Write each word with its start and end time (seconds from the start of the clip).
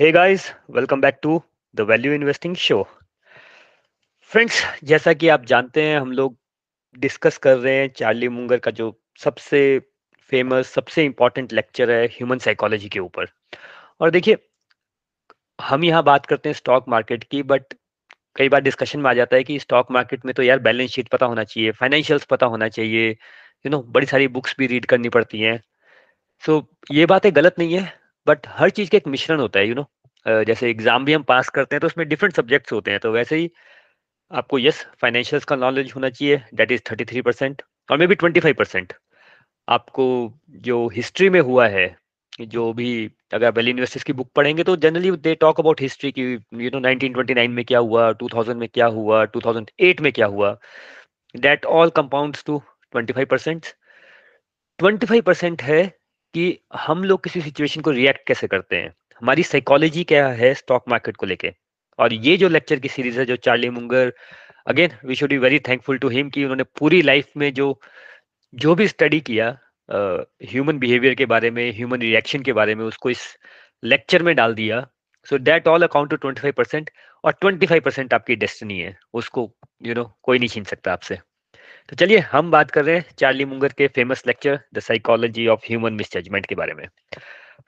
Hey 0.00 0.10
guys 0.12 0.44
welcome 0.70 1.00
back 1.00 1.18
to 1.22 1.42
the 1.74 1.80
value 1.80 2.12
investing 2.12 2.54
show 2.56 2.82
friends 4.30 4.62
जैसा 4.84 5.12
कि 5.12 5.28
आप 5.28 5.44
जानते 5.44 5.82
हैं 5.82 5.98
हम 6.00 6.12
लोग 6.12 6.36
डिस्कस 6.98 7.38
कर 7.38 7.56
रहे 7.56 7.74
हैं 7.74 7.88
चार्ली 7.88 8.28
मुंगर 8.28 8.58
का 8.58 8.70
जो 8.70 9.00
सबसे 9.22 9.60
फ़ेमस 10.30 10.68
सबसे 10.68 11.04
इम्पोर्टेंट 11.04 11.52
लेक्चर 11.52 11.90
है 11.90 12.06
ह्यूमन 12.06 12.38
साइकोलॉजी 12.38 12.88
के 12.88 12.98
ऊपर। 12.98 13.26
और 14.00 14.10
देखिए 14.10 14.38
हम 15.58 15.84
यहाँ 15.84 16.02
बात 16.02 16.26
करते 16.26 16.48
हैं 16.48 16.54
स्टॉक 16.54 16.88
मार्केट 16.88 17.24
की 17.24 17.42
बट 17.42 17.74
कई 18.36 18.48
बार 18.48 18.60
डिस्कशन 18.60 19.00
में 19.00 19.10
आ 19.10 19.14
जाता 19.14 19.36
है 19.36 19.44
कि 19.44 19.58
स्टॉक 19.58 19.90
मार्केट 19.90 20.24
में 20.26 20.34
तो 20.34 20.42
यार 20.42 20.58
बैलेंस 20.58 20.90
शीट 20.90 21.08
पता 21.08 21.26
होना 21.26 21.44
चाहिए 21.44 21.70
फाइनेंशियल्स 21.72 22.24
पता 22.24 22.46
होना 22.46 22.68
चाहिए 22.68 23.10
यू 23.10 23.70
नो 23.70 23.82
बड़ी 23.82 24.06
सारी 24.06 24.28
बुक्स 24.28 24.56
भी 24.58 24.66
रीड 24.66 24.86
करनी 24.86 25.08
पड़ती 25.08 25.40
हैं। 25.40 25.60
सो 26.42 26.60
so, 26.60 26.66
ये 26.90 27.06
बातें 27.06 27.34
गलत 27.36 27.54
नहीं 27.58 27.74
है। 27.74 27.99
बट 28.26 28.46
हर 28.48 28.70
चीज़ 28.70 28.90
का 28.90 28.96
एक 28.96 29.06
मिश्रण 29.08 29.40
होता 29.40 29.58
है 29.60 29.66
यू 29.66 29.74
you 29.74 29.76
नो 29.76 29.82
know? 29.82 30.46
जैसे 30.46 30.70
एग्ज़ाम 30.70 31.04
भी 31.04 31.12
हम 31.12 31.22
पास 31.22 31.48
करते 31.48 31.76
हैं 31.76 31.80
तो 31.80 31.86
उसमें 31.86 32.08
डिफरेंट 32.08 32.34
सब्जेक्ट्स 32.36 32.72
होते 32.72 32.90
हैं 32.90 33.00
तो 33.00 33.12
वैसे 33.12 33.36
ही 33.36 33.50
आपको 34.30 34.58
यस 34.58 34.84
फाइनेंशियल्स 35.00 35.44
का 35.44 35.56
नॉलेज 35.56 35.92
होना 35.96 36.08
चाहिए 36.10 36.42
that 36.54 36.72
is 36.72 36.80
thirty 36.90 37.04
three 37.04 37.22
percent 37.22 37.62
और 37.90 37.98
may 37.98 38.06
be 38.06 38.14
twenty 38.14 38.40
five 38.40 38.54
percent 38.58 38.92
आपको 39.68 40.04
जो 40.66 40.86
हिस्ट्री 40.88 41.28
में 41.30 41.40
हुआ 41.40 41.66
है, 41.68 41.96
जो 42.40 42.72
भी 42.72 43.10
अगर 43.34 43.52
वेली 43.52 43.70
यूनिवर्सिटीज 43.70 44.02
की 44.04 44.12
बुक 44.12 44.30
पढ़ेंगे 44.36 44.62
तो 44.64 44.76
generally 44.76 45.10
they 45.10 45.34
talk 45.34 45.60
about 45.60 45.80
history 45.80 46.12
की 46.12 46.22
यू 46.64 46.70
नो 46.74 46.80
1929 46.80 47.48
में 47.48 47.64
क्या 47.64 47.78
हुआ 47.78 48.10
2000 48.22 48.54
में 48.56 48.68
क्या 48.68 48.86
हुआ 48.86 49.24
2008 49.36 50.00
में 50.00 50.12
क्या 50.12 50.26
हुआ. 50.26 50.56
That 51.36 51.64
all 51.66 51.90
compounds 51.90 52.44
to 52.44 52.62
25 52.96 53.26
percent 53.26 53.66
twenty 54.78 55.62
है 55.62 55.82
कि 56.34 56.58
हम 56.76 57.04
लोग 57.04 57.22
किसी 57.24 57.40
सिचुएशन 57.40 57.80
को 57.80 57.90
रिएक्ट 57.90 58.26
कैसे 58.26 58.46
करते 58.46 58.76
हैं? 58.76 58.94
हमारी 59.20 59.42
साइकोलॉजी 59.42 60.04
क्या 60.04 60.28
है 60.28 60.54
स्टॉक 60.54 60.84
मार्केट 60.88 61.16
को 61.16 61.26
लेके? 61.26 61.52
और 61.98 62.12
ये 62.12 62.36
जो 62.36 62.48
लेक्चर 62.48 62.78
की 62.80 62.88
सीरीज़ 62.88 63.18
है 63.18 63.24
जो 63.26 63.36
Charlie 63.36 63.70
Munger 63.70 64.12
again 64.66 64.90
we 65.04 65.14
should 65.14 65.30
be 65.30 65.38
very 65.38 65.58
thankful 65.58 65.98
to 65.98 66.08
him 66.08 66.30
कि 66.30 66.42
उन्होंने 66.44 66.64
पूरी 66.78 67.02
लाइफ 67.02 67.26
में 67.36 67.52
जो 67.54 67.80
जो 68.54 68.74
भी 68.74 68.88
स्टडी 68.88 69.20
किया 69.20 69.48
ह्यूमन 69.88 70.74
uh, 70.74 70.80
बिहेवियर 70.80 71.14
के 71.14 71.26
बारे 71.26 71.50
में 71.50 71.72
ह्यूमन 71.72 72.00
रिएक्शन 72.00 72.42
के 72.42 72.52
बारे 72.52 72.74
में 72.74 72.84
उसको 72.84 73.10
इस 73.10 73.36
लेक्चर 73.84 74.22
में 74.22 74.34
डाल 74.36 74.54
दिया। 74.54 74.86
So 75.24 75.38
that 75.38 75.68
all 75.68 75.82
account 75.82 76.10
to 76.10 76.16
twenty 76.16 76.40
five 76.40 76.54
percent 76.56 76.90
और 77.24 77.32
ट्वेंटी 77.32 77.66
फाइव 77.66 77.82
परसेंट 77.84 78.14
आपकी 78.14 78.36
डेस्टिनी 78.36 78.78
है। 78.80 78.96
उसको 79.14 79.40
यू 79.82 79.88
you 79.88 79.96
नो 79.96 80.02
know, 80.02 80.14
कोई 80.22 80.38
नहीं 80.38 80.48
छीन 80.48 80.64
सकता 80.64 80.92
आपसे। 80.92 81.18
तो 81.88 81.96
चलिए, 81.96 82.18
हम 82.32 82.50
बात 82.50 82.70
कर 82.70 82.84
रहे 82.84 82.96
हैं 82.96 83.04
चार्ली 83.18 83.44
मुंगर 83.44 83.72
के 83.78 83.86
famous 83.88 84.22
lecture 84.26 84.58
the 84.74 84.80
psychology 84.80 85.46
of 85.46 85.66
human 85.66 85.92
misjudgement 85.94 86.46
के 86.46 86.54
बारे 86.54 86.74
में। 86.74 86.86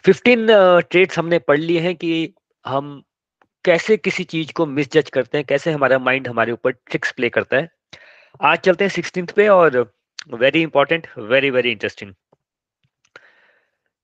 15 0.05 0.81
ट्रेड्स 0.81 1.19
हमने 1.19 1.39
पढ़ 1.41 1.59
लिए 1.59 1.81
हैं 1.81 1.94
कि 1.97 2.34
हम 2.64 3.03
कैसे 3.64 3.97
किसी 3.97 4.25
चीज़ 4.25 4.53
को 4.53 4.67
मिसजज 4.67 5.11
करते 5.11 5.39
हैं, 5.39 5.44
कैसे 5.47 5.72
हमारा 5.72 5.98
माइंड 5.98 6.28
हमारे 6.28 6.53
ऊपर 6.53 6.70
ट्रिक्स 6.72 7.12
प्ले 7.12 7.28
करता 7.31 7.56
है। 7.56 7.69
आज 8.41 8.59
चलते 8.59 8.84
हैं 8.84 8.91
सिक्सटीन 8.91 9.27
पे 9.36 9.48
और 9.48 9.78
very 10.34 10.62
important 10.62 11.06
very 11.19 11.50
very 11.50 11.70
interesting 11.70 12.12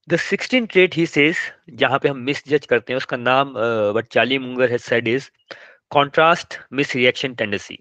the 0.08 0.16
sixteen 0.18 0.66
trait 0.66 0.94
he 0.94 1.06
says 1.06 1.36
जहाँ 1.78 1.98
पे 1.98 2.08
हम 2.08 2.18
मिस 2.26 2.42
जज 2.48 2.66
करते 2.66 2.92
हैं, 2.92 2.96
उसका 2.96 3.16
नाम 3.16 3.52
but 3.94 4.06
Charlie 4.12 4.38
Munger 4.38 4.70
has 4.70 4.82
said 4.82 5.08
is 5.08 5.28
contrast 5.90 6.58
misreaction 6.96 7.34
tendency 7.34 7.78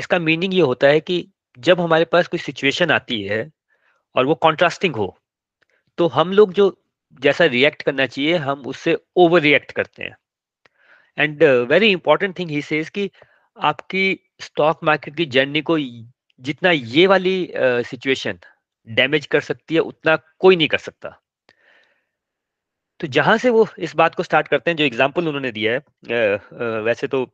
इसका 0.00 0.18
मीनिंग 0.18 0.54
ये 0.54 0.60
होता 0.62 0.86
है 0.86 1.00
कि 1.00 1.16
जब 1.58 1.80
हमारे 1.80 2.04
पास 2.04 2.28
कोई 2.28 2.40
सिचुएशन 2.40 2.90
आती 2.90 3.22
है 3.22 3.40
और 4.14 4.26
वो 4.26 4.34
कॉन्ट्रास्टिंग 4.34 4.96
हो 4.96 5.16
तो 5.98 6.06
हम 6.08 6.32
लोग 6.32 6.52
जो 6.52 6.66
जैसा 7.20 7.44
रिएक्ट 7.44 7.82
करना 7.82 8.06
चाहिए 8.06 8.36
हम 8.36 8.62
उससे 8.66 8.96
ओवर 9.16 9.40
रिएक्ट 9.40 9.72
करते 9.72 10.02
हैं। 10.02 10.16
And 11.18 11.42
very 11.68 11.90
important 11.90 12.38
thing 12.38 12.50
he 12.50 12.62
says 12.62 12.90
कि 12.90 13.10
आपकी 13.56 14.04
स्टॉक 14.40 14.84
मार्केट 14.84 15.16
की 15.16 15.26
जर्नी 15.26 15.62
को 15.62 15.78
जितना 15.78 16.70
ये 16.70 17.06
वाली 17.06 17.52
सिचुएशन 17.54 18.32
uh, 18.32 18.94
डैमेज 18.96 19.26
कर 19.26 19.40
सकती 19.40 19.74
है 19.74 19.80
उतना 19.80 20.16
कोई 20.38 20.56
नहीं 20.56 20.68
कर 20.68 20.78
सकता। 20.78 21.16
तो 23.00 23.06
जहाँ 23.06 23.36
से 23.38 23.50
वो 23.50 23.66
इस 23.78 23.94
बात 23.96 24.14
को 24.14 24.22
स्टार्ट 24.22 24.48
करते 24.48 24.70
हैं 24.70 24.76
जो 24.76 24.84
एग्ज़ाम्पल 24.84 25.28
उन्होंने 25.28 25.52
दिया 25.52 25.72
है 25.72 25.80
uh, 25.80 26.42
uh, 26.44 26.84
वैसे 26.84 27.06
तो 27.06 27.24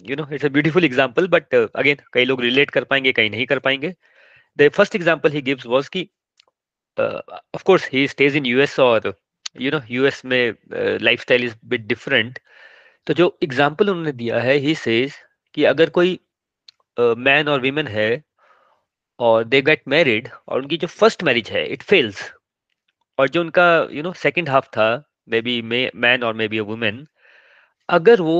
you 0.00 0.16
know 0.16 0.26
it's 0.32 0.44
a 0.44 0.48
beautiful 0.48 0.84
example 0.84 1.26
but 1.28 1.54
again 1.54 1.96
कई 2.12 2.24
लोग 2.24 2.40
रिलेट 2.42 2.70
कर 2.70 2.84
पाएँगे, 2.84 3.12
कई 3.12 3.28
नहीं 3.28 3.46
कर 3.46 3.58
पाएँगे। 3.58 3.94
The 4.58 4.68
first 4.76 4.96
example 4.96 5.32
he 5.32 5.42
gives 5.42 5.66
was 5.66 5.88
कि 5.88 6.08
of 6.98 7.62
course 7.64 7.88
he 7.92 8.06
stays 8.08 8.36
in 8.36 8.46
US 8.46 8.78
और 8.80 9.14
यू 9.60 9.70
नो 9.70 9.80
यूएस 9.90 10.24
में 10.24 10.54
लाइफस्टाइल 11.02 11.44
इज़ 11.44 11.54
बिट 11.66 11.86
डिफरेंट 11.86 12.38
तो 13.06 13.14
जो 13.14 13.36
एग्जांपल 13.42 13.90
उन्होंने 13.90 14.12
दिया 14.12 14.40
है 14.40 14.54
ही 14.56 14.74
सेज 14.74 15.14
कि 15.54 15.64
अगर 15.64 15.90
कोई 15.90 16.18
मैन 17.00 17.48
और 17.48 17.60
वीमेन 17.60 17.86
है 17.88 18.22
और 19.18 19.44
दे 19.44 19.60
गेट 19.62 19.82
मैरिड 19.88 20.28
और 20.48 20.60
उनकी 20.60 20.76
जो 20.76 20.86
फ़र्स्ट 20.88 21.22
मैरिज 21.22 21.50
है 21.50 21.66
इट 21.66 21.82
फेल्स 21.82 22.22
और 23.18 23.28
जो 23.28 23.40
उनका 23.40 23.66
यू 23.92 24.02
नो 24.02 24.12
सेकंड 24.12 24.48
हाफ़ 24.48 24.68
था 24.68 24.88
मे 25.28 25.40
बी 25.40 25.60
मैन 25.62 26.22
और 26.24 26.34
मे 26.34 26.48
बी 26.48 26.58
अ 26.58 26.62
वुमेन 26.62 27.06
अगर 27.88 28.20
वो 28.20 28.38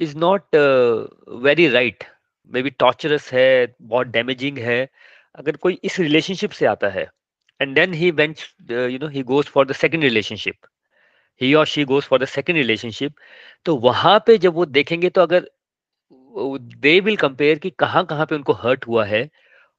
is 0.00 0.16
not 0.18 0.56
very 1.44 1.68
right 1.68 2.04
maybe 2.50 2.62
B 2.62 2.70
torturers 2.72 3.32
है, 3.32 3.74
बहुत 3.82 4.06
डैमेजिंग 4.08 4.58
है। 4.58 4.88
अगर 5.34 5.56
कोई 5.58 5.78
इस 5.84 5.98
रिलेशनशिप 6.00 6.50
से 6.50 6.66
आता 6.66 6.88
है 6.90 7.06
and 7.60 7.74
then 7.74 7.92
he 7.94 8.10
went 8.12 8.38
you 8.70 8.98
know 8.98 9.08
he 9.08 9.22
goes 9.24 9.46
for 9.48 9.66
the 9.66 9.72
second 9.74 10.02
relationship 10.04 10.66
he 11.40 11.52
और 11.54 11.66
she 11.66 11.84
goes 11.84 12.04
for 12.04 12.18
the 12.18 12.24
second 12.28 12.58
relationship 12.58 13.14
तो 13.66 13.76
वहाँ 13.78 14.18
पे 14.26 14.36
जब 14.38 14.54
वो 14.54 14.66
देखेंगे 14.68 15.10
तो 15.10 15.20
अगर 15.22 15.50
दे 16.80 16.98
विल 17.00 17.16
कंपेयर 17.16 17.58
कि 17.58 17.70
कहाँ 17.78 18.04
कहाँ 18.06 18.26
पे 18.26 18.34
उनको 18.34 18.52
हर्ट 18.54 18.86
हुआ 18.86 19.04
है, 19.04 19.28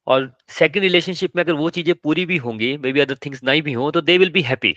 और 0.08 0.32
सेकेंड 0.50 0.84
रिलेशनशिप 0.84 1.36
में 1.36 1.44
अगर 1.44 1.54
वो 1.54 1.70
चीज़ें 1.70 1.94
पूरी 2.04 2.26
भी 2.26 2.38
होंगी 2.38 2.76
मे 2.78 2.92
बी 2.94 3.00
अदर 3.00 3.16
थिंग्स 3.26 3.44
नहीं 3.44 3.62
भी 3.62 3.74
हों 3.74 3.92
तो 3.92 4.02
they 4.02 4.18
will 4.18 4.32
be 4.32 4.42
happy 4.44 4.74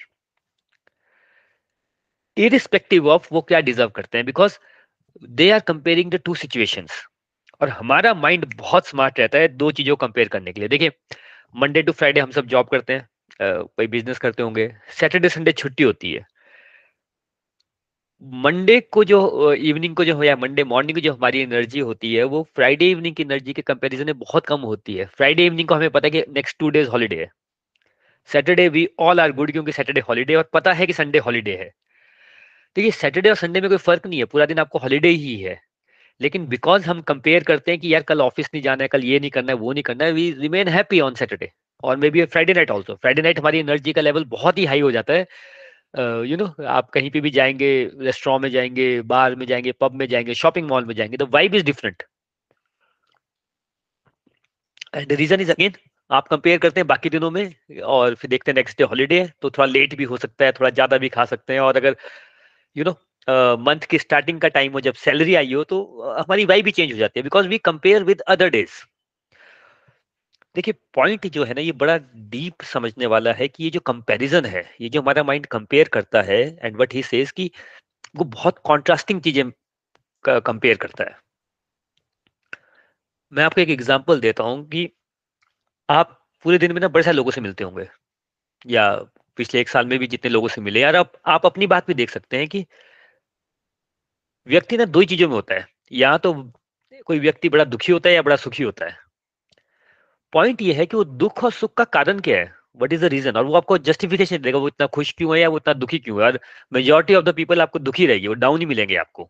irrespective 2.36 3.08
of 3.08 3.28
वो 3.32 3.40
क्या 3.42 3.60
डिजर्व 3.62 3.90
करते 3.96 4.18
हैं 4.18 4.24
because 4.26 4.58
they 5.22 5.50
are 5.50 5.60
comparing 5.60 6.10
the 6.10 6.20
two 6.24 6.34
situations 6.34 7.02
और 7.60 7.68
हमारा 7.68 8.14
माइंड 8.14 8.44
बहुत 8.56 8.86
स्मार्ट 8.86 9.20
रहता 9.20 9.38
है 9.38 9.48
दो 9.48 9.70
चीज़ों 9.72 9.96
को 9.96 10.06
कंपेयर 10.06 10.28
करने 10.28 10.52
के 10.52 10.60
लिए। 10.60 10.68
देखिए 10.68 10.90
मंडे 11.54 11.82
टू 11.82 11.92
फ्राइडे 11.92 12.20
हम 12.20 12.30
सब 12.30 12.46
जॉब 12.46 12.68
करते 12.68 12.92
हैं 12.92 13.08
कोई 13.40 13.86
बिज़नेस 13.86 14.18
करते 14.18 14.42
होंगे 14.42 14.70
सैटरडे 14.92 15.28
संडे 15.28 15.52
छुट्टी 15.52 15.84
होती 15.84 16.12
है। 16.12 16.26
मंडे 18.22 18.78
को 18.82 19.04
जो 19.04 19.52
इवनिंग 19.52 19.94
को 19.96 20.04
जो, 20.04 20.22
या 20.24 20.36
मंडे 20.36 20.64
मॉर्निंग 20.64 20.96
को 20.96 21.00
जो 21.00 21.12
हमारी 21.12 21.40
एनर्जी 21.40 21.80
होती 21.80 22.14
है, 22.14 22.24
वो 22.24 22.42
फ्राइडे 22.56 22.90
इवनिंग 22.90 23.14
की 23.16 23.22
एनर्जी 23.22 23.52
के 23.52 23.62
कंपैरिजन 23.62 24.06
में 24.06 24.18
बहुत 24.18 24.46
कम 24.46 24.60
होती 24.62 24.94
है। 24.94 25.04
फ्राइडे 25.06 25.46
इवनिंग 25.46 25.68
को 25.68 25.74
हमें 25.74 25.90
पता 25.90 26.06
है 26.06 26.10
कि 26.10 26.24
नेक्स्ट 26.32 26.58
टू 26.58 26.68
डेज़ 26.70 26.88
हॉलीडे 26.88 27.16
है। 27.16 27.30
Saturday 28.30 28.68
we 28.68 28.88
all 29.00 29.20
are 29.20 29.32
good 29.32 29.52
क्योंकि 29.52 29.72
सैटरडे 29.72 30.00
हॉलीडे 30.00 30.34
और 30.34 30.48
पता 30.52 30.72
है 30.72 30.86
कि 30.86 30.92
संडे 30.92 31.18
हॉलीडे 31.18 31.56
है। 31.56 31.70
देखिए 32.76 32.90
सैटरडे 32.92 33.28
और 33.28 33.36
संडे 33.36 33.60
में 33.60 33.68
कोई 33.70 33.78
फ़र्क 33.78 34.06
नहीं 34.06 34.18
है, 34.18 34.24
पूरा 34.26 34.46
दिन 34.46 34.58
आपको 34.58 34.78
हॉलीडे 34.78 35.08
ही 35.08 35.36
है। 35.38 35.60
लेकिन 36.20 36.46
बिकॉज़ 36.48 36.86
हम 36.86 37.00
कंपेयर 37.04 37.44
करते 37.44 37.70
हैं 37.72 37.80
कि 37.80 37.92
यार 37.94 38.02
कल 38.04 38.20
ऑफ़िस 38.22 38.50
नहीं 38.54 38.62
जाना 38.62 38.84
है, 38.84 38.88
कल 38.88 39.04
ये 39.04 39.20
नहीं 39.20 39.30
करना 39.30 39.52
है, 39.52 39.58
वो 39.58 39.72
नहीं 39.72 39.82
करना 39.84 40.04
है 40.04 40.12
we 40.12 40.30
remain 40.40 40.68
happy 40.68 41.00
on 41.00 41.14
Saturday 41.14 41.50
और 41.82 41.96
maybe 42.10 42.24
Friday 42.26 42.54
night 42.54 42.70
also 42.70 42.94
Friday 42.96 43.22
night 43.22 43.38
हमारी 43.38 43.58
एनर्जी 43.60 43.92
का 43.92 44.00
लेवल 44.02 44.24
बहुत 44.30 44.58
ही 44.58 44.64
हाई 44.66 44.80
हो 44.80 44.90
जाता 44.92 45.14
है। 45.14 45.26
यू 46.28 46.36
नो 46.36 46.46
आप 46.68 46.90
कहीं 46.90 47.10
पे 47.10 47.20
भी 47.20 47.30
जाएँगे 47.30 47.68
रेस्टोरेंट 48.00 48.42
में 48.42 48.50
जाएँगे 48.50 49.00
बार 49.04 49.34
में 49.34 49.46
जाएँगे 49.46 49.72
पब 49.80 49.94
में 49.94 50.06
जाएँगे 50.08 50.34
शॉपिंग 50.34 50.68
मॉल 50.68 50.84
में 50.86 50.94
जाएँगे 50.94 51.16
तो 51.16 51.26
vibe 51.32 51.54
is 51.54 51.64
different 51.64 52.02
and 54.96 55.12
reason 55.12 55.40
is 55.40 55.50
again 55.52 55.72
आप 56.10 56.28
कंपेयर 56.28 56.58
करते 56.58 56.80
हैं 56.80 56.86
बाकी 56.86 57.10
दिनों 57.10 57.30
में 57.30 57.54
और 57.84 58.14
फिर 58.14 58.30
देखते 58.30 58.50
हैं 58.50 58.54
नेक्स्ट 58.56 58.78
डे 58.78 58.84
हॉलीडे 58.84 59.20
है 59.20 59.32
तो 59.42 59.50
थोड़ा 59.50 59.66
लेट 59.66 59.94
भी 59.96 60.04
हो 60.04 60.16
सकता 60.16 60.44
है, 60.44 60.52
थोड़ा 60.52 60.70
ज़्यादा 60.70 60.98
भी 60.98 61.08
खा 61.08 61.24
सकते 61.24 61.52
हैं। 61.52 61.60
और 61.60 61.76
अगर 61.76 61.96
यू 62.76 62.84
नो 62.84 62.92
मंथ 63.58 63.86
की 63.90 63.98
स्टार्टिंग 63.98 64.40
का 64.40 64.48
टाइम 64.48 64.72
हो, 64.72 64.80
जब 64.80 64.94
सैलरी 64.96 65.34
आई 65.34 65.52
हो 65.52 65.62
तो 65.64 65.78
हमारी 66.12 66.44
वाई 66.44 66.62
भी 66.62 66.70
चेंज 66.72 66.92
हो 66.92 66.98
जाती 66.98 67.20
है 67.20 67.22
because 67.22 67.48
we 67.48 67.58
compare 67.60 68.04
with 68.04 68.20
other 68.28 68.50
days 68.50 68.82
देखिए 70.54 70.74
पॉइंट 70.94 71.26
जो 71.26 71.44
है 71.44 71.54
ना, 71.54 71.60
ये 71.60 71.72
बड़ा 71.74 71.96
डीप 72.30 72.62
समझने 72.64 73.06
वाला 73.06 73.32
है 73.32 73.46
कि 73.48 73.64
ये 73.64 73.70
जो 73.70 73.80
कंपैरिजन 73.82 74.44
है, 74.46 74.64
ये 74.80 74.88
जो 74.88 75.00
हमारा 75.02 75.22
माइंड 75.24 75.46
कंपेयर 75.48 75.88
करता 75.92 76.22
है 76.22 76.40
एंड 76.56 76.76
व्हाट 76.76 76.94
ही 76.94 77.02
सेज 77.02 77.30
कि 77.32 77.50
वो 78.16 78.24
बहुत 78.26 78.58
कॉन्ट्रास्टिंग 78.64 79.20
चीज़ें 79.22 79.50
कंपेयर 80.24 80.76
करता 80.76 81.04
है. 81.04 81.16
मैं 83.32 83.44
आपको 83.44 83.60
एक 83.60 83.70
एग्जांपल 83.70 84.20
देता 84.20 84.44
हूँ 84.44 84.64
कि 84.68 84.88
आप 85.88 86.18
पूरे 86.44 86.58
दिन 86.58 86.72
में 86.72 86.80
ना 86.80 86.88
बड़े 86.88 87.02
सारे 87.04 87.16
लोगों 87.16 87.30
से 87.30 87.40
मिलते 87.40 87.64
होंगे, 87.64 87.88
या 88.66 88.86
पिछले 89.38 89.60
एक 89.60 89.68
साल 89.68 89.86
में 89.86 89.98
भी 89.98 90.06
जितने 90.06 90.30
लोगों 90.30 90.48
से 90.48 90.60
मिले 90.60 90.80
यार 90.80 90.96
आप 90.96 91.12
आप 91.26 91.46
अपनी 91.46 91.66
बात 91.66 91.86
भी 91.86 91.94
देख 91.94 92.10
सकते 92.10 92.36
हैं 92.36 92.48
कि 92.48 92.64
व्यक्ति 94.46 94.76
ना 94.76 94.84
दो 94.84 95.00
ही 95.00 95.06
चीज़ों 95.06 95.28
में 95.28 95.34
होता 95.34 95.54
है। 95.54 95.66
या 95.92 96.16
तो 96.18 96.32
कोई 97.06 97.18
व्यक्ति 97.18 97.48
बड़ा 97.48 97.64
दुखी 97.64 97.92
होता 97.92 98.08
है 98.08 98.14
या 98.14 98.22
बड़ा 98.22 98.36
सुखी 98.36 98.62
होता 98.62 98.86
है। 98.86 98.96
पॉइंट 100.32 100.62
ये 100.62 100.72
है 100.74 100.86
कि 100.86 100.96
वो 100.96 101.04
दुख 101.04 101.44
और 101.44 101.52
सुख 101.52 101.74
का 101.74 101.84
कारण 101.84 102.20
क्या 102.20 102.38
है? 102.38 102.52
वट 102.82 102.92
इज़ 102.92 103.00
द 103.02 103.04
रीजन 103.04 103.36
और 103.36 103.44
वो 103.44 103.54
आपको 103.54 103.78
जस्टिफिकेशन 103.78 104.38
देगा 104.38 104.58
वो 104.58 104.68
इतना 104.68 104.86
खुश 104.86 105.12
क्यों 105.18 105.34
है 105.36 105.40
या 105.42 105.48
वो 105.48 105.56
इतना 105.56 105.74
दुखी 105.74 105.98
क्यों 105.98 106.20
है? 106.20 106.26
और 106.26 106.38
मेजोरिटी 106.72 107.14
ऑफ़ 107.14 107.24
द 107.24 107.34
पीपल 107.34 107.60
आपको 107.62 107.78
दुखी 107.78 108.06
रहेगी 108.06 108.28
वो 108.28 108.34
डाउन 108.34 108.60
ही 108.60 108.66
मिलेंगे 108.66 108.96
आपको। 108.96 109.24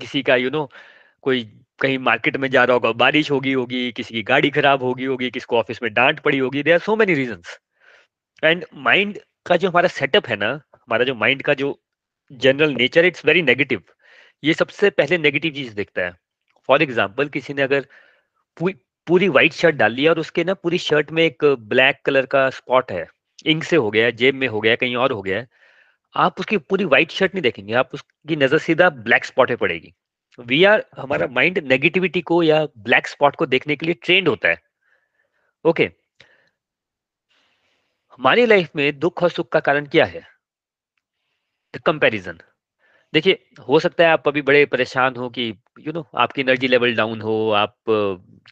किसी 0.00 0.22
का 0.22 0.36
यू 0.36 0.48
you 0.48 0.52
नो 0.52 0.64
know, 0.64 0.74
कोई 1.22 1.44
कहीं 1.80 1.98
मार्केट 1.98 2.36
में 2.36 2.50
जा 2.50 2.64
रहा 2.64 2.74
होगा 2.74 2.92
बारिश 2.92 3.30
होगी 3.30 3.52
होगी 3.52 3.92
किसी 3.92 4.14
की 4.14 4.22
गाड़ी 4.22 4.50
खराब 4.50 4.82
होगी 4.82 5.04
होगी 5.04 5.30
किसको 5.30 5.58
ऑफ़िस 5.58 5.82
में 5.82 5.92
डांट 5.94 6.20
पड़ी 6.20 6.38
होगी 6.38 6.62
there 6.62 6.74
are 6.74 6.80
so 6.80 6.96
many 6.96 7.14
reason 7.14 7.42
and 8.42 8.64
mind 8.76 9.18
का 9.46 9.56
जो 9.56 9.68
हमारा 9.68 9.88
सेटअप 9.88 10.26
है 10.28 10.36
ना 10.36 10.48
हमारा 10.74 11.04
जो 11.04 11.14
माइंड 11.14 11.42
का 11.42 11.54
जो 11.54 11.78
general 12.30 12.74
nature 12.74 13.04
it's 13.04 13.24
very 13.26 13.42
negative 13.42 13.82
ये 14.42 14.54
सबसे 14.54 14.90
पहले 14.90 15.18
नेगेटिव 15.18 15.52
चीज़ 15.52 15.74
देखता 15.74 16.02
है। 16.02 16.12
फॉर 16.68 16.82
एग्ज़ाम्पल 16.82 17.28
किसी 17.28 17.54
ने 17.54 17.62
अगर 17.62 17.86
पूरी 18.56 18.74
पूरी 19.06 19.28
व्हाइट 19.28 19.52
शर्ट 19.52 19.74
डाल 19.76 19.92
ली 19.92 20.06
और 20.08 20.18
उसके 20.18 20.44
ना 20.44 20.54
पूरी 20.54 20.78
शर्ट 20.78 21.10
में 21.12 21.22
एक 21.22 21.44
ब्लैक 21.44 22.00
कलर 22.04 22.26
का 22.26 22.48
स्पॉट 22.50 22.92
है। 22.92 23.06
इंक 23.46 23.64
से 23.64 23.76
हो 23.76 23.90
गया 23.90 24.10
जेब 24.12 24.34
में 24.34 24.46
हो 24.48 24.60
गया 24.60 24.76
कहीं 24.76 24.96
और 24.96 25.12
हो 25.12 25.22
गया 25.22 25.44
आप 26.14 26.40
उसकी 26.40 26.56
पूरी 26.58 26.84
व्हाइट 26.84 27.10
शर्ट 27.10 27.34
नहीं 27.34 27.42
देखेंगे 27.42 27.74
आप 27.74 27.90
उसकी 27.94 28.36
नज़र 28.36 28.58
सीधा 28.58 28.88
ब्लैक 28.90 29.24
स्पॉट 29.24 29.48
पे 29.48 29.56
पड़ेगी। 29.56 29.92
वी 30.38 30.62
आर 30.64 30.84
हमारा 30.98 31.26
माइंड 31.32 31.58
नेगेटिविटी 31.68 32.20
को 32.22 32.42
या 32.42 32.64
ब्लैक 32.78 33.06
स्पॉट 33.06 33.36
को 33.36 33.46
देखने 33.46 33.76
के 33.76 33.86
लिए 33.86 33.94
ट्रेंड 34.02 34.28
होता 34.28 34.48
है। 34.48 34.58
Okay 35.64 35.84
okay. 35.84 35.94
हमारी 38.18 38.46
लाइफ 38.46 38.70
में 38.76 38.98
दुख 38.98 39.22
और 39.22 39.30
सुख 39.30 39.48
का 39.52 39.60
कारण 39.60 39.86
क्या 39.86 40.04
है? 40.06 40.22
कंपैरिजन 41.86 42.38
देखिए, 43.12 43.38
हो 43.68 43.78
सकता 43.80 44.04
है 44.04 44.10
आप 44.10 44.28
अभी 44.28 44.42
बड़े 44.42 44.64
परेशान 44.66 45.16
हो 45.16 45.28
कि 45.30 45.48
यू 45.80 45.92
नो 45.92 46.04
आपकी 46.16 46.40
एनर्जी 46.40 46.68
लेवल 46.68 46.94
डाउन 46.96 47.20
हो, 47.20 47.50
आप 47.52 47.74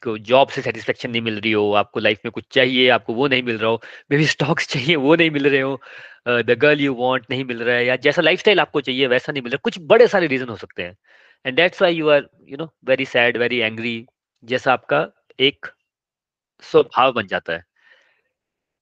को 0.05 0.16
जॉब 0.20 0.49
से 0.49 0.62
सेटिस्फेक्शन 0.62 1.11
नहीं 1.11 1.22
मिल 1.22 1.40
रही 1.40 1.52
हो, 1.52 1.72
आपको 1.75 2.00
लाइफ 2.00 2.20
में 2.25 2.31
कुछ 2.32 2.44
चाहिए, 2.52 2.88
आपको 2.90 3.14
वो 3.14 3.28
नहीं 3.28 3.43
मिल 3.43 3.58
रहा 3.58 3.70
हो 3.70 3.81
मे 4.11 4.16
बी 4.19 4.26
स्टॉक्स 4.26 4.69
चाहिए, 4.69 4.96
वो 4.96 5.14
नहीं 5.16 5.31
मिल 5.31 5.49
रहे 5.49 5.61
हो 5.61 5.81
द 6.28 6.56
गर्ल 6.60 6.81
यू 6.81 6.94
वांट 6.94 7.26
नहीं 7.31 7.44
मिल 7.44 7.62
रहा 7.62 7.76
है, 7.76 7.84
या 7.87 7.96
जैसा 7.99 8.22
लाइफस्टाइल 8.22 8.60
आपको 8.60 8.81
चाहिए, 8.81 9.06
वैसा 9.06 9.32
नहीं 9.32 9.43
मिल 9.43 9.52
रहा 9.52 9.60
कुछ 9.64 9.78
बड़े 9.84 10.06
सारे 10.08 10.26
रीजन 10.26 10.49
हो 10.49 10.56
सकते 10.56 10.82
हैं। 10.82 10.96
And 11.44 11.56
that's 11.56 11.82
why 11.82 11.94
you 11.94 12.08
are 12.10 12.28
you 12.49 12.56
know 12.56 12.72
very 12.87 13.05
sad 13.06 13.37
very 13.38 13.58
angry 13.60 13.96
जैसा 14.43 14.72
आपका 14.72 15.06
एक 15.40 15.67
स्वभाव 16.62 17.12
बन 17.12 17.26
जाता 17.26 17.52
है। 17.52 17.64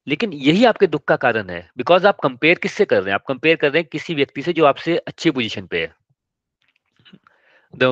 लेकिन 0.07 0.33
यही 0.33 0.65
आपके 0.65 0.87
दुख 0.87 1.05
का 1.09 1.17
कारण 1.17 1.51
है। 1.51 1.69
बिकॉज़ 1.77 2.07
आप 2.07 2.19
कंपेयर 2.23 2.59
किससे 2.59 2.85
कर 2.85 2.97
रहे 2.97 3.09
हैं? 3.09 3.15
आप 3.15 3.25
कंपेयर 3.29 3.57
कर 3.57 3.71
रहे 3.73 3.81
हैं 3.81 3.89
किसी 3.93 4.15
व्यक्ति 4.15 4.43
से 4.43 4.53
जो 4.53 4.65
आपसे 4.65 4.97
अच्छी 4.99 5.31
पोजीशन 5.31 5.67
पे 5.67 5.81
है। 5.81 5.93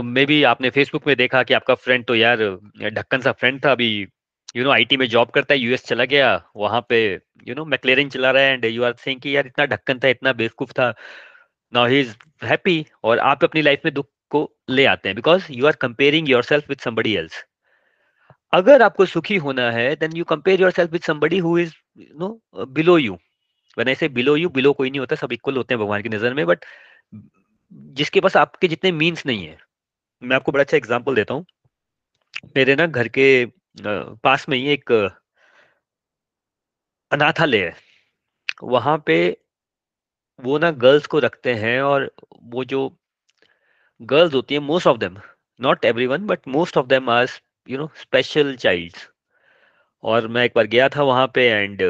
मे 0.03 0.25
बी 0.27 0.43
आपने 0.45 0.71
फेसबुक 0.71 1.07
में 1.07 1.17
देखा 1.17 1.43
कि 1.43 1.55
आपका 1.55 1.75
फ्रेंड 1.75 2.05
तो 2.05 2.15
यार, 2.15 2.39
ढक्कन 2.85 3.21
सा 3.21 3.33
फ्रेंड 3.33 3.65
था 3.65 3.73
अभी। 3.73 4.07
यू 4.57 4.65
नो 4.65 4.71
आईटी 4.71 4.97
में 4.97 5.07
जॉब 5.09 5.31
करता 5.31 5.55
है 5.55 5.61
यूएस 5.61 5.85
चला 5.87 6.05
गया। 6.05 6.35
वहाँ 6.57 6.85
पे 6.89 7.01
यू 7.49 7.55
नो 7.55 7.65
मैक्लेरिन 7.65 8.09
चला 8.09 8.31
रहा 8.31 8.43
है 8.43 8.53
एंड 8.53 8.65
यू 8.65 8.83
आर 8.85 8.95
सेइंग 8.95 9.21
कि 9.21 9.37
यार 9.37 9.47
इतना 9.47 9.67
ढक्कन 9.67 9.99
था, 9.99 10.09
इतना 10.09 10.33
बेवकूफ़ 10.33 10.73
था। 10.73 10.95
नाउ 11.73 11.87
ही 11.87 12.01
इज़ 12.01 12.15
हैप्पी 12.45 12.85
और 13.05 13.19
आप 13.21 13.45
अपनी 13.45 13.63
लाइफ 13.63 13.81
में 13.85 13.93
दुख 13.95 14.09
को 14.31 14.51
ले 14.71 14.85
आते 14.87 15.09
हैं। 15.09 15.17
Because 15.17 15.47
you 15.51 15.67
are 15.67 15.77
comparing 15.81 16.29
yourself 16.43 16.69
with 16.69 16.79
somebody 16.79 17.15
else 17.17 17.45
अगर 18.53 18.83
आपको 18.83 19.07
सुखी 19.07 19.37
होना 19.37 19.71
है 19.71 19.95
then 19.97 20.17
you 20.17 20.25
compare 20.25 20.61
yourself 20.71 20.93
with 20.93 21.07
somebody 21.07 21.39
who 21.39 21.59
is 21.59 21.73
no 22.17 22.67
below 22.75 22.99
you 22.99 23.19
I 23.77 23.95
say 23.95 24.09
below 24.09 24.33
you, 24.37 24.49
below 24.55 24.75
कोई 24.77 24.91
नहीं 24.91 25.01
होता, 25.01 25.17
सब 25.17 25.33
इक्वल 25.33 25.57
होते 25.57 25.75
हैं 25.75 25.81
भगवान 25.81 26.03
की 26.03 26.09
नज़र 26.09 26.35
में 26.35 26.47
बट 26.47 26.65
जिसके 27.73 28.21
पास 28.21 28.37
आपके 28.37 28.69
जितने 28.69 28.91
मीन्स 28.93 29.25
नहीं 29.27 29.47
है। 29.47 29.57
मैं 30.23 30.37
आपको 30.37 30.53
बड़ा 30.53 30.63
अच्छा 30.63 30.77
एग्ज़ाम्पल 30.77 31.15
देता 31.15 31.35
हूँ। 31.35 31.45
मेरे 32.57 32.75
ना 32.77 32.87
घर 32.87 33.09
के 33.09 33.47
पास 34.25 34.49
में 34.49 34.57
ही 34.59 34.69
एक, 34.69 34.93
अनाथालय 37.11 37.65
है। 37.65 37.75
वहाँ 38.63 38.97
पे 39.07 39.17
वो 40.39 40.59
ना 40.59 40.71
गर्ल्स 40.85 41.07
को 41.07 41.19
रखते 41.19 41.55
हैं 41.55 41.81
और 41.83 42.11
वो 42.43 42.65
जो 42.65 42.89
गर्ल्स 44.01 44.35
होती 44.35 44.55
है 44.55 44.61
most 44.61 44.87
of 44.87 44.99
them 44.99 45.17
not 45.61 45.85
every 45.85 46.07
one 46.07 46.27
but 46.27 46.49
most 46.49 46.77
of 46.77 46.87
them 46.87 47.11
are 47.11 47.29
you 47.69 47.79
know 47.79 47.87
special 47.97 48.55
child 48.57 48.97
और 50.05 50.27
मैं 50.29 50.45
एक 50.45 50.53
बार 50.57 50.67
गया 50.67 50.89
था 50.89 51.03
वहाँ 51.03 51.27
पे 51.35 51.49
एंड 51.51 51.83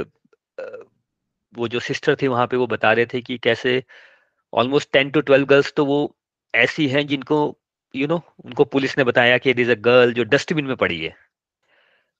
वो 1.54 1.68
जो 1.68 1.80
सिस्टर 1.80 2.16
थी 2.22 2.26
वहाँ 2.26 2.46
पे 2.46 2.56
वो 2.56 2.66
बता 2.66 2.92
रहे 2.92 3.06
थे 3.06 3.20
कि 3.20 3.38
कैसे 3.38 3.82
almost 4.52 4.92
ten 4.92 5.10
to 5.10 5.20
twelve 5.20 5.46
girls 5.46 5.72
तो 5.76 5.84
वो 5.86 5.98
ऐसी 6.54 6.88
हैं 6.88 7.06
जिनको 7.06 7.38
यू 7.94 8.00
you 8.00 8.08
नो 8.08 8.16
know, 8.16 8.46
उनको 8.46 8.64
पुलिस 8.64 8.96
ने 8.98 9.04
बताया 9.04 9.38
कि 9.38 9.50
इट 9.50 9.58
इज़ 9.58 9.70
अ 9.70 9.74
गर्ल 9.74 10.12
जो 10.14 10.24
डस्टबिन 10.24 10.66
में 10.66 10.76
पड़ी 10.76 11.00
है। 11.00 11.14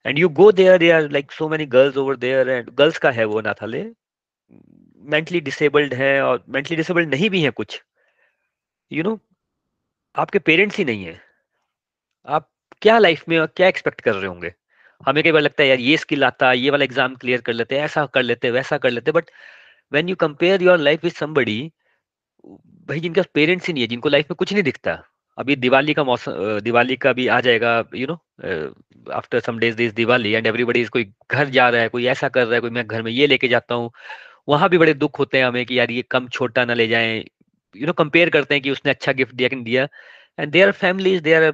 And 0.07 0.19
you 0.19 0.29
go 0.29 0.51
there 0.53 0.79
they 0.79 0.91
are 0.91 1.11
like 1.11 1.33
so 1.33 1.49
many 1.49 1.67
girls 1.67 1.97
over 1.97 2.17
there 2.17 2.49
and 2.49 2.71
girls 2.71 2.99
का 2.99 3.11
है 3.11 3.25
वो 3.25 3.41
नाथाले। 3.41 3.83
मेंटली 5.03 5.41
डिसेबल्ड 5.41 5.95
है 5.95 6.21
और 6.23 6.45
मेंटली 6.49 6.77
डिसेबल्ड 6.77 7.15
नहीं 7.15 7.31
भी 7.31 7.43
है 7.43 7.51
कुछ। 7.51 7.83
यू 8.91 9.03
you 9.03 9.11
नो 9.11 9.15
know, 9.15 9.25
आपके 10.15 10.39
पेरेंट्स 10.39 10.77
ही 10.79 10.85
नहीं 10.85 11.05
है। 11.05 11.21
आप 12.27 12.49
क्या 12.83 12.99
लाइफ 12.99 13.25
में 13.29 13.47
क्या 13.49 13.69
एक्सपेक्ट 13.69 14.01
कर 14.01 14.15
रहे 14.15 14.27
होंगे? 14.27 14.53
हमें 15.01 15.23
कई 15.25 15.33
बार 15.33 15.43
लगता 15.43 15.63
है, 15.63 15.69
यार, 15.69 15.79
ये 15.81 15.97
स्किल 15.97 16.25
आता, 16.25 16.53
ये 16.55 16.71
वाला 16.71 16.85
एग्ज़ाम 16.85 17.15
क्लियर 17.17 17.41
कर 17.41 17.53
लेते 17.53 17.77
ऐसा 17.79 18.05
कर 18.15 18.23
लेते, 18.23 18.51
वैसा 18.51 18.79
कर 18.79 18.91
लेते. 18.91 19.13
But 19.13 19.31
when 19.93 20.09
you 20.09 20.17
compare 20.17 20.63
your 20.63 20.79
life 20.79 21.05
with 21.05 21.13
somebody 21.15 21.61
भाई, 22.89 23.01
जिनका 23.01 23.23
पेरेंट्स 23.35 23.67
ही 23.67 23.73
नहीं 23.73 23.83
है, 23.83 23.89
जिनको 23.89 24.09
लाइफ 24.09 24.31
में 24.31 24.37
कुछ 24.37 24.53
नहीं 24.53 24.63
दिखता, 24.63 24.93
अभी 25.39 25.57
दिवाली 25.57 25.95
का 25.95 26.05
मौसम 26.05 26.59
दिवाली 26.61 26.97
का 26.97 27.13
भी 27.13 27.27
आ 27.29 27.41
जाएगा 27.41 27.73
you 27.95 28.07
know 28.07 28.15
after 29.13 29.41
some 29.41 29.59
days 29.59 29.77
this 29.77 29.93
Diwali 29.95 30.33
and 30.33 30.47
everybody 30.47 30.85
कोई 30.87 31.05
घर 31.31 31.49
जा 31.51 31.69
रहा 31.69 31.81
है, 31.83 31.89
कोई 31.89 32.07
ऐसा 32.07 32.29
कर 32.29 32.47
रहा 32.47 32.55
है, 32.55 32.61
कोई 32.61 32.71
मैं 32.71 32.87
घर 32.87 33.03
में 33.03 33.11
ये 33.13 33.27
लेके 33.27 33.49
जाता 33.49 33.75
हूँ, 33.75 33.91
वहाँ 34.49 34.69
भी 34.71 34.79
बड़े 34.79 34.95
दुख 34.95 35.19
होते 35.19 35.39
हैं 35.39 35.45
हमें 35.47 35.65
कि, 35.67 35.79
यार, 35.79 35.91
ये 35.91 36.03
कम 36.11 36.29
छोटा 36.29 36.65
ना 36.65 36.75
ले 36.75 36.87
जाए। 36.89 37.19
यू 37.75 37.87
नो 37.87 37.93
कंपेयर 37.95 38.31
करते 38.31 38.55
हैं 38.55 38.63
कि 38.63 38.71
उसने 38.71 38.91
अच्छा 38.91 39.13
गिफ्ट 39.13 39.35
दिया 39.35 39.49
कि 39.49 39.57
नहीं 39.57 39.65
दिया। 39.65 39.87
And 40.39 40.53
their 40.53 40.73
families 40.75 41.23
they 41.23 41.35
are 41.35 41.53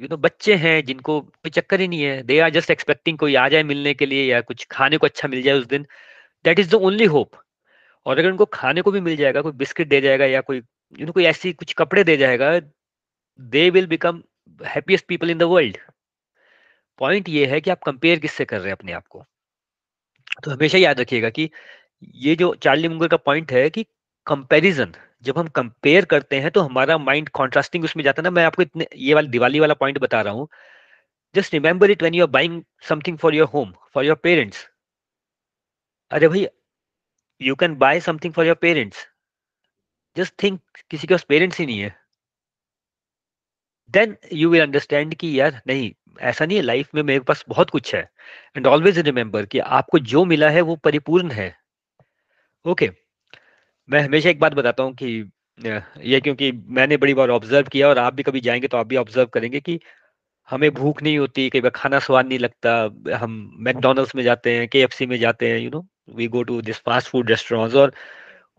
you 0.00 0.08
know 0.10 0.16
बच्चे 0.16 0.54
हैं 0.56 0.84
जिनको 0.84 1.20
कोई 1.20 1.50
चक्कर 1.50 1.80
ही 1.80 1.88
नहीं 1.88 2.02
है। 2.02 2.22
दे 2.22 2.38
आर 2.40 2.50
जस्ट 2.50 2.70
एक्सपेक्टिंग 2.70 3.18
कोई 3.18 3.34
आ 3.34 3.48
जाए 3.48 3.62
मिलने 3.62 3.94
के 3.94 4.06
लिए 4.06 4.24
या 4.24 4.40
कुछ 4.42 4.66
खाने 4.70 4.98
को 4.98 5.06
अच्छा 5.06 5.28
मिल 5.28 5.42
जाए 5.42 5.54
उस 5.54 5.66
दिन। 5.66 5.86
That 6.44 6.58
is 6.58 6.70
the 6.70 6.74
only 6.74 7.04
hope 7.06 7.36
और 8.06 8.18
अगर 8.18 8.30
उनको 8.30 8.44
खाने 8.44 8.82
को 8.82 8.90
भी 8.92 9.00
मिल 9.00 9.16
जाएगा, 9.16 9.42
कोई 9.42 9.52
बिस्किट 9.52 9.88
दे 9.88 10.00
जाएगा 10.00 10.26
या 10.26 10.40
कोई 10.40 10.62
यू 10.98 11.06
नो 11.06 11.12
कोई 11.12 11.24
ऐसी 11.24 11.52
कुछ 11.52 11.72
कपड़े 11.74 12.04
दे 12.04 12.16
जाएगा 12.16 12.58
they 13.40 13.68
will 13.70 13.86
become 13.86 14.22
happiest 14.60 15.06
people 15.06 15.30
in 15.30 15.38
the 15.38 15.42
world 15.42 15.76
point 16.98 17.28
ये 17.28 17.46
है 17.46 17.60
कि 17.60 17.70
आप 17.70 17.82
कंपेयर 17.82 18.18
किससे 18.18 18.44
कर 18.44 18.58
रहे 18.58 18.66
हैं 18.66 18.76
अपने 18.76 18.92
आप 18.92 19.06
को? 19.06 19.24
तो 20.44 20.50
हमेशा 20.50 20.78
याद 20.78 21.00
रखिएगा 21.00 21.30
कि 21.30 21.50
ये 22.14 22.34
जो 22.36 22.54
चार्ली 22.54 22.88
मुंगर 22.88 23.08
का 23.08 23.16
पॉइंट 23.16 23.52
है 23.52 23.68
कि 23.70 23.84
कंपैरिजन 24.26 24.94
जब 25.24 25.38
हम 25.38 25.48
कंपेयर 25.56 26.04
करते 26.04 26.40
हैं 26.40 26.50
तो 26.50 26.60
हमारा 26.60 26.98
माइंड 26.98 27.28
कॉन्ट्रास्टिंग 27.28 27.84
उसमें 27.84 28.04
जाता 28.04 28.20
है 28.20 28.24
ना। 28.24 28.30
मैं 28.30 28.44
आपको 28.44 28.62
इतने, 28.62 28.86
ये 28.96 29.14
वाला, 29.14 29.28
दिवाली 29.28 29.60
वाला 29.60 29.74
पॉइंट 29.74 29.98
बता 29.98 30.20
रहा 30.22 30.32
हूँ। 30.34 30.48
Just 31.34 31.52
remember 31.54 31.90
it 31.90 32.02
when 32.02 32.14
you 32.14 32.24
are 32.24 32.30
buying 32.30 32.62
something 32.88 33.18
for 33.18 33.34
your 33.34 33.48
home 33.48 33.72
for 33.94 34.04
your 34.04 34.16
parents 34.22 34.68
अरे 36.10 36.28
भाई 36.28 36.46
you 37.40 37.54
can 37.54 37.74
buy 37.76 38.00
something 38.00 38.32
for 38.32 38.46
your 38.46 38.56
parents 38.56 39.06
just 40.16 40.34
think 40.42 40.60
किसी 40.90 41.06
के 41.06 41.14
पास 41.14 41.22
पेरेंट्स 41.22 41.58
ही 41.58 41.66
नहीं 41.66 41.80
है। 41.80 41.94
देन 43.90 44.16
यू 44.32 44.50
विल 44.50 44.62
अंडरस्टैंड 44.62 45.14
कि 45.14 45.40
यार, 45.40 45.60
नहीं, 45.66 45.92
ऐसा 46.20 46.46
नहीं 46.46 46.56
है 46.56 46.62
लाइफ 46.62 46.94
में 46.94 47.02
मेरे 47.02 47.20
पास 47.20 47.44
बहुत 47.48 47.70
कुछ 47.70 47.94
है। 47.94 48.02
एंड 48.56 48.66
ऑलवेज 48.66 48.98
रिमेंबर 48.98 49.46
कि 49.46 49.58
आपको 49.58 49.98
जो 49.98 50.24
मिला 50.24 50.50
है, 50.50 50.60
वो 50.60 50.76
परिपूर्ण 50.76 51.30
है। 51.30 51.48
Okay 52.64 52.86
okay. 52.86 52.96
मैं 53.88 54.00
हमेशा 54.00 54.30
एक 54.30 54.38
बात 54.40 54.54
बताता 54.54 54.82
हूँ 54.82 54.94
कि 54.94 55.06
ये 56.02 56.20
क्योंकि 56.20 56.50
मैंने 56.52 56.96
बड़ी 56.96 57.14
बार 57.14 57.30
ऑब्ज़र्व 57.30 57.68
किया 57.72 57.88
और 57.88 57.98
आप 57.98 58.14
भी 58.14 58.22
कभी 58.22 58.40
जाएँगे 58.40 58.68
तो 58.68 58.76
आप 58.76 58.86
भी 58.86 58.96
ऑब्ज़र्व 58.96 59.26
करेंगे 59.26 59.60
कि 59.60 59.78
हमें 60.48 60.70
भूख 60.70 61.02
नहीं 61.02 61.18
होती, 61.18 61.48
कई 61.50 61.60
बार 61.60 61.70
खाना 61.70 61.98
स्वाद 61.98 62.26
नहीं 62.26 62.38
लगता, 62.38 62.72
हम 63.16 63.56
मैकडोनल्ड्स 63.58 64.14
में 64.16 64.22
जाते 64.22 64.56
हैं 64.56 64.68
के 64.68 65.06
में 65.06 65.18
जाते 65.18 65.50
हैं 65.50 65.58
you 65.58 65.70
know 65.70 65.86
we 66.16 66.28
go 66.28 66.42
to 66.42 66.60
this 66.62 66.78
fast 66.78 67.08
food 67.10 67.30
restaurants 67.30 67.74
और 67.76 67.92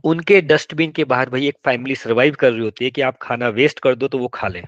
उनके 0.03 0.41
डस्टबिन 0.43 0.91
के 0.91 1.03
बाहर 1.05 1.29
भाई 1.29 1.47
एक 1.47 1.57
फैमिली 1.65 1.95
सर्वाइव 1.95 2.35
कर 2.39 2.51
रही 2.51 2.61
होती 2.61 2.85
है 2.85 2.91
कि 2.91 3.01
आप 3.01 3.17
खाना 3.21 3.49
वेस्ट 3.51 3.79
कर 3.79 3.95
दो 3.95 4.07
तो 4.07 4.17
वो 4.17 4.27
खा 4.33 4.47
लें। 4.47 4.63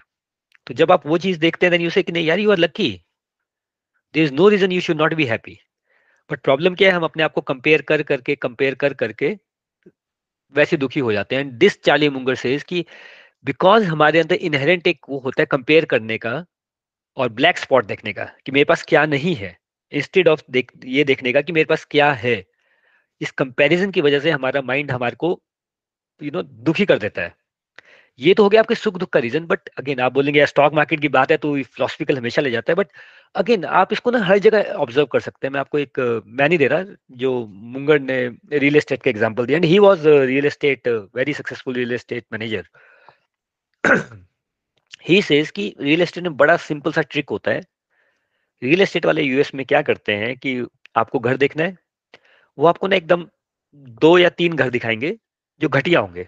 तो 0.67 0.73
जब 0.73 0.91
आप 0.91 1.07
वो 1.07 1.17
चीज़ 1.17 1.39
देखते 1.39 1.67
हैं 1.67 2.03
कि 2.03 2.11
नहीं 2.11 2.25
यार 2.25 2.39
you 2.39 2.51
are 2.51 2.57
lucky 2.57 2.89
there 4.13 4.23
is 4.23 4.33
no 4.33 4.47
reason 4.49 4.71
you 4.71 4.81
should 4.81 4.97
not 4.97 5.13
be 5.13 5.25
happy 5.25 5.57
but 6.29 6.41
problem 6.41 6.75
क्या 6.75 6.89
है, 6.89 6.95
हम 6.95 7.03
अपने 7.03 7.23
आप 7.23 7.33
को 7.33 7.41
कंपेयर 7.41 7.81
कर 7.81 8.03
करके 8.03 8.35
कंपेयर 8.37 8.75
कर 8.75 8.93
करके 8.93 9.35
वैसे 10.55 10.77
दुखी 10.77 10.99
हो 10.99 11.13
जाते 11.13 11.35
हैं। 11.35 11.57
दिस 11.57 11.81
चार्ली 11.83 12.09
मुंगर 12.09 12.35
से 12.35 12.57
कि 12.67 12.85
बिकॉज़ 13.45 13.85
हमारे 13.85 14.19
अंदर 14.19 14.35
इनहेरेंट 14.35 14.87
एक 14.87 14.99
वो 15.09 15.19
होता 15.19 15.41
है 15.41 15.45
कंपेयर 15.51 15.85
करने 15.85 16.17
का 16.17 16.45
और 17.17 17.29
ब्लैक 17.29 17.57
स्पॉट 17.57 17.85
देखने 17.85 18.13
का 18.13 18.25
कि 18.45 18.51
मेरे 18.51 18.65
पास 18.65 18.85
क्या 18.89 19.05
नहीं 19.05 19.35
है। 19.35 19.57
इंस्टेड 19.91 20.27
ऑफ़ 20.27 20.43
देख, 20.51 20.71
ये 20.85 21.03
देखने 21.03 21.33
का 21.33 21.41
कि 21.41 21.53
मेरे 21.53 21.65
पास 21.65 21.85
क्या 21.91 22.11
है। 22.13 22.43
इस 23.21 23.31
कंपैरिजन 23.31 23.91
की 23.91 24.01
वजह 24.01 24.19
से 24.19 24.31
हमारा 24.31 24.61
माइंड 24.61 24.91
हमारे 24.91 25.15
को 25.15 25.41
यू 26.21 26.31
नो 26.31 26.43
दुखी 26.43 26.85
कर 26.85 26.99
देता 26.99 27.21
है। 27.21 27.35
ये 28.19 28.33
तो 28.33 28.43
हो 28.43 28.49
गया 28.49 28.61
आपके 28.61 28.75
सुख 28.75 28.97
दुख 28.97 29.09
का 29.09 29.19
रीजन 29.19 29.45
बट 29.45 29.69
अगेन 29.79 29.99
आप 29.99 30.13
बोलेंगे 30.13 30.45
स्टॉक 30.45 30.73
मार्केट 30.73 30.99
की 31.01 31.07
बात 31.09 31.31
है 31.31 31.37
तो 31.37 31.53
फिलोसफिकल 31.55 32.17
हमेशा 32.17 32.41
ले 32.41 32.51
जाता 32.51 32.71
है। 32.71 32.75
बट 32.75 32.87
अगेन 33.35 33.65
आप 33.65 33.93
इसको 33.93 34.11
ना 34.11 34.19
हर 34.25 34.37
जगह 34.39 34.71
ऑब्ज़र्व 34.75 35.05
कर 35.05 35.19
सकते 35.19 35.47
हैं। 35.47 35.51
मैं 35.53 35.59
आपको 35.59 35.79
एक, 35.79 35.99
मैं 36.27 36.47
नहीं 36.49 36.57
दे 36.59 36.67
रहा, 36.67 36.83
जो 37.11 37.45
मुंगड़ 37.47 37.99
ने 38.01 38.17
रियल 38.53 38.75
एस्टेट 38.75 39.03
का 39.03 39.09
एग्जांपल 39.09 39.45
दिया 39.45 39.57
and 39.57 39.65
he 39.65 39.79
was 39.79 40.07
real 40.07 40.45
estate 40.45 40.87
very 41.15 41.33
successful 41.33 41.73
real 41.75 41.93
estate 41.93 42.25
manager 42.33 42.67
he 45.07 45.21
says 45.21 45.51
कि 45.51 45.73
रियल 45.81 46.01
एस्टेट 46.01 46.23
में 46.23 46.35
बड़ा 46.37 46.55
सिंपल 46.59 46.91
सा 46.91 47.01
ट्रिक 47.01 47.29
होता 47.29 47.51
है। 47.51 47.61
रियल 48.61 48.81
एस्टेट 48.81 49.05
वाले 49.05 49.21
यूएस 49.21 49.53
में 49.55 49.65
क्या 49.65 49.81
करते 49.81 50.13
हैं 50.15 50.35
कि 50.37 50.61
आपको 50.95 51.19
घर 51.19 51.37
देखना 51.37 51.63
है। 51.63 51.77
वो 52.57 52.67
आपको 52.67 52.87
ना 52.87 52.95
एकदम 52.95 53.25
दो 54.01 54.17
या 54.17 54.29
तीन 54.31 54.53
घर 54.53 54.69
दिखाएँगे, 54.69 55.15
जो 55.61 55.69
घटिया 55.69 55.99
होंगे। 55.99 56.27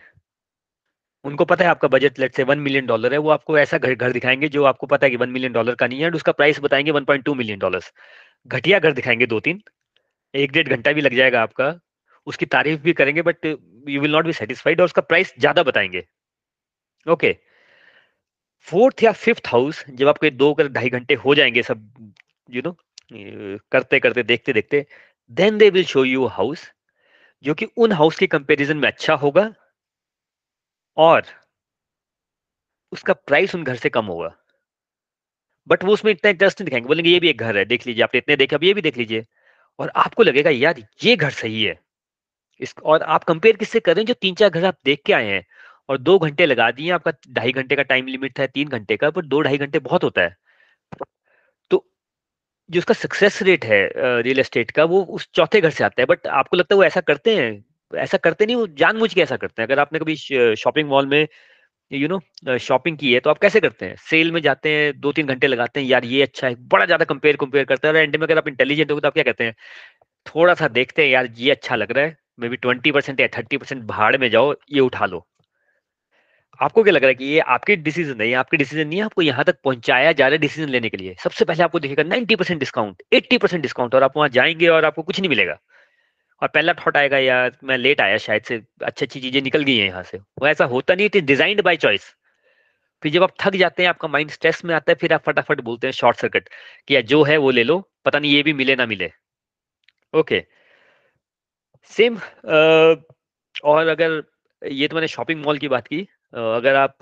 उनको 1.25 1.45
पता 1.45 1.63
है 1.65 1.69
आपका 1.69 1.87
budget 1.87 2.19
let's 2.19 2.35
say 2.35 2.43
one 2.43 2.59
million 2.59 2.85
dollar 2.85 3.13
है, 3.13 3.17
वो 3.19 3.29
आपको 3.29 3.57
ऐसा 3.59 3.77
घर 3.77 3.93
घर 3.95 4.11
दिखाएँगे 4.11 4.47
जो 4.49 4.63
आपको 4.65 4.87
पता 4.87 5.05
है 5.05 5.09
कि 5.11 5.17
वन 5.17 5.29
मिलियन 5.29 5.53
डॉलर 5.53 5.75
का 5.75 5.87
नहीं 5.87 6.01
है 6.01 6.09
उसका 6.11 6.31
प्राइस 6.33 6.59
बताएँगे 6.61 6.91
one 6.91 7.03
point 7.05 7.23
two 7.25 7.33
million 7.35 7.59
dollar 7.59 7.81
घटिया 8.47 8.79
घर 8.79 8.93
दिखाएँगे 8.93 9.25
दो 9.27 9.39
तीन 9.39 9.61
एक 10.33 10.51
डेढ़ 10.51 10.69
घंटा 10.69 10.91
भी 10.93 11.01
लग 11.01 11.15
जाएगा 11.15 11.41
आपका, 11.43 11.73
उसकी 12.27 12.45
तारीफ़ 12.47 12.81
भी 12.81 12.93
करेंगे 12.93 13.21
but 13.23 13.45
you 13.45 14.01
will 14.01 14.11
not 14.11 14.25
be 14.25 14.33
satisfied 14.33 14.81
और 14.81 14.85
उसका 14.85 15.01
प्राइस 15.03 15.33
ज़्यादा 15.39 15.63
बताएँगे। 15.63 16.03
ओके 17.07 17.35
फोर्थ 18.67 19.03
या 19.03 19.11
फिफ्थ 19.13 19.47
हाउस 19.47 19.83
जब 19.91 20.07
आपके 20.07 20.29
दो 20.31 20.53
कर, 20.53 20.67
ढाई 20.67 20.89
घंटे 20.89 21.13
हो 21.15 21.35
जाएँगे 21.35 21.63
सब 21.63 22.13
यू 22.49 22.61
नो 22.65 22.75
करते 23.71 23.99
करते 23.99 24.23
देखते 24.23 24.53
देखते 24.53 24.85
then 25.31 25.57
they 25.57 25.69
will 25.69 25.85
show 25.85 26.03
you 26.05 26.25
house 26.29 26.69
जो 27.43 27.53
कि 27.53 27.65
उन 27.77 27.91
हाउस 27.91 28.17
के 28.17 28.27
कंपैरिजन 28.27 28.77
में 28.77 28.87
अच्छा 28.87 29.13
होगा 29.15 29.51
और 30.99 31.23
उसका 32.91 33.13
प्राइस 33.13 33.55
उन 33.55 33.63
घर 33.63 33.75
से 33.75 33.89
कम 33.89 34.05
होगा। 34.05 34.35
बट 35.67 35.83
वो 35.83 35.93
उसमें 35.93 36.11
इतना 36.11 36.29
इंटरेस्ट 36.29 36.61
नहीं 36.61 36.65
दिखाएँगे। 36.65 36.87
बोलेंगे, 36.87 37.09
ये 37.09 37.19
भी 37.19 37.29
एक 37.29 37.37
घर 37.37 37.57
है, 37.57 37.65
देख 37.65 37.87
लीजिए, 37.87 38.03
आपने 38.03 38.17
इतने 38.17 38.35
देखे, 38.35 38.55
अब 38.55 38.63
ये 38.63 38.73
भी 38.73 38.81
देख 38.81 38.97
लीजिए। 38.97 39.25
और 39.79 39.91
आपको 39.95 40.23
लगेगा, 40.23 40.49
यार, 40.49 40.75
ये 41.03 41.15
घर 41.15 41.31
सही 41.31 41.63
है। 41.63 41.79
इस, 42.61 42.75
और 42.83 43.03
आप 43.03 43.23
कंपेयर 43.23 43.57
किससे 43.57 43.79
कर 43.79 44.03
जो 44.03 44.13
तीन 44.13 44.35
चार 44.35 44.49
घर 44.49 44.65
आप 44.65 44.77
देख 44.85 45.01
के 45.05 45.13
आए 45.13 45.27
हैं, 45.27 45.45
और 45.89 45.97
दो 45.97 46.19
घंटे 46.19 46.45
लगा 46.45 46.71
दिए 46.71 46.91
आपका 46.91 47.13
ढाई 47.29 47.51
घंटे 47.51 47.75
का 47.75 47.83
टाइम 47.83 48.07
लिमिट 48.07 48.39
है, 48.39 48.47
तीन 48.47 48.67
घंटे 48.69 48.97
का, 48.97 49.09
पर 49.09 49.25
दो 49.25 49.41
ढाई 49.41 49.57
घंटे 49.57 49.79
बहुत 49.79 50.03
होता 50.03 50.21
है। 50.21 50.37
तो 51.71 51.85
जो 52.69 52.79
उसका 52.79 52.93
सक्सेस 52.93 53.43
रेट 53.43 53.65
है 53.65 53.89
रियल 54.21 54.39
एस्टेट 54.39 54.71
का, 54.71 54.83
वो 54.83 55.03
उस 55.03 55.29
चौथे 55.33 55.61
घर 55.61 55.69
से 55.69 55.83
आता 55.83 56.01
है। 56.01 56.05
बट 56.05 56.27
आपको 56.27 56.57
लगता 56.57 56.75
है 56.75 56.77
वो 56.77 56.83
ऐसा 56.83 57.01
करते 57.01 57.37
हैं? 57.37 57.65
ऐसा 57.91 58.17
करते 58.19 58.45
नहीं, 58.45 58.55
वो 58.55 58.67
जानबूझ 58.79 59.13
के 59.13 59.21
ऐसा 59.21 59.37
करते 59.37 59.61
हैं। 59.61 59.67
अगर 59.67 59.79
आपने 59.79 59.99
कभी 59.99 60.15
शॉपिंग 60.55 60.89
मॉल 60.89 61.07
में, 61.07 61.27
यू 61.91 62.07
नो 62.07 62.57
शॉपिंग 62.59 62.97
की 62.97 63.13
है 63.13 63.19
तो 63.19 63.29
आप 63.29 63.37
कैसे 63.39 63.59
करते 63.59 63.85
हैं? 63.85 63.95
सेल 64.09 64.31
में 64.31 64.41
जाते 64.41 64.71
हैं 64.71 64.99
दो 64.99 65.11
तीन 65.11 65.27
घंटे 65.27 65.47
लगाते 65.47 65.79
हैं, 65.79 65.87
यार, 65.87 66.05
ये 66.05 66.21
अच्छा 66.23 66.47
है, 66.47 66.55
बड़ा 66.69 66.85
ज़्यादा 66.85 67.05
कंपेयर 67.05 67.35
कंपेयर 67.37 67.65
करते 67.65 67.87
हैं। 67.87 67.95
और 67.95 68.01
एंड 68.01 68.15
में 68.15 68.25
अगर 68.27 68.37
आप 68.37 68.47
इंटेलिजेंट 68.47 68.91
हो 68.91 68.99
तो 68.99 69.07
आप 69.07 69.13
क्या 69.13 69.23
कहते 69.23 69.43
हैं? 69.43 69.55
थोड़ा 70.25 70.53
सा 70.55 70.67
देखते 70.69 71.03
हैं, 71.03 71.09
यार, 71.09 71.29
ये 71.37 71.51
अच्छा 71.51 71.75
लग 71.75 71.91
रहा 71.91 72.05
है, 72.05 72.17
मे 72.39 72.49
बी 72.49 72.57
ट्वेंटी 72.57 72.91
परसेंट 72.91 73.19
या 73.19 73.27
थर्टी 73.37 73.57
परसेंट 73.57 73.83
भाड़ 73.85 74.15
में 74.17 74.29
जाओ, 74.31 74.53
ये 74.71 74.79
उठा 74.81 75.05
लो। 75.07 75.25
आपको 76.59 76.83
क्या 76.83 76.93
लग 76.93 77.01
रहा 77.01 77.07
है 77.09 77.15
कि 77.15 77.25
ये 77.25 77.39
आपके 77.49 77.75
डिसीज़न 77.77 78.21
है 78.21 78.31
आपके 78.35 78.57
डिसीज़न 78.57 78.87
नहीं 78.87 78.99
है 78.99 79.05
आपको 79.05 79.21
यहाँ 79.21 79.43
तक 79.45 79.57
पहुँचाया 79.63 80.11
जा 80.13 80.27
रहा 80.27 80.33
है 80.33 80.37
डिसीज़न 80.39 80.69
लेने 80.69 80.89
के 80.89 80.97
लिए? 80.97 81.15
सबसे 81.23 81.45
पहले 81.45 81.63
आपको 81.63 81.79
दिखेगा 81.79 82.03
ninety 82.05 82.35
percent 82.35 82.59
discount, 82.59 83.01
eighty 83.13 83.37
percent 83.37 83.61
discount 83.61 83.95
और 83.95 84.03
आप 84.03 84.17
वहाँ 84.17 84.29
जाएँगे 84.29 84.67
और 84.69 84.85
आपको 84.85 85.03
कुछ 85.03 85.19
नहीं 85.19 85.29
मिलेगा। 85.29 85.57
और 86.41 86.47
पहला 86.47 86.73
थॉट 86.75 86.97
आएगा, 86.97 87.17
यार, 87.17 87.57
मैं 87.63 87.77
लेट 87.77 88.01
आया, 88.01 88.17
शायद 88.19 88.43
से 88.43 88.55
अच्छी 88.83 89.05
अच्छी 89.05 89.19
चीज़ें 89.21 89.41
निकल 89.41 89.63
गई 89.63 89.77
हैं 89.77 89.85
यहाँ 89.87 90.03
से। 90.03 90.17
वो 90.17 90.47
ऐसा 90.47 90.65
होता 90.67 90.95
नहीं 90.95 91.05
इट 91.07 91.17
डिजाइंड 91.25 91.61
बाय 91.63 91.77
चॉइस 91.77 92.15
फिर 93.03 93.11
जब 93.11 93.23
आप 93.23 93.33
थक 93.41 93.55
जाते 93.55 93.83
हैं, 93.83 93.89
आपका 93.89 94.07
माइंड 94.07 94.31
स्ट्रेस 94.31 94.63
में 94.65 94.73
आता 94.75 94.91
है, 94.91 94.95
फिर 95.01 95.13
आप 95.13 95.23
फटाफट 95.25 95.61
बोलते 95.61 95.87
हैं 95.87 95.91
शॉर्ट 95.93 96.17
सर्किट 96.17 96.49
कि, 96.87 96.95
यार, 96.95 97.03
जो 97.03 97.23
है 97.23 97.37
वो 97.37 97.51
ले 97.51 97.63
लो, 97.63 97.79
पता 98.05 98.19
नहीं 98.19 98.31
ये 98.33 98.43
भी 98.43 98.53
मिले, 98.53 98.75
ना 98.75 98.85
मिले। 98.85 99.11
ओके 100.13 100.43
सेम 101.91 102.17
और 103.65 103.87
अगर 103.87 104.21
ये 104.61 104.87
तो 104.87 104.95
मैंने 104.95 105.07
शॉपिंग 105.07 105.43
मॉल 105.43 105.57
की 105.57 105.67
बात 105.67 105.87
की 105.87 106.01
अगर 106.33 106.75
आप, 106.75 106.97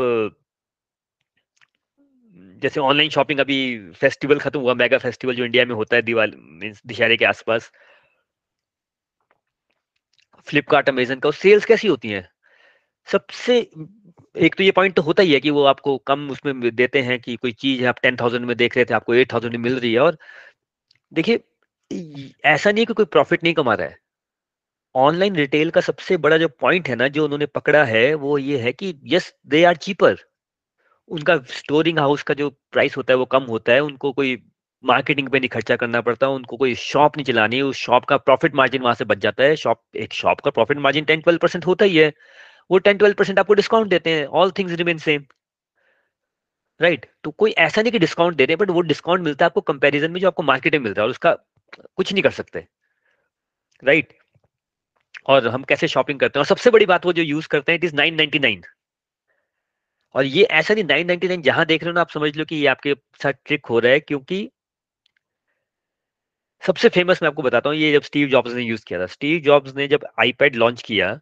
जैसे 2.62 2.80
ऑनलाइन 2.80 3.10
शॉपिंग 3.10 3.40
अभी 3.40 3.58
फेस्टिवल 3.94 4.40
खत्म 4.40 4.60
हुआ 4.60 4.74
मेगा 4.74 4.98
फेस्टिवल 4.98 5.36
जो 5.36 5.46
इंडिया 5.46 5.66
में 5.66 5.76
होता 5.76 5.96
है, 5.96 6.02
दिवाली, 6.02 6.38
मीन्स, 6.38 6.82
दिशहरे 6.88 7.18
के 7.18 7.26
आसपास 7.26 7.72
फ्लिपकार्ट 10.48 10.90
अमेजन 10.90 11.20
का 11.20 11.32
सेल्स 11.34 11.66
कैसी 11.66 11.88
होती 11.88 12.10
हैं? 12.10 12.28
सबसे, 13.08 13.58
एक 14.36 14.56
तो 14.56 14.64
ये 14.64 14.72
पॉइंट 14.72 14.96
तो 14.96 15.02
होता 15.02 15.24
ही 15.24 15.34
है 15.34 15.40
कि 15.40 15.50
वो 15.52 15.64
आपको 15.66 15.98
कम 16.08 16.30
उसमें 16.32 16.76
देते 16.76 17.02
हैं 17.04 17.20
कि 17.22 17.36
कोई 17.38 17.52
चीज़ 17.54 17.82
है, 17.82 17.88
आप 17.88 18.00
टेन 18.04 18.16
थाउज़ेंड 18.18 18.46
में 18.46 18.56
देख 18.58 18.78
रहे 18.78 18.86
थे, 18.86 18.94
आपको 18.94 19.14
एट 19.16 19.34
थाउज़ेंड 19.34 19.54
में 19.54 19.62
मिल 19.62 19.80
रही 19.80 19.94
है, 19.94 20.00
और 20.00 20.18
देखिए 21.12 21.44
ऐसा 22.46 22.72
नहीं 22.72 22.82
है 22.82 22.86
कि 22.86 22.94
कोई 22.94 23.06
प्रॉफिट 23.08 23.44
नहीं 23.44 23.54
कमा 23.54 23.74
रहा 23.76 23.88
है। 23.88 23.98
ऑनलाइन 24.96 25.36
रिटेल 25.36 25.70
का 25.72 25.82
सबसे 25.82 26.18
बड़ा 26.20 26.38
जो 26.38 26.48
पॉइंट 26.62 26.90
है 26.90 26.96
ना, 26.96 27.08
जो 27.10 27.26
उन्होंने 27.26 27.46
पकड़ा 27.48 27.84
है, 27.86 28.14
वो 28.16 28.38
ये 28.40 28.60
है 28.60 28.74
कि 28.74 28.94
यस 29.08 29.34
दे 29.48 29.64
आर 29.66 29.76
चीपर 29.78 30.18
उनका 31.10 31.38
स्टोरिंग 31.52 32.00
हाउस 32.00 32.24
का 32.24 32.34
जो 32.36 32.50
प्राइस 32.74 32.98
होता 32.98 33.14
है, 33.14 33.18
वो 33.18 33.26
कम 33.28 33.44
होता 33.46 33.74
है, 33.74 33.82
उनको 33.82 34.12
कोई 34.14 34.36
मार्केटिंग 34.84 35.30
पे 35.30 35.40
नहीं 35.40 35.50
खर्चा 35.50 35.76
करना 35.76 36.02
पड़ता, 36.02 36.28
उनको 36.30 36.58
कोई 36.58 36.74
शॉप 36.78 37.18
नहीं 37.18 37.26
चलानी 37.26 37.62
उस 37.62 37.78
शॉप 37.78 38.06
का 38.06 38.18
प्रॉफिट 38.20 38.56
मार्जिन 38.56 38.82
वहाँ 38.82 38.94
से 38.96 39.06
बच 39.06 39.18
जाता 39.18 39.44
है, 39.44 39.56
शॉप, 39.56 39.82
एक 39.96 40.14
शॉप 40.14 40.42
का 40.42 40.52
profit 40.52 40.78
margin 40.80 41.06
ten 41.06 41.22
twelve 41.22 41.40
percent 41.42 41.66
होता 41.66 41.86
ही 41.86 41.98
है, 41.98 42.12
वो 42.70 42.78
टेन 42.80 42.98
ट्वेल्व 42.98 43.16
परसेंट 43.16 43.40
आपको 43.40 43.54
डिस्काउंट 43.56 43.90
देते 43.90 44.10
हैं 44.12 44.26
all 44.36 44.52
things 44.60 44.74
remain 44.76 44.98
same 45.00 45.26
right 46.80 47.06
तो 47.24 47.32
कोई 47.34 47.52
ऐसा 47.60 47.82
नहीं 47.82 47.92
कि 47.92 48.00
डिस्काउंट 48.00 48.36
दे 48.38 48.46
रहे 48.46 48.56
बट 48.56 48.70
वो 48.70 48.82
डिस्काउंट 48.84 49.24
मिलता 49.24 49.46
है 49.46 49.48
आपको 49.48 49.62
कंपेरिजन 49.64 50.12
में 50.12 50.20
जो 50.22 50.28
आपको 50.28 50.44
मार्केट 50.44 50.74
में 50.76 50.82
मिलता 50.82 51.02
है 51.02 51.06
और 51.06 51.10
उसका 51.12 51.32
कुछ 51.98 52.12
नहीं 52.14 52.24
कर 52.24 52.32
सकते। 52.32 52.66
राइट 53.84 54.14
और 55.28 55.48
हम 55.48 55.64
कैसे 55.64 55.88
शॉपिंग 55.88 56.20
करते 56.20 56.40
हैं? 56.40 56.42
और 56.42 56.48
सबसे 56.48 56.70
बड़ी 56.72 56.86
बात 56.86 57.06
वो 57.06 57.14
जो 57.14 57.24
यूज़ 57.24 57.48
करते 57.48 57.72
हैं 57.72 57.80
it 57.80 57.84
is 57.86 57.96
nine 57.96 58.16
ninety 58.16 58.40
nine 58.40 58.62
और 60.16 60.26
ये 60.26 60.44
ऐसा 60.44 60.74
नहीं 60.74 60.84
नाइन 60.86 61.08
नाइनटी 61.08 61.28
नाइन 61.28 61.42
जहाँ 61.42 61.66
देख 61.66 61.84
रहे 61.84 61.90
हो 61.90 61.94
ना, 61.96 62.02
आप 62.02 62.10
समझ 62.10 62.36
लो 62.38 62.46
कि 62.46 62.56
ये 62.56 62.68
आपके 62.68 62.94
साथ 63.24 63.34
ट्रिक 63.46 63.66
हो 63.66 63.80
रहा 63.80 63.92
है, 63.92 64.00
क्योंकि 64.00 64.50
सबसे 66.68 66.90
फ़ेमस 66.90 67.22
मैं 67.22 67.28
आपको 67.28 67.42
बताता 67.42 67.70
हूँ, 67.70 67.78
ये 67.78 67.92
जब 67.94 68.02
स्टीव 68.04 68.28
जॉब्स 68.30 68.54
ने 68.54 68.62
यूज़ 68.64 68.84
किया 68.88 69.00
था। 69.00 69.06
स्टीव 69.08 69.40
जॉब्स 69.42 69.76
ने 69.76 69.88
जब 69.88 70.06
आईपैड 70.20 70.56
लॉन्च 70.56 70.82
किया 70.84 71.20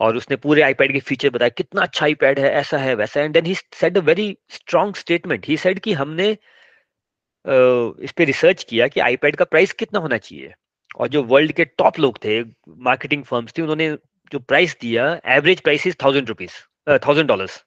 और 0.00 0.16
उसने 0.16 0.36
पूरे 0.36 0.62
आईपैड 0.62 0.92
के 0.92 1.00
फीचर 1.00 1.30
बताया 1.30 1.48
कितना 1.56 1.82
अच्छा 1.82 2.04
आईपैड 2.06 2.38
है, 2.38 2.50
ऐसा 2.50 2.78
है, 2.78 2.94
वैसा 2.94 3.20
and 3.20 3.34
then 3.34 3.46
he 3.46 3.54
said 3.54 3.98
a 3.98 4.00
very 4.02 4.36
strong 4.50 4.96
statement 4.96 5.46
he 5.48 5.56
said 5.56 5.78
कि 5.80 5.92
हमने 5.92 6.30
इस 8.04 8.12
पे 8.16 8.24
रिसर्च 8.24 8.64
किया 8.70 8.88
कि 8.88 9.00
आईपैड 9.00 9.36
का 9.36 9.44
प्राइस 9.44 9.72
कितना 9.72 10.00
होना 10.00 10.18
चाहिए। 10.18 10.52
और 10.96 11.08
जो 11.08 11.22
वर्ल्ड 11.24 11.52
के 11.52 11.64
टॉप 11.64 11.98
लोग 12.00 12.18
थे 12.24 12.42
मार्केटिंग 12.42 13.24
फर्म्स 13.24 13.52
थी, 13.58 13.62
उन्होंने 13.62 13.90
जो 14.32 14.38
प्राइस 14.40 14.76
दिया 14.80 15.08
average 15.36 15.60
price 15.62 15.86
is 15.86 15.96
thousand 16.04 16.28
rupees 16.28 16.52
thousand 17.06 17.28
dollars 17.28 17.62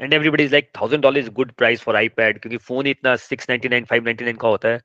and 0.00 0.14
everybody 0.14 0.44
is 0.44 0.52
like 0.52 0.70
thousand 0.80 1.02
dollar 1.02 1.18
is 1.18 1.30
good 1.32 1.52
price 1.52 1.82
for 1.82 1.96
iPad 1.96 2.38
क्योंकि 2.40 2.56
फ़ोन 2.58 2.86
इतना 2.86 3.14
six 3.22 3.48
ninety 3.50 3.68
nine 3.68 3.84
five 3.84 4.04
ninety 4.04 4.24
nine 4.24 4.36
का 4.36 4.48
होता 4.48 4.68
है। 4.68 4.80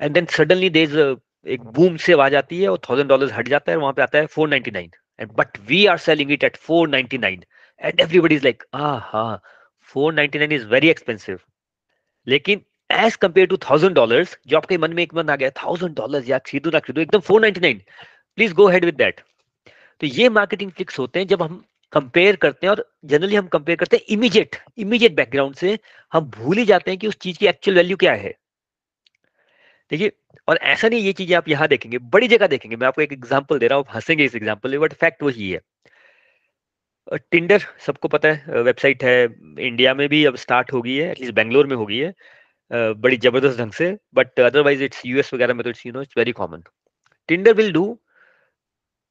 एंड 0.00 0.14
देन 0.14 0.26
सडनली 0.26 0.70
देर 0.70 1.16
एक 1.46 1.62
बूम 1.74 1.96
से 1.96 2.12
आवाज़ 2.12 2.36
आती 2.36 2.60
है 2.62 2.68
और 2.68 2.78
थाउज़ेंड 2.88 3.08
डॉलर 3.08 3.32
हट 3.32 3.48
जाता 3.48 3.72
है 3.72 3.78
वहाँ 3.78 3.92
पे 3.92 4.02
आता 4.02 4.18
है 4.18 4.26
four 4.26 4.48
ninety 4.48 4.70
nine 4.70 4.90
and 5.20 5.30
but 5.32 5.58
we 5.68 5.84
are 5.86 5.98
selling 5.98 6.32
it 6.32 6.44
at 6.44 6.56
four 6.56 6.88
ninety 6.88 7.18
nine 7.18 7.44
and 7.80 8.00
everybody 8.00 8.34
is 8.34 8.44
like 8.44 8.62
ah 8.74 8.92
हाँ 9.02 9.40
four 9.94 10.12
ninety 10.14 10.38
nine 10.38 10.52
is 10.52 10.66
very 10.66 10.88
expensive 10.88 11.38
लेकिन 12.26 12.60
as 12.90 13.16
compare 13.16 13.46
to 13.46 13.56
thousand 13.56 13.94
dollar 13.94 14.26
जो 14.46 14.56
आपके 14.56 14.78
मन 14.78 14.92
में 14.92 15.02
एक 15.02 15.14
मन 15.14 15.30
आ 15.30 15.36
गया 15.36 15.50
थाउज़ेंड 15.64 15.94
डॉलर 15.96 16.24
या 16.24 16.38
खरीदो 16.38 16.70
ना 16.70 16.78
खरीदो, 16.78 17.00
एकदम 17.00 17.20
four 17.20 17.40
ninety 17.40 17.60
nine 17.60 17.82
please 18.38 18.54
go 18.54 18.68
head 18.68 18.84
with 18.84 18.94
that 18.94 19.20
तो 20.00 20.06
ये 20.06 20.28
मार्केटिंग 20.28 20.72
ट्रिक्स 20.72 20.98
होते 20.98 21.18
हैं 21.18 21.26
जब 21.26 21.42
हम 21.42 21.64
कंपेयर 21.92 22.36
करते 22.36 22.66
हैं 22.66 22.70
और 22.70 22.84
जनरली 23.04 23.36
हम 23.36 23.46
कंपेयर 23.46 23.78
करते 23.78 23.96
हैं 23.96 24.04
इमीडिएट 24.08 24.56
इमीडिएट 24.78 25.14
बैकग्राउंड 25.14 25.54
से 25.54 25.78
हम 26.12 26.24
भूल 26.30 26.58
ही 26.58 26.64
जाते 26.64 26.90
हैं 26.90 26.98
कि 27.00 27.06
उस 27.06 27.18
चीज़ 27.18 27.38
की 27.38 27.46
एक्चुअल 27.46 27.76
वैल्यू 27.76 27.96
क्या 27.96 28.12
है। 28.14 28.34
देखिए, 29.90 30.12
और 30.48 30.56
ऐसा 30.56 30.88
नहीं 30.88 31.00
ये 31.00 31.12
चीज़ें 31.12 31.36
आप 31.36 31.48
यहाँ 31.48 31.68
देखेंगे, 31.68 31.98
बड़ी 31.98 32.28
जगह 32.28 32.46
देखेंगे 32.46 32.76
मैं 32.76 32.86
आपको 32.86 33.02
एक 33.02 33.12
एग्ज़ाम्पल 33.12 33.58
दे 33.58 33.66
रहा 33.68 33.78
हूँ 33.78 33.86
हंसेंगे 33.94 34.24
इस 34.24 34.34
एग्ज़ाम्पल 34.36 34.70
में 34.70 34.80
बट 34.80 34.92
फैक्ट 34.94 35.22
वही 35.22 35.50
है 35.50 35.60
टिंडर 37.32 37.62
सबको 37.86 38.08
पता 38.08 38.28
है 38.28 38.62
वेबसाइट 38.62 39.04
है 39.04 39.22
इंडिया 39.60 39.94
में 39.94 40.08
भी 40.08 40.24
अब 40.24 40.36
स्टार्ट 40.36 40.72
हो 40.72 40.82
गई 40.82 40.94
है 40.96 41.10
एटलीस्ट 41.10 41.34
बैंगलोर 41.34 41.66
में 41.66 41.76
हो 41.76 41.86
गई 41.86 41.98
है 41.98 42.12
बड़ी 42.96 43.16
ज़बरदस्त 43.16 43.58
ढंग 43.58 43.72
से 43.72 43.96
बट 44.14 44.40
अदरवाइज़ 44.40 44.82
इट्स 44.84 45.02
यूएस 45.06 45.32
वगैरह 45.34 45.54
में 45.54 45.62
तो 45.64 45.70
it's 45.70 45.86
you 45.86 45.92
know 45.92 46.02
it's 46.02 46.18
very 46.18 46.32
common 46.32 46.62
Tinder 47.28 47.54
will 47.54 47.72
do 47.72 47.84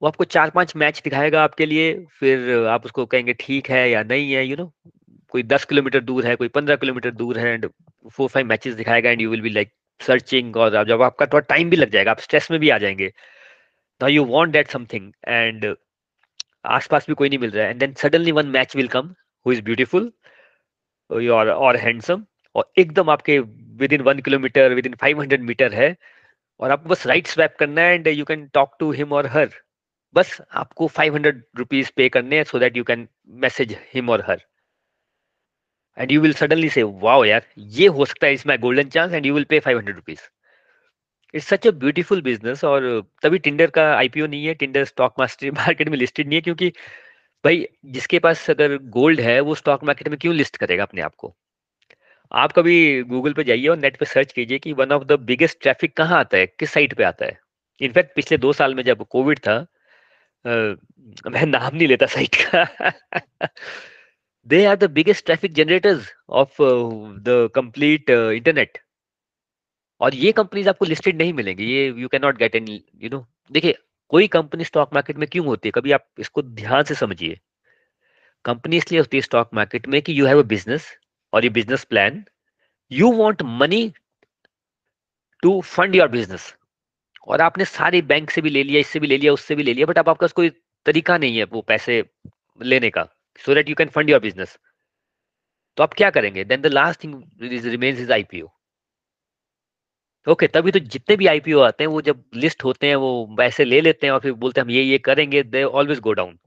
वो 0.02 0.08
आपको 0.08 0.24
चार 0.26 0.50
पाँच 0.50 0.76
मैच 0.76 1.02
दिखाएगा 1.04 1.44
आपके 1.44 1.66
लिए, 1.66 1.94
फिर 2.20 2.68
आप 2.70 2.86
उसको 2.86 3.06
कहेंगे, 3.06 3.34
ठीक 3.34 3.70
है 3.70 3.90
या 3.90 4.04
नहीं 4.04 4.32
है 4.32 4.46
यू 4.46 4.56
you 4.56 4.60
नो 4.60 4.66
know? 4.66 4.92
कोई 5.34 5.44
दस 5.44 5.66
किलोमीटर 5.66 6.02
दूर 6.02 6.26
है, 6.26 6.36
कोई 6.36 6.48
पंद्रह 6.48 6.76
किलोमीटर 6.76 7.12
दूर 7.12 7.38
है 7.40 7.54
एंड 7.54 7.68
फोर 8.12 8.30
फाइव 8.30 8.46
मैचेस 8.48 8.74
दिखाएगा 8.76 9.10
and 9.10 9.22
you 9.22 9.30
will 9.32 9.42
be 9.42 9.50
like 9.50 9.72
searching 10.02 10.58
और 10.58 10.84
जब 10.86 11.02
आपका 11.02 11.26
थोड़ा 11.26 11.46
टाइम 11.50 11.70
भी 11.70 11.78
लग 11.78 11.90
जाएगा, 11.92 12.12
आप 12.12 12.20
स्ट्रेस 12.20 12.50
में 12.52 12.60
भी 12.60 12.70
आ 12.70 12.78
जाएँगे। 12.78 13.08
Now 14.02 14.10
you 14.10 14.26
want 14.26 14.52
that 14.54 14.70
something 14.72 15.12
and 15.28 15.76
आसपास 16.78 17.06
भी 17.08 17.14
कोई 17.16 17.30
नहीं 17.30 17.40
मिल 17.40 17.52
रहा 17.52 17.66
है। 17.66 17.72
And 17.72 17.80
then 17.80 17.94
suddenly 17.94 18.32
one 18.32 18.48
match 18.58 18.76
will 18.76 18.88
come 18.88 19.14
who 19.46 19.52
is 19.52 19.62
beautiful 19.64 20.12
और 21.10 21.50
और 21.50 21.78
हैंडसम 21.78 22.26
और 22.56 22.72
एकदम 22.78 23.10
आपके 23.10 23.40
within 23.94 24.02
one 24.02 24.20
kilometre 24.20 24.74
within 24.86 24.96
five 25.02 25.20
hundred 25.22 25.42
metre 25.44 25.74
है। 25.74 25.96
और 26.60 26.72
आपको 26.72 26.90
बस 26.90 27.06
राइट 27.08 27.28
स्वैप 27.28 27.56
करना 27.60 27.82
है 27.82 27.96
and 27.96 28.08
you 28.08 28.26
can 28.26 28.48
talk 28.54 28.76
to 28.80 28.92
him 28.92 29.12
और 29.14 29.28
हर 29.28 29.50
बस 30.16 30.38
आपको 30.56 30.88
फाइव 30.88 31.14
हंड्रेड 31.16 31.44
रुपीज़ 31.58 31.92
पे 31.96 32.08
करने 32.10 32.36
हैं 32.36 32.44
so 32.44 32.60
that 32.60 32.78
you 32.78 32.84
can 32.84 33.08
message 33.44 33.76
him 33.94 34.10
और 34.10 34.24
her 34.28 34.42
and 35.98 36.12
you 36.12 36.22
will 36.22 36.34
suddenly 36.34 36.70
say 36.70 36.84
wow 36.84 37.26
यार 37.26 37.46
ये 37.58 37.88
हो 37.88 38.06
सकता 38.06 38.28
है 38.28 38.34
is 38.34 38.48
my 38.48 38.58
golden 38.58 38.90
chance 38.90 39.14
and 39.14 39.26
you 39.26 39.34
will 39.34 39.44
pay 39.44 39.60
five 39.60 39.78
hundred 39.78 39.96
rupees 39.96 40.20
it's 41.34 41.48
such 41.48 41.68
a 41.68 41.72
beautiful 41.72 42.22
business 42.22 42.64
और 42.64 43.08
तभी 43.24 43.40
टिंडर 43.40 43.70
का 43.70 43.96
आईपीओ 43.96 44.28
नहीं 44.28 44.46
है 44.46 44.54
टिंडर 44.54 44.86
स्टॉक 44.86 45.14
मार्केट 45.20 45.90
में 45.90 45.98
लिस्टेड 45.98 46.28
नहीं 46.28 46.38
है 46.38 46.42
क्योंकि 46.42 46.70
भाई 47.46 47.68
जिसके 47.86 48.20
पास 48.20 48.50
अगर 48.50 48.78
गोल्ड 48.78 49.22
है 49.22 49.40
वो 49.40 49.56
स्टॉक 49.56 49.84
मार्केट 49.84 50.08
में 50.08 50.18
क्यों 50.20 50.36
लिस्ट 50.36 50.58
करेगा 50.58 50.84
अपने 50.84 51.02
आप 51.02 51.16
को? 51.16 51.36
आप 52.32 52.52
कभी 52.52 53.04
गूगल 53.04 53.34
पे 53.34 53.44
जाइए 53.44 53.68
और 53.68 53.78
नेट 53.78 53.98
पे 53.98 54.06
सर्च 54.06 54.34
कीजिए 54.34 54.60
कि 54.60 54.74
one 54.74 54.92
of 54.92 55.04
the 55.04 55.20
biggest 55.22 55.62
traffic 55.62 55.98
कहाँ 55.98 56.20
आता 56.20 56.38
है 56.38 56.46
किस 56.48 56.72
साइट 56.72 56.94
पे 56.94 57.04
आता 57.04 57.26
है? 57.26 57.40
इनफैक्ट 57.82 58.16
पिछले 58.16 58.38
दो 58.38 58.54
साल 58.54 58.76
में 58.76 58.84
जब 58.84 59.06
कोविड 59.08 59.40
था 59.40 59.56
आ, 60.46 60.52
मैं 61.32 61.46
नाम 61.46 61.76
नहीं 61.76 61.88
लेता 61.88 62.06
साइट 62.06 62.36
का। 62.36 62.92
They 64.48 64.64
are 64.66 64.76
the 64.76 64.90
biggest 64.92 65.26
traffic 65.26 65.54
generators 65.54 66.12
of 66.42 66.58
the 67.24 67.50
complete 67.56 68.10
internet 68.10 68.78
और 70.02 70.16
ये 70.16 70.32
कंपनीज़ 70.32 70.70
आपको 70.70 70.86
लिस्टेड 70.86 71.18
नहीं 71.18 71.34
मिलेंगी। 71.34 71.66
ये 71.66 71.88
you 71.88 72.08
can 72.08 72.22
not 72.22 72.38
get 72.38 72.56
an 72.56 72.68
you 72.68 73.10
know 73.10 73.26
देखिए, 73.52 73.76
कोई 74.12 74.28
कंपनी 74.28 74.64
स्टॉक 74.64 74.94
मार्केट 74.94 75.18
में 75.18 75.28
क्यों 75.32 75.46
होती 75.46 75.68
है? 75.68 75.72
कभी 75.72 75.92
आप 75.92 76.08
इसको 76.20 76.42
ध्यान 76.42 76.84
से 76.84 76.96
समझिए। 76.96 77.40
कंपनी 78.46 78.78
इसलिए 78.78 79.00
होती 79.00 79.18
है 79.18 79.22
स्टॉक 79.22 79.50
मार्केट 79.54 79.88
में 79.88 80.02
कि 80.02 80.20
यू 80.20 80.26
हैव 80.26 80.40
अ 80.40 80.46
बिज़नेस 80.48 80.88
और 81.34 81.44
ये 81.44 81.50
business 81.50 81.84
plan 81.86 82.24
you 82.92 83.12
want 83.14 83.42
money 83.62 83.92
to 85.44 85.60
fund 85.64 85.96
your 85.96 86.08
business 86.08 86.54
और 87.28 87.42
आपने 87.42 87.66
सारे 87.66 88.02
बैंक 88.04 88.30
से 88.32 88.42
भी 88.42 88.50
ले 88.50 88.64
लिया, 88.64 88.80
इससे 88.80 89.00
भी 89.00 89.08
ले 89.08 89.18
लिया, 89.18 89.34
उससे 89.34 89.56
भी 89.56 89.64
ले 89.64 89.74
लिया 89.74 89.86
बट 89.86 89.98
अब 89.98 90.10
आपका 90.10 90.28
कोई 90.36 90.50
तरीका 90.86 91.18
नहीं 91.18 91.38
है 91.38 91.44
वो 91.46 91.62
पैसे 91.64 92.04
लेने 92.60 92.90
का। 92.90 93.08
So 93.46 93.56
that 93.56 93.70
you 93.70 93.76
can 93.76 93.90
fund 93.90 94.10
your 94.10 94.20
business 94.20 94.58
तो 95.78 95.84
आप 95.84 95.94
क्या 95.94 96.10
करेंगे? 96.10 96.44
Then 96.44 96.62
the 96.62 96.66
last 96.68 97.04
thing 97.04 97.22
remains 97.42 98.00
is 98.00 98.12
IPO 98.14 98.48
okay 100.28 100.48
तभी 100.48 100.72
तो 100.72 100.80
जितने 100.94 101.16
भी 101.16 101.28
आईपीओ 101.28 101.60
आते 101.62 101.84
हैं, 101.84 101.90
वो 101.92 102.02
जब 102.02 102.24
लिस्ट 102.36 102.64
होते 102.64 102.88
हैं, 102.88 102.96
वो 102.96 103.36
पैसे 103.38 103.66
ले 103.66 103.80
लेते 103.82 104.08
हैं 104.08 104.14
और 104.14 104.20
फिर 104.20 104.32
बोलते 104.34 104.62
हैं, 104.62 104.66
हम 104.66 104.72
ये 104.72 104.82
ये 104.84 104.98
करेंगे 105.00 105.44
दे 105.44 105.64
ऑलवेज 105.64 106.00
गो 106.00 106.14
डाउन 106.14 106.38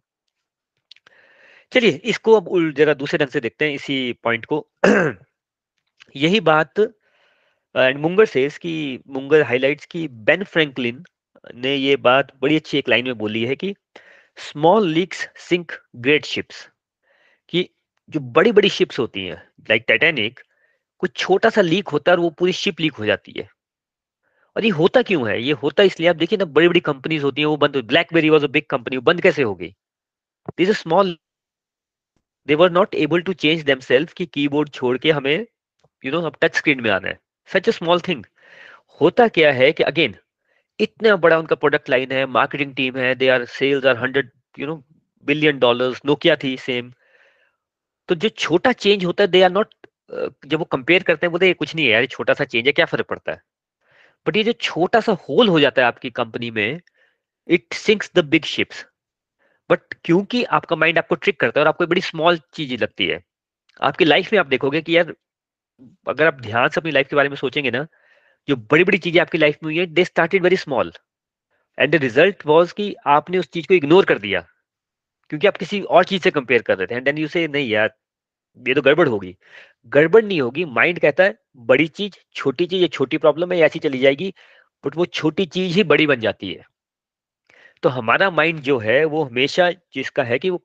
चलिए, 1.73 1.90
इसको 1.90 2.35
अब 2.40 2.73
जरा 2.76 2.94
दूसरे 2.94 3.18
ढंग 3.18 3.28
से 3.30 3.40
देखते 3.40 3.64
हैं, 3.64 3.75
इसी 3.75 4.12
पॉइंट 4.25 4.44
को। 4.47 4.66
यही 6.16 6.40
बात 6.40 6.80
एंड 7.75 7.99
मुंगर 7.99 8.25
से 8.25 8.44
इसकी 8.47 8.75
मुंगर 9.09 9.42
हाइलाइट्स 9.42 9.87
की 9.87 10.06
बेन 10.28 10.44
फ्रैंकलिन 10.44 11.02
ने 11.56 11.75
ये 11.76 11.97
बात 11.99 12.32
बड़ी 12.42 12.56
अच्छी 12.56 12.78
एक 12.78 12.88
लाइन 12.88 13.04
में 13.04 13.18
बोली 13.18 13.44
है 13.44 13.56
कि 13.56 13.75
small 14.38 14.88
leaks 14.88 15.26
sink 15.49 15.73
great 15.97 16.25
ships 16.25 16.68
जो 18.11 18.21
बड़ी 18.37 18.52
बड़ी 18.52 18.69
शिप्स 18.69 18.99
होती 18.99 19.25
हैं 19.26 19.37
लाइक 19.71 19.85
टाइटैनिक 19.88 20.40
कुछ 21.02 21.17
छोटा 21.17 21.50
सा 21.50 21.61
लीक 21.61 21.88
होता 21.88 22.11
है 22.12 22.17
और 22.17 22.23
वो 22.23 22.31
पूरी 22.31 22.52
शिप 22.52 22.81
लीक 22.81 22.95
हो 22.95 23.07
जाती 23.07 23.33
है। 23.38 23.49
और 24.57 24.64
ये 24.64 24.71
होता 24.71 25.02
क्यों 25.02 25.29
है? 25.29 25.40
ये 25.43 25.52
होता 25.52 25.83
इसलिए, 25.83 26.09
आप 26.09 26.17
देखिए 26.17 26.38
ना 26.38 26.45
बड़ी 26.47 26.69
बड़ी 26.69 26.81
कंपनीज़ 26.81 27.23
होती 27.23 27.40
हैं, 27.40 27.47
वो 27.47 27.57
बंद 27.57 27.76
BlackBerry 27.88 28.31
was 28.31 28.45
a 28.45 28.49
big 28.49 28.64
company 28.71 28.99
बंद 29.00 29.21
कैसे 29.23 29.43
हो 29.43 29.55
गई? 29.55 29.75
This 30.59 30.71
small 30.79 31.17
they 32.49 32.55
were 32.55 32.71
not 32.71 32.95
able 32.95 33.21
to 33.23 33.33
change 33.35 33.62
them 33.64 33.81
self 33.81 34.12
की 34.12 34.26
कीबोर्ड 34.26 34.71
छोड़ 34.71 34.97
के 34.99 35.11
हमें 35.11 35.47
यू 36.05 36.12
नो 36.12 36.21
अब 36.23 36.37
टच 36.43 36.57
स्क्रीन 36.57 36.81
में 36.81 36.90
आना 36.90 37.09
है। 37.09 37.19
सच 37.50 37.69
अ 37.69 37.73
स्मॉल 37.73 38.00
थिंग 38.00 38.25
होता 39.00 39.29
क्या 39.29 39.52
है 39.52 39.71
कि 39.73 39.83
अगेन 39.83 40.14
इतना 40.81 41.17
बड़ा 41.17 41.38
उनका 41.38 41.57
प्रोडक्ट 41.57 41.90
लाइन 41.90 42.12
है 42.12 42.25
मार्केटिंग 42.26 42.75
टीम 42.75 42.97
है 42.97 43.14
they 43.14 43.29
are 43.29 43.45
sales 43.50 43.85
are 43.87 43.97
hundred 43.97 44.31
you 44.59 44.66
know 44.66 44.77
billion 45.27 45.59
dollars 45.59 46.01
Nokia 46.07 46.37
थी 46.37 46.57
सेम 46.57 46.92
तो 48.11 48.14
जो 48.16 48.29
छोटा 48.31 48.73
चेंज 48.75 49.05
होता 49.05 49.25
है 49.25 49.29
दे 49.31 49.42
आर 49.42 49.51
नॉट 49.53 49.75
जब 50.46 50.59
वो 50.59 50.64
कंपेयर 50.66 51.03
करते 51.03 51.27
हैं, 51.27 51.31
बोलते 51.33 51.53
कुछ 51.55 51.75
नहीं 51.75 51.87
है 51.87 51.92
यार 51.92 52.07
छोटा 52.09 52.35
सा 52.35 52.44
चेंज 52.46 52.66
है, 52.66 52.73
क्या 52.73 52.87
फ़र्क 52.87 53.07
पड़ता 53.09 53.33
है? 53.33 53.40
बट 54.27 54.37
ये 54.37 54.44
जो 54.44 54.53
छोटा 54.62 55.01
सा 55.01 55.12
होल 55.29 55.49
हो 55.49 55.61
जाता 55.61 55.83
है 55.83 55.88
आपकी 55.88 56.11
कंपनी 56.12 56.51
में 56.53 56.81
it 57.49 57.75
sinks 57.77 58.11
the 58.16 58.25
big 58.27 58.44
ships 58.46 58.85
but 59.70 59.94
क्योंकि 60.05 60.42
आपका 60.53 60.77
माइंड 60.77 60.99
आपको 60.99 61.14
ट्रिक 61.16 61.40
करता 61.40 61.61
है 61.61 61.64
और 61.64 61.68
आपको 61.68 61.87
बड़ी 61.87 62.01
स्मॉल 62.03 62.40
चीज़ 62.55 62.75
लगती 62.77 63.07
है, 63.07 63.23
आपकी 63.83 64.05
लाइफ 64.05 64.33
में 64.33 64.40
आप 64.40 64.46
देखोगे 64.49 64.83
कि 64.83 64.96
यार, 64.96 65.14
अगर 66.09 66.27
आप 66.27 66.40
ध्यान 66.42 66.68
से 66.70 66.81
अपनी 66.81 66.92
लाइफ 66.92 67.09
के 67.11 67.16
बारे 67.16 67.29
में 67.29 67.37
सोचेंगे 67.38 67.70
ना, 67.73 67.87
जो 68.49 68.57
बड़ी 68.73 68.85
बड़ी 68.85 68.99
चीज़ें 69.01 69.20
आपकी 69.23 69.38
लाइफ 69.38 69.59
में 69.64 69.68
हुई 69.68 69.79
है 69.79 69.87
they 69.88 70.05
started 70.07 70.44
very 70.44 70.57
small 70.59 70.92
and 71.79 71.92
the 71.92 72.03
result 72.03 72.46
was 72.46 72.75
कि 72.75 72.94
आपने 73.11 73.38
उस 73.38 73.51
चीज़ 73.53 73.68
को 73.68 73.75
इग्नोर 73.75 74.07
कर 74.07 74.18
दिया। 74.20 74.44
क्योंकि 75.31 75.47
आप 75.47 75.57
किसी 75.57 75.81
और 75.81 76.05
चीज़ 76.05 76.23
से 76.23 76.31
कंपेयर 76.31 76.62
कर 76.62 76.79
रहे 76.79 76.87
थे 76.87 76.95
एंड 76.95 77.05
देन 77.05 77.19
यू 77.19 77.29
से 77.29 77.47
नहीं 77.49 77.69
यार, 77.69 77.90
ये 78.69 78.75
तो 78.75 78.83
गड़बड़ 78.83 79.09
होगी। 79.09 79.37
गड़बड़ 79.88 80.25
नहीं 80.25 80.40
होगी 80.40 80.64
माइंड 80.64 80.99
कहता 81.01 81.25
है, 81.25 81.35
बड़ी 81.57 81.87
चीज़, 81.88 82.14
छोटी 82.35 82.66
चीज़, 82.66 82.83
ये 82.83 82.88
छोटी 82.88 83.19
प्रॉब्लम 83.19 83.53
है 83.53 83.59
ऐसी 83.59 83.79
चली 83.79 83.99
जाएगी 83.99 84.33
बट 84.85 84.97
वो 84.97 85.07
छोटी 85.07 85.47
चीज़ 85.47 85.77
ही 85.77 85.85
बड़ी 85.85 86.07
बन 86.07 86.21
जाती 86.21 86.53
है। 86.53 86.64
तो 87.83 87.88
हमारा 87.88 88.31
माइंड 88.31 88.61
जो 88.61 88.79
है, 88.79 89.05
वो 89.05 89.25
हमेशा 89.25 89.71
जिसका 89.95 90.23
है 90.23 90.38
कि 90.38 90.51
वो, 90.51 90.62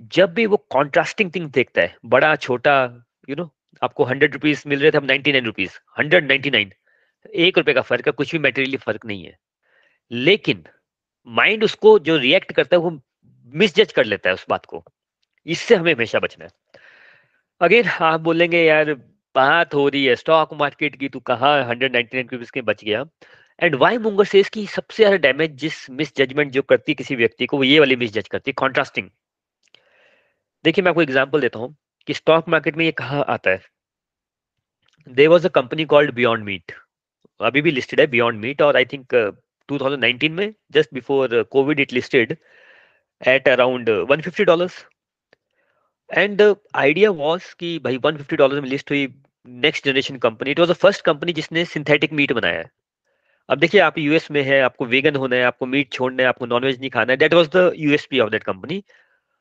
जब 0.00 0.34
भी 0.34 0.46
वो 0.46 0.56
कॉन्ट्रास्टिंग 0.70 1.30
थिंग 1.34 1.50
देखता 1.50 1.82
है, 1.82 1.96
बड़ा, 2.04 2.34
छोटा 2.36 3.04
यू 3.30 3.36
नो 3.36 3.50
आपको 3.82 4.04
हंड्रेड 4.04 4.32
रुपीज़ 4.34 4.62
मिल 4.66 4.80
रहे 4.80 4.90
थे 4.90 5.00
ninety 5.06 5.32
nine 5.32 5.44
rupees 5.44 5.78
hundred 5.98 6.28
ninety 6.28 6.50
nine 6.50 6.72
एक 7.34 7.58
रुपए 7.58 7.72
का 7.74 7.82
फ़र्क 7.82 8.06
है, 8.06 8.12
कुछ 8.12 8.32
भी 8.32 8.38
मेटेरियली 8.38 8.76
फ़र्क 8.76 9.06
नहीं 9.06 9.24
है। 9.24 9.36
लेकिन 10.10 10.64
माइंड 11.26 11.64
उसको 11.64 11.98
जो 11.98 12.16
रिएक्ट 12.16 12.52
करता 12.52 12.76
है, 12.76 12.80
वो 12.82 13.00
मिसजज 13.54 13.92
कर 13.92 14.04
लेता 14.04 14.28
है 14.28 14.34
उस 14.34 14.44
बात 14.50 14.66
को। 14.66 14.84
इससे 15.46 15.74
हमें 15.74 15.92
हमेशा 15.94 16.18
बचना 16.20 16.44
है। 16.44 16.50
अगेन 17.60 17.88
आप 18.02 18.20
बोलेंगे 18.20 18.62
यार 18.64 18.92
बात 19.34 19.74
हो 19.74 19.88
रही 19.88 20.04
है 20.04 20.14
स्टॉक 20.16 20.52
मार्केट 20.54 20.96
की 20.96 21.08
तू 21.08 21.20
कहा 21.22 21.54
हंड्रेड 21.68 21.92
नाइन 21.92 22.28
के 22.48 22.62
बच 22.62 22.84
गया। 22.84 23.04
एंड 23.58 23.74
वाई 23.74 23.98
मुंगर 23.98 24.24
से 24.24 24.40
इसकी 24.40 24.66
सबसे 24.66 25.02
ज़्यादा 25.02 25.16
डैमेज 25.18 25.54
जिस 25.60 25.78
मिस 25.90 26.16
जजमेंट 26.16 26.52
जो 26.52 26.62
करती 26.62 26.92
है 26.92 26.94
किसी 26.94 27.16
व्यक्ति 27.16 27.46
को 27.46 27.56
वो 27.56 27.64
ये 27.64 27.78
वाली 27.80 27.96
मिस 27.96 28.12
जज 28.12 28.28
करती 28.28 28.50
है 28.50 28.54
कॉन्ट्रास्टिंग 28.58 29.08
देखिए 30.64 30.82
मैं 30.84 30.90
आपको 30.90 31.02
एग्ज़ाम्पल 31.02 31.40
देता 31.40 31.58
हूँ 31.58 31.74
कि 32.08 32.14
स्टॉक 32.14 32.48
मार्केट 32.48 32.76
में 32.76 32.84
ये 32.84 32.92
कहा 32.92 33.20
आता 33.20 33.50
है। 33.50 33.60
There 35.08 35.28
was 35.28 35.46
a 35.46 35.50
company 35.50 35.84
called 35.84 36.14
Beyond 36.14 36.44
Meat 36.44 36.72
अभी 37.40 37.62
भी 37.62 37.70
लिस्टेड 37.70 38.00
है 38.00 38.06
बियॉन्ड 38.06 38.40
मीट 38.40 38.62
और 38.62 38.76
आई 38.76 38.84
थिंक 38.84 39.14
uh, 39.14 39.32
2019 39.68 40.30
में 40.30 40.52
just 40.72 40.94
before 40.94 41.42
Covid 41.42 41.80
it 41.80 41.92
listed 41.92 42.36
at 43.22 43.48
around 43.48 43.88
150 43.90 44.44
dollars 44.44 44.84
and 46.10 46.42
idea 46.74 47.10
was 47.10 47.54
कि 47.58 47.78
भाई 47.84 47.98
150 47.98 48.36
डॉलर 48.36 48.60
में 48.60 48.68
लिस्ट 48.68 48.90
हुई 48.90 49.06
next 49.46 49.84
generation 49.84 50.16
company 50.18 50.50
it 50.50 50.60
was 50.60 50.70
the 50.70 50.74
first 50.74 51.04
company 51.04 51.32
जिसने 51.32 51.64
सिंथेटिक 51.64 52.12
मीट 52.12 52.32
बनाया 52.32 52.58
है। 52.58 52.70
अब 53.48 53.58
देखिए 53.58 53.80
आप 53.80 53.98
यूएस 53.98 54.30
में 54.30 54.42
है, 54.42 54.60
आपको 54.60 54.84
वेगन 54.86 55.16
होना 55.16 55.36
है, 55.36 55.42
आपको 55.44 55.66
मीट 55.66 55.92
छोड़ना 55.92 56.22
है, 56.22 56.28
आपको 56.28 56.46
नॉनवेज 56.46 56.78
नहीं 56.80 56.90
खाना 56.90 57.12
है 57.12 57.16
that 57.16 57.34
was 57.34 57.48
the 57.56 57.72
USP 57.76 58.20
of 58.20 58.30
that 58.30 58.42
company 58.42 58.82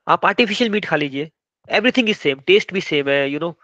आप 0.08 0.26
आर्टिफिशियल 0.26 0.70
मीट 0.70 0.86
खा 0.86 0.96
लीजिए। 0.96 1.30
एवरीथिंग 1.70 2.10
इज़ 2.10 2.18
सेम 2.18 2.40
टेस्ट 2.48 2.74
भी 2.74 2.82
सेम 2.82 3.10
है 3.10 3.30
you 3.30 3.40
know 3.40 3.58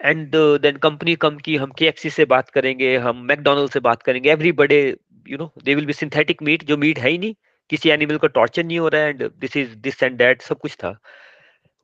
and 0.00 0.36
then 0.62 0.76
company 0.78 1.14
कम 1.16 1.36
की 1.38 1.56
हम 1.56 1.70
के 1.78 1.92
से 2.10 2.24
बात 2.24 2.50
करेंगे, 2.50 2.96
हम 2.96 3.24
मैकडोनल्ड 3.28 3.70
से 3.70 3.80
बात 3.80 4.02
करेंगे। 4.02 4.30
Everybody 4.54 4.82
you 5.28 5.38
know 5.38 5.52
they 5.64 5.74
will 5.74 5.86
be 5.86 5.92
synthetic 5.92 6.42
meat 6.42 6.64
जो 6.64 6.76
मीट 6.76 6.98
है 6.98 7.10
ही 7.10 7.18
नहीं। 7.18 7.34
किसी 7.70 7.90
एनिमल 7.90 8.16
को 8.16 8.26
टॉर्चर 8.26 8.64
नहीं 8.64 8.78
हो 8.78 8.88
रहा 8.88 9.02
है, 9.02 9.08
and 9.08 9.30
this 9.38 9.56
is 9.56 9.74
this 9.74 10.02
and 10.02 10.16
that 10.18 10.42
सब 10.42 10.58
कुछ 10.58 10.74
था। 10.74 10.98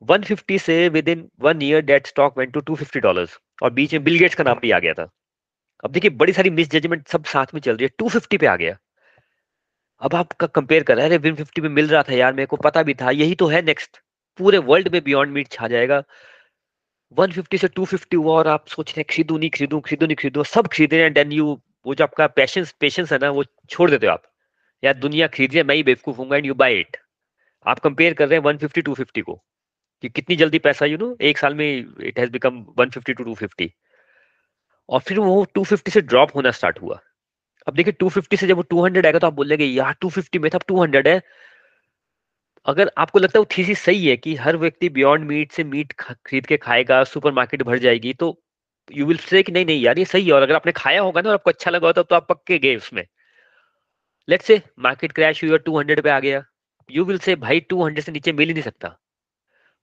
150 0.01 0.59
से 0.59 0.89
within 1.09 1.29
one 1.39 1.61
year 1.61 1.81
that 1.81 2.07
stock 2.07 2.37
went 2.37 2.53
to 2.53 2.61
250 2.61 2.99
dollars 2.99 3.39
और 3.63 3.69
बीच 3.69 3.93
में 3.93 4.03
बिल 4.03 4.19
गेट्स 4.19 4.35
का 4.35 4.43
नाम 4.43 4.59
भी 4.59 4.71
आ 4.71 4.79
गया 4.79 4.93
था। 4.93 5.09
अब 5.85 5.91
देखिए, 5.91 6.09
बड़ी 6.09 6.33
सारी 6.33 6.49
मिस 6.49 6.69
जजमेंट 6.71 7.07
सब 7.07 7.25
साथ 7.25 7.45
में 7.53 7.61
चल 7.61 7.71
रही 7.71 7.85
है 7.85 7.89
250 7.97 8.37
पे 8.37 8.45
आ 8.45 8.55
गया। 8.55 8.77
अब 10.01 10.15
आपका 10.15 10.47
कंपेयर 10.47 10.83
कर 10.83 10.97
रहा 10.97 11.07
है 11.07 11.17
वन 11.17 11.35
फिफ्टी 11.35 11.61
में 11.61 11.69
मिल 11.69 11.87
रहा 11.87 12.03
था 12.03 12.13
यार, 12.13 12.33
मेरे 12.33 12.45
को 12.45 12.55
पता 12.55 12.83
भी 12.83 12.93
था, 12.93 13.11
यही 13.11 13.35
तो 13.35 13.47
है 13.47 13.61
नेक्स्ट 13.61 13.97
पूरे 14.37 14.57
वर्ल्ड 14.57 14.87
में 14.87 15.03
बियॉन्ड 15.03 15.33
मीट 15.33 15.47
छा 15.47 15.67
जाएगा। 15.67 16.03
150 17.17 17.57
से 17.57 17.67
250 17.67 18.15
हुआ, 18.15 18.33
और 18.33 18.47
आप 18.47 18.67
सोच 18.67 18.89
रहे 18.89 19.01
हैं, 19.01 19.05
खरीदू 19.09 19.37
नहीं, 19.37 19.49
खरीदू 19.49 19.79
खरीदू, 19.79 20.05
नहीं 20.05 20.15
खरीदू, 20.15 20.43
सब 20.43 20.67
खरीद 20.67 20.93
रहे 20.93 21.03
हैं 21.03 21.13
देन 21.13 21.31
यू 21.31 21.61
वो 21.85 21.95
जो 21.95 22.03
आपका 22.03 22.27
पैशंस 22.27 22.71
पेशेंस 22.71 23.13
है 23.13 23.19
ना, 23.19 23.29
वो 23.29 23.43
छोड़ 23.69 23.91
देते 23.91 24.07
हो 24.07 24.13
आप। 24.13 24.23
यार 24.83 24.93
दुनिया 24.93 25.27
खरीद 25.27 25.51
रही 25.51 25.57
है 25.57 25.63
मैं 25.63 25.75
ही 25.75 25.83
बेवकूफ़ 25.83 26.17
हूँ 26.17 26.35
एंड 26.35 26.45
यू 26.45 26.53
बाई 26.55 26.79
इट 26.79 26.97
आप 27.65 27.79
कंपेयर 27.79 28.13
कर 28.13 28.27
रहे 28.29 28.39
हैं 28.39 28.45
150 28.45 28.81
250 28.83 29.21
को 29.21 29.35
कि 30.03 30.09
कितनी 30.09 30.35
जल्दी 30.35 30.59
पैसा 30.59 30.85
यू 30.85 30.97
नो 30.97 31.15
एक 31.21 31.37
साल 31.37 31.55
में 31.55 31.67
इट 32.01 32.19
हैज़ 32.19 32.31
बिकम 32.31 32.63
150 32.79 33.13
टू 33.13 33.23
250 33.25 33.69
और 34.89 34.99
फिर 34.99 35.19
वो 35.19 35.45
250 35.55 35.91
से 35.91 36.01
ड्रॉप 36.03 36.35
होना 36.35 36.51
स्टार्ट 36.51 36.81
हुआ। 36.81 36.99
अब 37.67 37.75
देखिए 37.75 37.93
250 37.93 38.37
से 38.37 38.47
जब 38.47 38.57
वो 38.57 38.63
200 38.73 39.05
आएगा 39.05 39.19
तो 39.19 39.27
आप 39.27 39.33
बोलेंगे, 39.33 39.65
यार 39.65 39.95
250 40.01 40.39
में 40.39 40.49
था 40.53 40.59
200 40.69 41.07
है। 41.07 41.21
अगर 42.65 42.91
आपको 42.97 43.19
लगता 43.19 43.39
है 43.39 43.41
वो 43.41 43.47
थीसिस 43.57 43.79
सही 43.79 44.07
है 44.07 44.15
कि 44.17 44.35
हर 44.35 44.57
व्यक्ति 44.57 44.89
बियॉन्ड 44.89 45.25
मीट 45.25 45.51
से 45.51 45.63
मीट 45.63 45.93
खरीद 45.93 46.45
के 46.45 46.57
खाएगा 46.57 47.03
सुपरमार्केट 47.05 47.63
भर 47.63 47.77
जाएगी 47.79 48.13
तो 48.15 48.37
यू 48.89 49.05
विल 49.05 49.17
से 49.19 49.43
कि 49.43 49.51
नहीं 49.51 49.65
नहीं, 49.65 49.81
यार, 49.81 49.99
ये 49.99 50.05
सही 50.05 50.25
है 50.27 50.33
और 50.33 50.41
अगर 50.41 50.55
आपने 50.55 50.71
खाया 50.71 51.01
होगा 51.01 51.21
ना 51.21 51.29
और 51.29 51.33
आपको 51.35 51.51
अच्छा 51.51 51.71
लगा 51.71 51.87
होता 51.87 52.03
तो 52.03 52.15
आप 52.15 52.27
पक्के 52.29 52.59
गए 52.59 52.75
उसमें। 52.75 53.03
लेट्स 54.27 54.45
से 54.45 54.61
मार्केट 54.79 55.11
क्रैश 55.11 55.43
हुई 55.43 55.51
और 55.51 55.63
200 55.69 56.01
पे 56.03 56.09
आ 56.09 56.19
गया। 56.19 56.43
यू 56.89 57.03
विल 57.05 57.17
से 57.19 57.35
भाई 57.37 57.61
200 57.73 58.01
से 58.01 58.11
नीचे 58.11 58.31
मिल 58.33 58.47
ही 58.47 58.53
नहीं 58.53 58.63
सकता। 58.63 58.97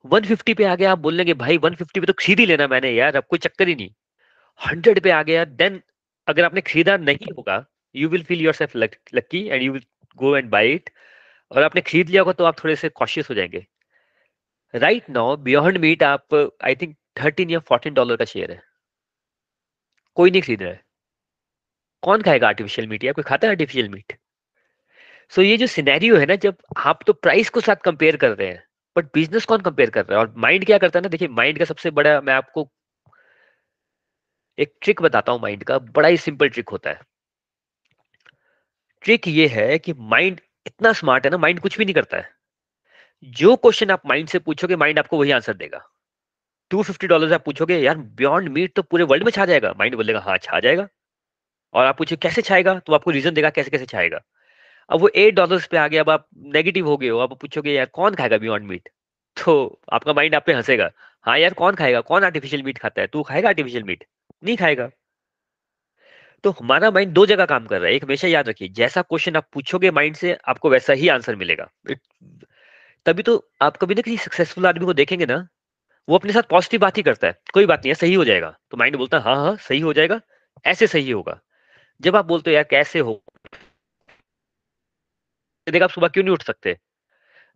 150 0.05 0.55
पे 0.55 0.65
आ 0.65 0.75
गया, 0.75 0.93
आप 0.93 0.99
बोल 0.99 1.15
लेंगे 1.15 1.35
भाई 1.35 1.59
150 1.59 2.01
पे 2.01 2.07
तो 2.07 2.13
खरीद 2.13 2.41
ही 2.41 2.47
लेना 2.47 2.67
मैंने 2.69 2.91
यार, 2.91 3.17
अब 3.17 3.25
कोई 3.25 3.39
चक्कर 3.39 3.69
ही 3.69 3.75
नहीं। 3.75 3.91
100 4.61 5.01
पे 5.03 5.11
आ 5.11 5.23
गया 5.23 5.45
देन 5.45 5.81
अगर 6.29 6.45
आपने 6.45 6.61
खरीदा 6.63 6.97
नहीं 6.99 7.33
होगा 7.37 7.65
you 7.95 8.09
will 8.09 8.23
feel 8.25 8.41
yourself 8.55 8.77
lucky 9.15 9.47
and 9.47 9.63
you 9.63 9.73
will 9.73 9.85
go 10.19 10.37
and 10.37 10.49
buy 10.51 10.73
it 10.73 10.91
और 11.51 11.63
आपने 11.63 11.81
खरीद 11.81 12.09
लिया 12.09 12.23
होगा 12.23 12.33
तो 12.33 12.45
आप 12.45 12.59
थोड़े 12.59 12.77
से 12.77 12.89
कॉशियस 12.91 13.31
हो 13.31 13.35
जाएँगे। 13.35 13.67
राइट 14.75 15.11
नाउ 15.11 15.37
बियॉन्ड 15.39 15.79
मीट 15.79 16.03
आप 16.03 16.35
आई 16.65 16.75
थिंक 16.75 16.97
थर्टीन 17.21 17.51
या 17.51 17.59
फोर्टीन 17.69 17.95
डॉलर 17.95 18.17
का 18.17 18.25
शेयर 18.25 18.53
है। 18.53 18.63
कोई 20.17 20.31
नहीं 20.31 20.43
खरीद 20.43 20.63
रहा 20.63 20.73
है। 20.73 20.83
कौन 22.03 22.23
खाएगा 22.23 22.49
आर्टिफिशियल 22.49 22.89
मीट 22.89 23.05
या 23.05 23.13
कोई 23.13 23.25
खाता 23.25 23.47
है 23.47 23.53
आर्टिफिशियल 23.53 23.89
मीट 23.89 24.17
सो 25.33 25.41
so, 25.43 25.47
ये 25.49 25.57
जो 25.57 25.67
सिनेरियो 25.67 26.17
है 26.17 26.27
ना 26.27 26.35
जब 26.37 26.57
आप 26.77 27.01
तो 27.07 27.13
प्राइस 27.13 27.51
को 27.51 27.61
साथ 27.61 27.77
कंपेयर 27.85 28.17
कर 28.17 28.31
रहे 28.31 28.49
हैं 28.49 28.63
बट 28.97 29.07
बिज़नेस 29.15 29.45
कौन 29.45 29.61
कंपेयर 29.61 29.91
कर 29.91 30.05
रहा 30.07 30.19
है? 30.19 30.27
और 30.27 30.35
माइंड 30.37 30.65
क्या 30.67 30.79
करता 30.79 30.99
है 30.99 31.03
ना 31.03 31.09
देखिए 31.09 31.29
माइंड 31.29 31.59
का 31.59 31.65
सबसे 31.65 31.91
बड़ा 31.91 32.21
मैं 32.21 32.35
आपको 32.35 32.69
एक 34.59 34.75
ट्रिक 34.83 35.03
बताता 35.03 35.33
हूँ 35.33 35.41
माइंड 35.41 35.65
का 35.65 35.79
बड़ा 35.79 36.09
ही 36.09 36.17
सिंपल 36.17 36.49
ट्रिक 36.49 36.69
होता 36.69 36.91
है। 36.91 37.01
ट्रिक 39.05 39.29
ये 39.29 39.47
है 39.49 39.79
कि 39.79 39.93
माइंड 39.93 40.41
इतना 40.67 40.93
स्मार्ट 40.93 41.25
है 41.25 41.31
ना 41.31 41.39
माइंड 41.39 41.61
कुछ 41.61 41.79
भी 41.79 41.85
नहीं 41.85 41.95
करता 41.95 42.17
है। 42.17 42.29
जो 43.37 43.55
क्वेश्चन 43.57 43.91
आप 43.91 44.03
माइंड 44.07 44.29
से 44.29 44.39
पूछोगे 44.39 44.77
माइंड 44.77 44.99
आपको 44.99 45.19
वही 45.19 45.31
आंसर 45.31 45.55
देगा। 45.55 45.83
टू 46.71 46.83
फिफ्टी 46.83 47.07
डॉलर 47.07 47.33
आप 47.35 47.45
पूछोगे 47.45 47.79
यार 47.79 47.97
बियॉन्ड 47.97 48.49
मीट 48.49 48.75
तो 48.77 48.83
पूरे 48.83 49.05
वर्ल्ड 49.05 49.25
में 49.25 49.31
छा 49.33 49.47
जाएगा? 49.47 49.73
माइंड 49.79 49.95
बोलेगा 49.97 50.21
हाँ 50.21 50.39
छा 50.39 50.61
जाएगा। 50.61 50.89
और 51.75 51.87
आप 51.87 51.99
पूछे 51.99 52.17
कैसे 52.17 52.43
छाएगा? 52.43 52.79
तो 52.79 52.95
आपको 52.95 53.11
रीजन 53.11 53.35
देगा 53.35 53.51
कैसे 53.51 53.71
कैसे 53.71 53.87
छाएगा? 53.87 54.21
अब 54.91 55.01
वो 55.01 55.09
एट 55.09 55.35
डॉलर 55.35 55.67
पे 55.71 55.77
आ 55.77 55.87
गया, 55.89 56.03
अब 56.03 56.11
आप 56.11 56.27
नेगेटिव 56.55 56.87
हो 56.87 56.97
गए 56.97 57.09
हो 57.09 57.19
आप 57.19 57.39
पूछोगे, 57.41 57.73
यार, 57.73 57.87
कौन 57.87 58.15
खाएगा 58.15 58.39
बियॉन्ड 58.39 58.67
मीट 58.67 58.89
तो 59.37 59.81
आपका 59.93 60.13
माइंड 60.13 60.35
आप 60.35 60.45
पे 60.47 60.53
हंसेगा। 60.53 60.91
हाँ 61.25 61.39
यार, 61.39 61.55
कौन 61.55 61.75
खाएगा? 61.75 62.01
कौन 62.01 62.25
आर्टिफिशियल 62.25 62.63
मीट 62.63 62.79
खाता 62.79 63.01
है? 63.01 63.07
तू 63.07 63.23
खाएगा 63.23 63.49
आर्टिफिशियल 63.49 63.83
मीट 63.83 64.05
नहीं 64.45 64.57
खाएगा? 64.57 64.89
तो 66.45 66.51
हमारा 66.51 66.91
माइंड 66.91 67.13
दो 67.13 67.25
जगह 67.27 67.47
काम 67.47 67.67
कर 67.67 67.81
रहा 67.81 67.89
है, 67.89 67.95
एक 67.95 68.05
हमेशा 68.05 68.29
याद 68.29 68.49
रखिए, 68.49 68.69
जैसा 68.69 69.03
क्वेश्चन 69.03 69.37
आप 69.37 69.49
पूछोगे 69.53 69.91
माइंड 69.91 70.17
से, 70.17 70.37
आपको 70.49 70.71
वैसा 70.71 70.93
ही 70.93 71.09
आंसर 71.09 71.37
मिलेगा। 71.37 71.69
तभी 73.07 73.23
तो 73.23 73.37
आप 73.63 73.77
कभी 73.77 73.95
ना 73.95 74.01
किसी 74.01 74.17
सक्सेसफुल 74.17 74.67
आदमी 74.67 74.85
को 74.85 74.95
देखेंगे 74.95 75.27
ना, 75.27 75.47
वो 76.09 76.19
अपने 76.19 76.33
साथ 76.33 76.43
पॉजिटिव 76.43 76.81
बात 76.81 76.97
ही 76.97 77.03
करता 77.03 77.27
है। 77.27 77.39
कोई 77.55 77.67
बात 77.67 77.79
नहीं 77.79 77.91
है, 77.91 77.95
सही 77.95 78.15
हो 78.15 78.25
जाएगा। 78.25 78.55
तो 78.71 78.77
माइंड 78.77 78.97
बोलता 78.97 79.19
है 79.19 79.25
हाँ 79.25 79.37
हाँ 79.37 79.57
सही 79.57 79.81
हो 79.81 79.93
जाएगा, 79.93 80.21
ऐसे 80.67 80.87
सही 80.87 81.11
होगा। 81.11 81.41
जब 82.01 82.17
आप 82.17 82.25
बोलते 82.25 82.51
हो, 82.51 82.55
यार, 82.55 82.65
कैसे 82.65 82.99
हो? 82.99 83.23
देखा 85.67 85.85
आप 85.85 85.91
सुबह 85.91 86.09
क्यों 86.09 86.25
नहीं 86.25 86.35
उठ 86.35 86.43
सकते? 86.43 86.77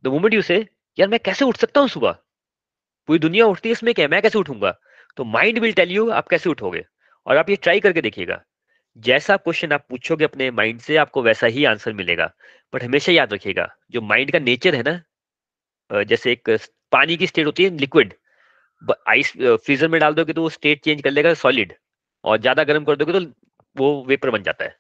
द 0.05 0.09
मोमेंट 0.09 0.35
यू 0.35 0.42
से 0.42 0.57
यार, 0.99 1.09
मैं 1.09 1.18
कैसे 1.21 1.44
उठ 1.44 1.57
सकता 1.57 1.81
हूँ 1.81 1.88
सुबह? 1.88 2.12
पूरी 3.09 3.18
दुनिया 3.18 3.47
उठती 3.47 3.68
है, 3.68 3.73
इसमें 3.73 3.92
क्या 3.94 4.09
मैं 4.09 4.21
कैसे 4.23 4.38
उठूँगा? 4.38 4.71
तो 5.18 5.25
माइंड 5.27 5.59
विल 5.59 5.73
टेल 5.73 5.90
यू 5.90 6.09
आप 6.11 6.29
कैसे 6.29 6.51
उठोगे। 6.51 6.85
और 7.27 7.37
आप 7.37 7.51
ये 7.51 7.57
ट्राई 7.57 7.81
करके 7.81 8.01
देखिएगा। 8.03 8.40
जैसा 8.99 9.37
क्वेश्चन 9.37 9.73
आप 9.73 9.85
पूछोगे 9.90 10.25
अपने 10.25 10.51
माइंड 10.51 10.81
से, 10.81 10.97
आपको 10.97 11.23
वैसा 11.23 11.47
ही 11.47 11.64
आंसर 11.64 11.92
मिलेगा। 11.92 12.31
बट 12.73 12.83
हमेशा 12.83 13.12
याद 13.12 13.33
रखिएगा, 13.33 13.68
जो 13.90 14.01
माइंड 14.03 14.31
का 14.33 14.38
नेचर 14.40 14.75
है 14.75 14.83
ना 14.83 16.03
जैसे 16.05 16.33
एक 16.33 16.51
पानी 16.92 17.16
की 17.16 17.27
स्टेट 17.27 17.47
होती 17.47 17.64
है 17.64 17.77
लिक्विड 17.77 18.14
आइस 19.09 19.33
फ्रीजर 19.37 19.88
में 19.88 20.01
डाल 20.01 20.14
दोगे 20.14 20.33
तो 20.33 20.42
वो 20.42 20.49
स्टेट 20.51 20.83
चेंज 20.85 21.03
कर 21.03 21.11
लेगा 21.11 21.33
सॉलिड 21.37 21.73
और 22.25 22.38
ज़्यादा 22.38 22.64
गर्म 22.64 22.85
कर 22.85 22.97
दोगे 22.97 23.12
तो 23.12 23.21
वो 23.77 24.05
वेपर 24.05 24.31
बन 24.31 24.42
जाता 24.42 24.64
है। 24.64 24.77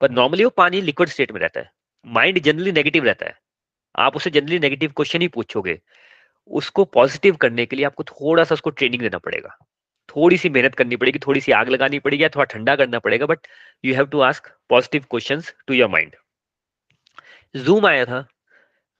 पर 0.00 0.10
नॉर्मली 0.10 0.44
वो 0.44 0.50
पानी 0.56 0.80
लिक्विड 0.80 1.08
स्टेट 1.08 1.32
में 1.32 1.40
रहता 1.40 1.60
है। 1.60 1.70
माइंड 2.06 2.38
जनरली 2.40 2.72
नेगेटिव 2.72 3.04
रहता 3.04 3.26
है। 3.26 3.34
आप 3.94 4.16
उसे 4.16 4.30
जनरली 4.30 4.58
नेगेटिव 4.58 4.92
क्वेश्चन 4.96 5.22
ही 5.22 5.28
पूछोगे, 5.28 5.78
उसको 6.50 6.84
पॉजिटिव 6.86 7.36
करने 7.36 7.66
के 7.66 7.76
लिए 7.76 7.84
आपको 7.86 8.04
थोड़ा 8.04 8.44
सा 8.44 8.54
उसको 8.54 8.70
ट्रेनिंग 8.70 9.02
देना 9.02 9.18
पड़ेगा। 9.18 9.56
थोड़ी 10.08 10.36
सी 10.38 10.48
मेहनत 10.50 10.74
करनी 10.74 10.96
पड़ेगी 10.96 11.18
थोड़ी 11.18 11.40
सी 11.40 11.52
आग 11.52 11.68
लगानी 11.68 11.98
पड़ेगी 11.98 12.22
या 12.22 12.28
थोड़ा 12.28 12.44
ठंडा 12.44 12.76
करना 12.76 12.98
पड़ेगा 12.98 13.26
but 13.26 13.46
you 13.84 13.94
have 13.94 14.06
to 14.06 14.20
ask 14.22 14.48
positive 14.70 15.04
question 15.10 15.42
to 15.66 15.74
your 15.74 15.88
mind 15.88 16.16
Zoom 17.54 17.86
आया 17.86 18.04
था। 18.04 18.26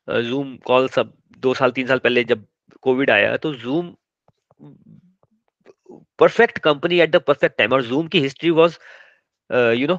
जूम 0.08 0.56
कॉल 0.66 0.88
सब 0.88 1.12
दो 1.38 1.54
साल, 1.54 1.70
तीन 1.70 1.86
साल 1.86 1.98
पहले 1.98 2.24
जब 2.24 2.44
कोविड 2.82 3.10
आया 3.10 3.36
तो 3.36 3.54
Zoom 3.56 3.94
perfect 6.18 6.58
company 6.58 7.00
at 7.00 7.10
the 7.10 7.16
perfect 7.22 7.58
time 7.58 7.72
और 7.72 7.82
जूम 7.84 8.08
की 8.08 8.20
history 8.20 8.50
was 8.52 8.78
you 9.50 9.86
know 9.86 9.98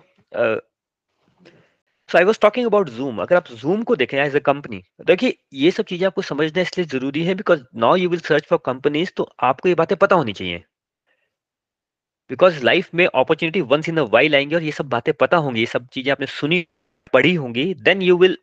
so 2.09 2.17
I 2.17 2.23
was 2.23 2.39
talking 2.41 2.65
about 2.65 2.89
Zoom 2.89 3.21
अगर 3.21 3.35
आप 3.35 3.47
जूम 3.53 3.83
को 3.83 3.95
देखें 3.95 4.17
एज 4.19 4.35
अ 4.35 4.39
कंपनी 4.45 4.81
देखिए, 5.05 5.35
ये 5.53 5.71
सब 5.71 5.85
चीज़ें 5.85 6.05
आपको 6.07 6.21
समझना 6.21 6.61
इसलिए 6.61 6.85
ज़रूरी 6.87 7.23
है 7.25 7.35
because 7.35 7.61
now 7.79 7.95
you 7.95 8.09
will 8.09 8.19
search 8.19 8.45
for 8.49 8.59
companies 8.65 9.11
तो 9.17 9.29
आपको 9.43 9.69
ये 9.69 9.75
बातें 9.75 9.97
पता 9.97 10.15
होनी 10.15 10.33
चाहिए। 10.33 10.63
बिकॉज़ 12.29 12.63
लाइफ 12.65 12.89
में 12.95 13.05
opportunity 13.05 13.61
once 13.69 13.89
in 13.89 13.97
a 13.97 14.03
while 14.13 14.35
आएँगे 14.35 14.55
और 14.55 14.63
ये 14.63 14.71
सब 14.71 14.89
बातें 14.89 15.13
पता 15.13 15.37
होंगी, 15.37 15.59
ये 15.59 15.65
सब 15.65 15.87
चीज़ें 15.93 16.11
आपने 16.11 16.25
सुनी, 16.27 16.65
पढ़ी 17.13 17.33
होंगी 17.35 17.73
then 17.83 18.01
you 18.01 18.17
will 18.17 18.37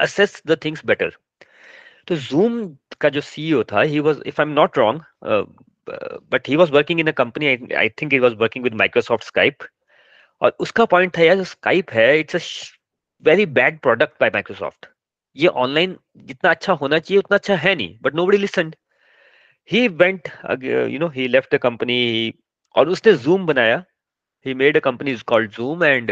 assess 0.00 0.42
the 0.46 0.58
things 0.64 0.84
better 0.86 1.16
तो 2.08 2.16
जूम 2.16 2.64
का 3.00 3.08
जो 3.08 3.20
सीईओ 3.22 3.62
था 3.72 3.82
he 3.82 4.00
was 4.00 4.22
if 4.26 4.40
I 4.40 4.46
am 4.46 4.52
not 4.54 4.78
wrong 4.78 5.02
but 6.32 6.48
he 6.48 6.56
was 6.56 6.72
working 6.72 7.00
in 7.00 7.06
a 7.06 7.12
company 7.22 7.74
I 7.74 7.88
think 8.00 8.12
he 8.12 8.18
was 8.18 8.34
working 8.36 8.64
with 8.64 8.74
Microsoft 8.78 9.24
Skype 9.24 9.68
और 10.42 10.56
उसका 10.60 10.84
point 10.86 11.16
था 11.18 11.22
यार, 11.22 11.36
जो 11.36 11.44
Skype 11.44 11.90
है 11.92 12.18
it's 12.20 12.36
a 12.36 12.38
very 13.24 13.46
bad 13.48 13.78
product 13.80 14.20
by 14.20 14.30
Microsoft 14.30 14.86
ये 15.36 15.48
online 15.48 15.96
जितना 16.18 16.50
अच्छा 16.50 16.72
होना 16.72 16.98
चाहिए, 16.98 17.18
उतना 17.18 17.36
अच्छा 17.36 17.54
है 17.56 17.74
नहीं 17.74 17.98
but 18.02 18.14
nobody 18.26 18.38
listen 18.38 18.72
he 19.70 19.86
went 19.88 20.28
you 20.64 20.98
know 20.98 21.08
he 21.08 21.26
left 21.28 21.54
the 21.54 21.58
company 21.58 22.34
और 22.74 22.88
उसने 22.88 23.12
जूम 23.18 23.46
बनाया। 23.46 23.82
He 24.46 24.54
made 24.54 24.76
a 24.76 24.80
company 24.80 25.12
is 25.12 25.22
called 25.26 25.50
Zoom 25.50 25.84
and 25.84 26.10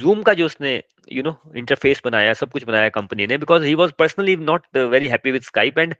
Zoom 0.00 0.22
का 0.22 0.32
जो 0.34 0.46
उसने 0.46 0.82
यू 1.12 1.22
नो 1.22 1.36
इंटरफेस 1.56 2.00
बनाया, 2.04 2.32
सब 2.34 2.50
कुछ 2.50 2.64
बनाया 2.64 2.88
कंपनी 2.90 3.26
ने 3.26 3.38
because 3.38 3.64
he 3.64 3.74
was 3.74 3.92
personally 3.98 4.36
not 4.38 4.76
very 4.76 5.08
happy 5.08 5.30
with 5.32 5.42
Skype 5.42 5.78
and 5.78 5.94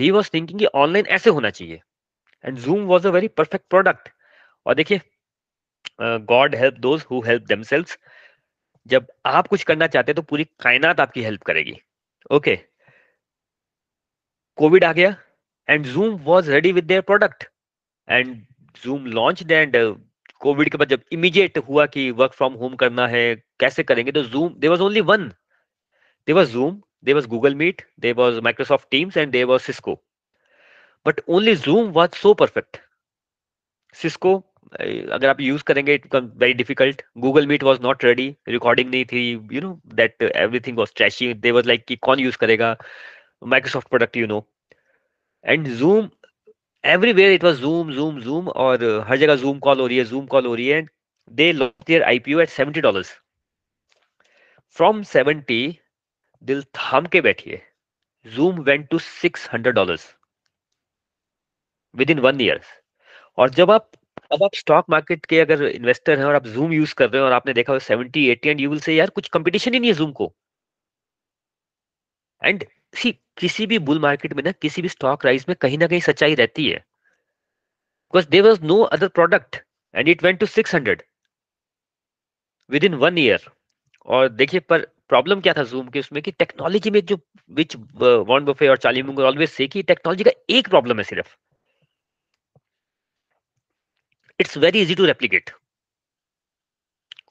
he 0.00 0.10
was 0.10 0.30
thinking 0.34 0.64
online 0.74 1.06
ऐसे 1.16 1.30
होना 1.30 1.50
चाहिए। 1.50 1.80
And 2.44 2.58
Zoom 2.58 2.84
was 2.86 3.06
a 3.08 3.10
very 3.10 3.28
perfect 3.38 3.68
product 3.70 4.08
और 4.66 4.74
देखिए 4.74 5.00
God 6.00 6.54
help 6.54 6.78
those 6.80 7.04
who 7.10 7.20
help 7.26 7.42
themselves 7.48 7.98
जब 8.86 9.06
आप 9.26 9.46
कुछ 9.48 9.62
करना 9.62 9.86
चाहते 9.86 10.10
हैं 10.12 10.16
तो 10.16 10.22
पूरी 10.22 10.44
कायनात 10.60 11.00
आपकी 11.00 11.22
हेल्प 11.22 11.42
करेगी। 11.42 11.76
ओके 12.30 12.56
कोविड 14.58 14.84
आ 14.84 14.92
गया 14.92 15.14
and 15.68 15.86
Zoom 15.86 16.16
was 16.24 16.50
ready 16.50 16.72
with 16.72 16.84
their 16.84 17.00
product 17.02 17.44
and 18.08 18.36
Zoom 18.82 19.06
launch 19.06 19.50
and 19.52 19.76
Covid 20.40 20.68
के 20.70 20.78
बाद 20.78 20.88
जब 20.88 21.02
इमीडिएट 21.12 21.58
हुआ 21.68 21.86
कि 21.86 22.10
वर्क 22.12 22.32
फ्रॉम 22.32 22.54
होम 22.54 22.74
करना 22.76 23.06
है, 23.08 23.34
कैसे 23.60 23.82
करेंगे 23.82 24.12
तो 24.12 24.22
Zoom 24.24 24.54
they 24.58 24.68
was 24.68 24.80
only 24.82 25.00
one 25.02 25.28
they 26.28 26.32
was 26.32 26.50
Zoom 26.52 26.80
they 27.04 27.12
was 27.12 27.28
Google 27.28 27.54
Meet 27.54 27.82
they 28.00 28.12
was 28.12 28.40
Microsoft 28.40 28.88
Teams 28.90 29.16
and 29.16 29.30
they 29.32 29.44
was 29.44 29.62
Cisco 29.62 29.94
but 31.06 31.20
only 31.28 31.54
Zoom 31.58 31.90
was 31.92 32.16
so 32.16 32.34
perfect 32.34 32.80
Cisco 33.94 34.38
अगर 34.74 35.28
आप 35.28 35.40
use 35.40 35.62
करेंगे 35.66 35.94
it 35.94 36.02
become 36.02 36.30
very 36.38 36.54
difficult 36.54 37.02
Google 37.18 37.46
Meet 37.46 37.62
was 37.62 37.78
not 37.82 38.04
ready 38.04 38.28
recording 38.48 38.90
नहीं 38.90 39.04
थी. 39.12 39.30
You 39.52 39.60
know 39.60 39.80
that 39.94 40.22
everything 40.22 40.78
was 40.78 40.92
trashy 40.96 41.32
they 41.34 41.50
was 41.50 41.66
like 41.66 41.84
कि 41.88 41.96
कौन 42.08 42.20
use 42.20 42.36
करेगा? 42.38 42.76
Microsoft 43.44 43.88
product 43.88 44.16
you 44.16 44.26
know 44.26 44.46
and 45.44 45.68
Zoom 45.76 46.08
everywhere 46.84 47.32
it 47.32 47.44
was 47.44 47.56
Zoom 47.60 47.92
Zoom 47.94 48.20
Zoom 48.20 48.48
और 48.48 48.84
हर 49.08 49.16
जगह 49.16 49.36
zoom 49.36 49.58
call 49.58 49.80
हो 49.80 49.86
रही 49.86 49.98
है 49.98 50.04
जूम 50.04 50.26
कॉल 50.26 50.46
हो 50.46 50.54
रही 50.54 50.66
है. 50.68 50.86
They 51.30 51.52
launch 51.52 51.86
their 51.86 52.02
IPO 52.02 52.40
at 52.40 52.48
70 52.50 52.80
dollars 52.82 53.12
from 54.76 55.02
70 55.04 55.62
दिल 56.42 56.62
थाम 56.76 57.06
के 57.06 57.20
बैठिए. 57.20 57.60
Zoom 58.26 58.60
went 58.64 58.88
to 58.90 58.98
six 58.98 59.48
hundred 59.52 59.74
dollar 59.74 59.98
within 62.10 62.18
one 62.18 62.40
year 62.40 62.60
और 63.38 63.50
जब 63.50 63.70
आप 63.70 63.90
अब 64.30 64.42
आप 64.42 64.54
स्टॉक 64.54 64.84
मार्केट 64.90 65.26
के 65.26 65.40
अगर 65.40 65.62
इन्वेस्टर 65.64 66.18
हैं 66.18 66.24
और 66.26 66.34
आप 66.34 66.46
जूम 66.48 66.72
यूज़ 66.72 66.94
कर 66.94 67.10
रहे 67.10 67.20
हैं 67.20 67.26
और 67.26 67.32
आपने 67.32 67.52
देखा 67.54 67.78
seventy 67.80 68.26
eighty 68.30 68.48
and 68.48 68.60
you 68.60 68.70
will 68.70 68.80
say 68.80 68.94
यार, 68.94 69.10
कुछ 69.10 69.28
कंपटीशन 69.28 69.74
ही 69.74 69.80
नहीं 69.80 69.90
है 69.90 69.96
जूम 69.96 70.12
को. 70.12 70.32
एंड 72.42 72.64
सी 72.96 73.12
किसी 73.38 73.66
भी 73.66 73.78
बुल 73.80 73.98
मार्केट 74.00 74.32
में 74.34 74.42
ना, 74.42 74.52
किसी 74.52 74.82
भी 74.82 74.88
स्टॉक 74.88 75.24
राइज 75.26 75.44
में 75.48 75.56
कहीं 75.60 75.78
ना 75.78 75.86
कहीं 75.86 76.00
सच्चाई 76.00 76.34
रहती 76.34 76.68
है। 76.68 76.76
Because 76.76 78.28
there 78.30 78.42
was 78.42 78.62
no 78.64 78.80
other 78.82 79.08
product 79.10 79.56
and 79.94 80.08
it 80.08 80.22
went 80.24 80.40
to 80.40 80.46
six 80.48 80.74
hundred 80.74 81.02
within 82.84 82.94
one 82.96 83.18
year 83.18 83.50
और 84.06 84.28
देखिए, 84.30 84.60
पर 84.60 84.86
प्रॉब्लम 85.08 85.40
क्या 85.40 85.52
था 85.54 85.62
जूम 85.64 85.88
के 85.88 86.00
उसमें 86.00 86.22
कि 86.22 86.30
टेक्नोलॉजी 86.32 86.90
में 86.90 87.00
जो 87.06 87.18
विच 87.50 87.76
वॉन 87.96 88.44
बफे 88.44 88.68
और 88.68 88.76
चार्ली 88.78 89.02
मुंगर 89.02 89.24
ऑलवेज 89.24 89.50
से 89.50 89.66
कि 89.68 89.82
टेक्नोलॉजी 89.84 90.24
का 90.24 90.30
एक 90.50 90.68
प्रॉब्लम 90.68 90.98
है 90.98 91.04
सिर्फ़। 91.04 91.36
It's 94.40 94.56
very 94.58 94.80
easy 94.82 94.94
to 94.94 95.04
replicate. 95.06 95.50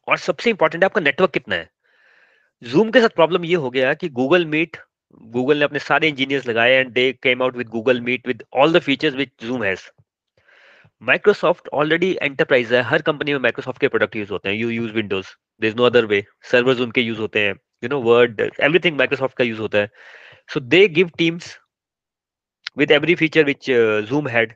और 0.08 0.18
सबसे 0.18 0.50
इंपॉर्टेंट 0.50 0.84
है, 0.84 0.86
आपका 0.86 1.02
नेटवर्क 1.02 1.32
कितना 1.32 1.56
है? 1.56 1.70
जूम 2.62 2.92
के 2.92 3.02
साथ 3.02 3.16
प्रॉब्लम 3.16 3.46
ये 3.46 3.56
हो 3.56 3.70
गया 3.70 3.94
कि 3.94 4.10
गूगल 4.12 4.46
मीट 4.46 4.78
गूगल 5.32 5.58
ने 5.58 5.64
अपने 5.64 5.80
सारे 5.80 6.08
इंजीनियर्स 6.08 6.48
लगाए 6.48 6.72
and 6.74 6.92
they 6.92 7.12
came 7.24 7.42
out 7.44 7.56
with 7.58 7.68
Google 7.70 8.00
Meet 8.02 8.28
with 8.28 8.44
all 8.54 8.74
the 8.74 8.80
features 8.82 9.16
which 9.16 9.30
Zoom 9.42 9.64
has 9.64 9.82
Microsoft 11.02 11.68
already 11.74 12.12
enterprise 12.22 12.74
है, 12.74 12.82
हर 12.82 13.02
कंपनी 13.02 13.34
में 13.34 13.40
माइक्रोसॉफ्ट 13.40 13.82
के 13.82 13.88
प्रोडक्ट 13.88 14.16
यूज़ 14.16 14.32
होते 14.32 14.50
हैं 14.50 14.56
you 14.56 14.70
use 14.70 14.94
Windows 14.94 15.28
there 15.62 15.70
is 15.70 15.76
no 15.78 15.84
other 15.86 16.06
way 16.06 16.24
servers 16.52 16.80
उनके 16.80 17.02
use 17.02 17.20
होते 17.20 17.40
हैं 17.40 17.54
you 17.84 17.90
know 17.90 18.00
Word 18.02 18.42
everything 18.42 18.98
Microsoft 18.98 19.38
का 19.38 19.44
यूज़ 19.44 19.60
होता 19.60 19.78
है। 19.78 19.90
So 20.50 20.60
they 20.60 20.88
give 20.90 21.12
Teams 21.18 21.58
with 22.78 22.92
every 22.92 23.16
feature 23.16 23.44
which 23.46 23.70
Zoom 24.10 24.28
had 24.28 24.54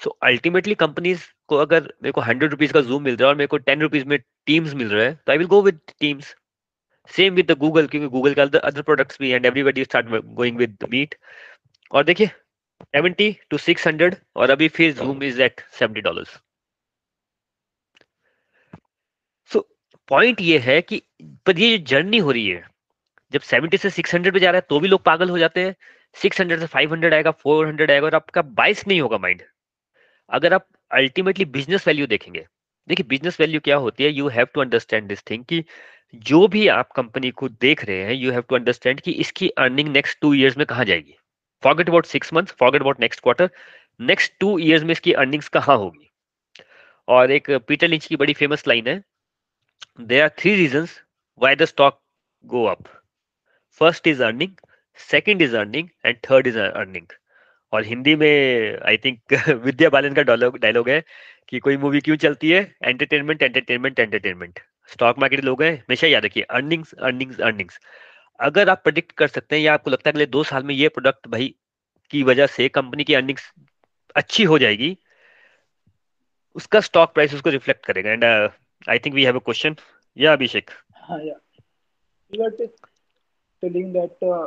so 0.00 0.10
ultimately 0.24 0.74
companies 0.76 1.20
को 1.48 1.56
अगर 1.58 1.82
मेरे 2.02 2.12
को 2.12 2.20
हंड्रेड 2.20 2.50
रुपीज़ 2.50 2.72
का 2.72 2.80
जूम 2.82 3.02
मिल 3.04 3.16
रहा 3.16 3.26
है 3.26 3.32
और 3.32 3.36
मेरे 3.38 3.48
को 3.48 3.56
टेन 3.58 3.80
रुपीज़ 3.82 4.04
में 4.06 4.18
टीम्स 4.46 4.74
मिल 4.74 4.88
रहा 4.90 5.04
है 5.04 5.14
तो 5.14 5.32
I 5.32 5.38
will 5.38 5.46
go 5.48 5.62
with 5.62 5.80
Teams 6.00 6.34
same 7.10 7.34
with 7.34 7.52
Google 7.58 7.86
क्योंकि 7.86 8.08
गूगल 8.08 8.34
का 8.34 8.42
अदर 8.60 8.82
प्रोडक्ट्स 8.82 9.18
भी 9.20 9.30
and 9.30 9.46
everybody 9.46 9.84
start 9.84 10.06
going 10.36 10.58
with 10.58 10.76
Meet 10.90 11.14
और 11.90 12.04
देखिए 12.04 12.30
70 12.96 13.34
टू 13.50 13.58
600 13.58 14.14
और 14.36 14.50
अभी 14.50 14.68
फिर 14.78 14.92
Zoom 14.94 15.22
is 15.24 15.42
at 15.42 15.60
70 15.80 16.02
dollars 16.04 16.38
so 19.50 19.60
point 20.08 20.40
ये 20.40 20.58
है 20.58 20.80
कि, 20.82 21.02
पर 21.46 21.58
ये 21.58 21.78
जर्नी 21.90 22.18
हो 22.18 22.30
रही 22.30 22.48
है. 22.48 22.62
जब 23.32 23.40
70 23.42 23.78
से 23.78 23.90
600 23.92 24.32
पे 24.32 24.40
जा 24.40 24.50
रहा 24.50 24.58
है 24.58 24.66
तो 24.70 24.80
भी 24.80 24.88
लोग 24.88 25.02
पागल 25.04 25.30
हो 25.30 25.38
जाते 25.38 25.64
हैं. 25.64 25.74
600 26.16 26.58
से 26.60 26.66
500 26.68 27.12
आएगा 27.14 27.30
400 27.46 27.90
आएगा, 27.90 28.06
और 28.06 28.14
आपका 28.14 28.42
बाइस 28.42 28.86
नहीं 28.88 29.00
होगा 29.00 29.18
माइंड 29.18 29.42
अगर 30.30 30.54
आप 30.54 30.66
अल्टीमेटली 30.90 31.44
बिज़नेस 31.44 31.86
वैल्यू 31.88 32.06
देखेंगे। 32.06 32.46
देखिए 32.88 33.06
बिज़नेस 33.08 33.40
वैल्यू 33.40 33.60
क्या 33.60 33.76
होती 33.76 34.04
है? 34.04 34.10
You 34.10 34.28
have 34.28 34.46
to 34.54 34.60
understand 34.60 35.08
this 35.08 35.22
thing 35.30 35.44
कि 35.44 35.64
जो 36.14 36.46
भी 36.48 36.66
आप 36.68 36.90
कंपनी 36.96 37.30
को 37.30 37.48
देख 37.48 37.84
रहे 37.84 38.04
हैं 38.04 38.14
यू 38.14 38.32
हैव 38.32 38.42
टू 38.48 38.56
अंडरस्टैंड 38.56 39.00
कि 39.00 39.12
इसकी 39.24 39.48
अर्निंग 39.58 39.88
नेक्स्ट 39.92 40.20
टू 40.20 40.32
इयर्स 40.34 40.56
में 40.58 40.66
कहा 40.66 40.84
जाएगी। 40.84 41.16
Forget 41.62 41.88
about 41.88 42.06
six 42.06 42.32
month 42.34 42.46
forget 42.58 42.82
about 42.82 43.00
next 43.00 43.22
quarter 43.22 43.50
next 44.00 44.32
two 44.40 44.58
years 44.58 44.84
में 44.84 44.92
इसकी 44.92 45.12
अर्निंग्स 45.14 45.48
कहाँ 45.48 45.76
होगी? 45.76 46.10
और 47.08 47.30
एक 47.30 47.50
पीटर 47.68 47.88
लिंच 47.88 48.06
की 48.06 48.16
बड़ी 48.16 48.32
फ़ेमस 48.34 48.66
लाइन 48.68 48.88
है 48.88 49.02
there 50.00 50.22
are 50.22 50.28
three 50.38 50.54
reason 50.56 50.86
why 51.40 51.56
the 51.56 51.64
stock 51.64 52.00
go 52.44 52.64
up 52.66 52.88
first 53.80 54.06
is 54.06 54.22
earning 54.24 54.50
second 54.98 55.42
is 55.42 55.56
earning 55.56 55.88
and 56.06 56.16
third 56.30 56.46
is 56.46 56.58
earning 56.58 57.06
और 57.72 57.84
हिंदी 57.84 58.14
में 58.16 58.78
आई 58.86 58.96
थिंक 58.96 59.20
विद्या 59.48 59.88
बालन 59.88 60.14
का 60.14 60.22
डायलॉग 60.22 60.88
है 60.88 61.04
कि 61.48 61.58
कोई 61.58 61.76
मूवी 61.76 62.00
क्यों 62.00 62.16
चलती 62.16 62.50
है? 62.50 62.76
Entertainment 62.82 63.42
entertainment 63.42 63.98
entertainment 63.98 64.60
stock 64.92 65.18
market 65.18 65.40
लोग 65.44 65.62
हैं 65.62 65.78
हमेशा 65.78 66.06
याद 66.06 66.24
रखिए 66.24 66.42
अर्निंग्स 66.42 66.92
अर्निंग्स 66.92 67.40
अर्निंग्स 67.40 67.80
अगर 68.40 68.68
आप 68.68 68.82
प्रोडिक्ट 68.82 69.12
कर 69.12 69.28
सकते 69.28 69.56
हैं 69.56 69.62
या 69.62 69.74
आपको 69.74 69.90
लगता 69.90 70.08
है 70.08 70.12
अगले 70.12 70.26
दो 70.26 70.42
साल 70.42 70.62
में 70.62 70.74
ये 70.74 70.88
प्रोडक्ट 70.88 71.28
भाई 71.28 71.54
की 72.10 72.22
वजह 72.22 72.46
से 72.46 72.68
कंपनी 72.68 73.04
की 73.04 73.14
अर्निंग्स 73.14 73.52
अच्छी 74.16 74.44
हो 74.44 74.58
जाएगी 74.58 74.98
उसका 76.54 76.80
स्टॉक 76.80 77.14
प्राइस 77.14 77.34
उसको 77.34 77.50
रिफ्लेक्ट 77.50 77.86
करेगा. 77.86 78.10
And 78.10 78.24
I 78.88 78.98
think 78.98 79.14
we 79.14 79.24
have 79.24 79.36
a 79.36 79.42
question 79.44 79.76
या 80.18 80.32
अभिषेक 80.32 80.70
हाँ 80.94 81.20
या 81.24 81.34
are 82.32 82.50
telling 83.62 83.92
that 83.92 84.10
uh, 84.22 84.46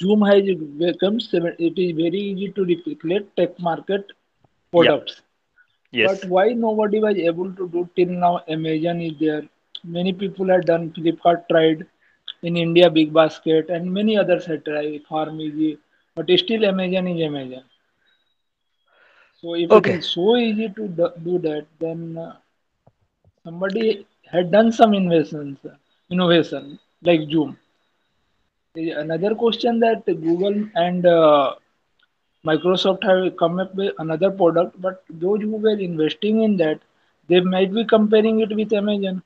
Zoom 0.00 0.22
has 0.22 0.42
become 0.78 1.20
seven, 1.20 1.54
it 1.58 1.78
is 1.78 1.92
very 1.96 2.20
easy 2.20 2.52
to 2.52 2.64
replicate 2.64 3.34
tech 3.36 3.58
market 3.58 4.10
products. 4.70 5.22
Yeah. 5.92 6.02
Yes. 6.02 6.20
But 6.20 6.28
why 6.28 6.48
nobody 6.52 7.00
was 7.00 7.16
able 7.16 7.52
to 7.52 7.68
do 7.68 7.88
till 7.96 8.08
now? 8.08 8.42
Amazon 8.48 9.00
is 9.00 9.18
there. 9.18 9.42
Many 9.82 10.12
people 10.12 10.48
have 10.48 10.64
done. 10.66 10.92
Flipkart 10.92 11.48
tried. 11.48 11.86
in 12.42 12.56
India, 12.56 12.90
Big 12.90 13.12
Basket, 13.12 13.68
and 13.70 13.92
many 13.92 14.16
others 14.16 14.46
had 14.46 14.64
tried 14.64 15.02
Farm 15.08 15.40
Easy, 15.40 15.78
but 16.14 16.30
still 16.38 16.64
Amazon 16.64 17.08
is 17.08 17.22
Amazon. 17.22 17.64
So 19.40 19.54
if 19.54 19.70
okay. 19.70 19.94
it 19.94 19.98
is 19.98 20.10
so 20.10 20.36
easy 20.36 20.68
to 20.68 20.88
do 21.24 21.38
that, 21.38 21.66
then 21.78 22.16
uh, 22.18 22.36
somebody 23.44 24.06
had 24.30 24.50
done 24.50 24.72
some 24.72 24.94
investments, 24.94 25.60
innovation 26.10 26.78
like 27.02 27.28
Zoom. 27.30 27.58
Another 28.76 29.34
question 29.34 29.80
that 29.80 30.04
Google 30.06 30.68
and 30.74 31.04
uh, 31.04 31.54
Microsoft 32.46 33.02
have 33.04 33.36
come 33.36 33.58
up 33.58 33.74
with 33.74 33.94
another 33.98 34.30
product, 34.30 34.80
but 34.80 35.02
those 35.10 35.40
who 35.42 35.56
were 35.56 35.78
investing 35.78 36.42
in 36.42 36.56
that, 36.58 36.80
they 37.28 37.40
might 37.40 37.72
be 37.72 37.84
comparing 37.84 38.40
it 38.40 38.54
with 38.54 38.72
Amazon. 38.72 39.22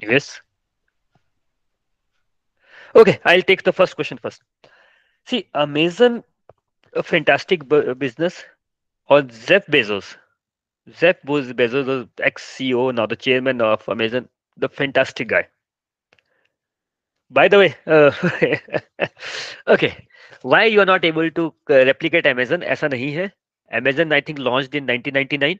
Yes, 0.00 0.40
Okay, 2.96 3.18
I'll 3.24 3.42
take 3.42 3.64
the 3.64 3.72
first 3.72 3.96
question 3.96 4.18
first. 4.18 4.42
See, 5.26 5.48
Amazon, 5.54 6.22
a 6.92 7.02
fantastic 7.02 7.68
business, 7.98 8.44
or 9.08 9.22
Jeff 9.22 9.66
Bezos. 9.66 10.16
Jeff 10.88 11.20
Bezos, 11.22 11.86
the 11.86 12.08
ex-CEO, 12.22 12.94
now 12.94 13.06
the 13.06 13.16
chairman 13.16 13.60
of 13.60 13.88
Amazon, 13.88 14.28
the 14.56 14.68
fantastic 14.68 15.28
guy. 15.28 15.48
By 17.30 17.48
the 17.48 17.58
way, 17.58 17.74
uh, 17.86 18.12
okay, 19.68 20.06
why 20.42 20.64
you 20.64 20.80
are 20.80 20.86
not 20.86 21.04
able 21.04 21.30
to 21.30 21.54
uh, 21.70 21.84
replicate 21.86 22.26
Amazon? 22.26 22.62
ऐसा 22.62 22.88
नहीं 22.88 23.10
है. 23.12 23.30
Amazon, 23.70 24.12
I 24.12 24.20
think, 24.20 24.38
launched 24.38 24.74
in 24.74 24.86
1999. 24.86 25.58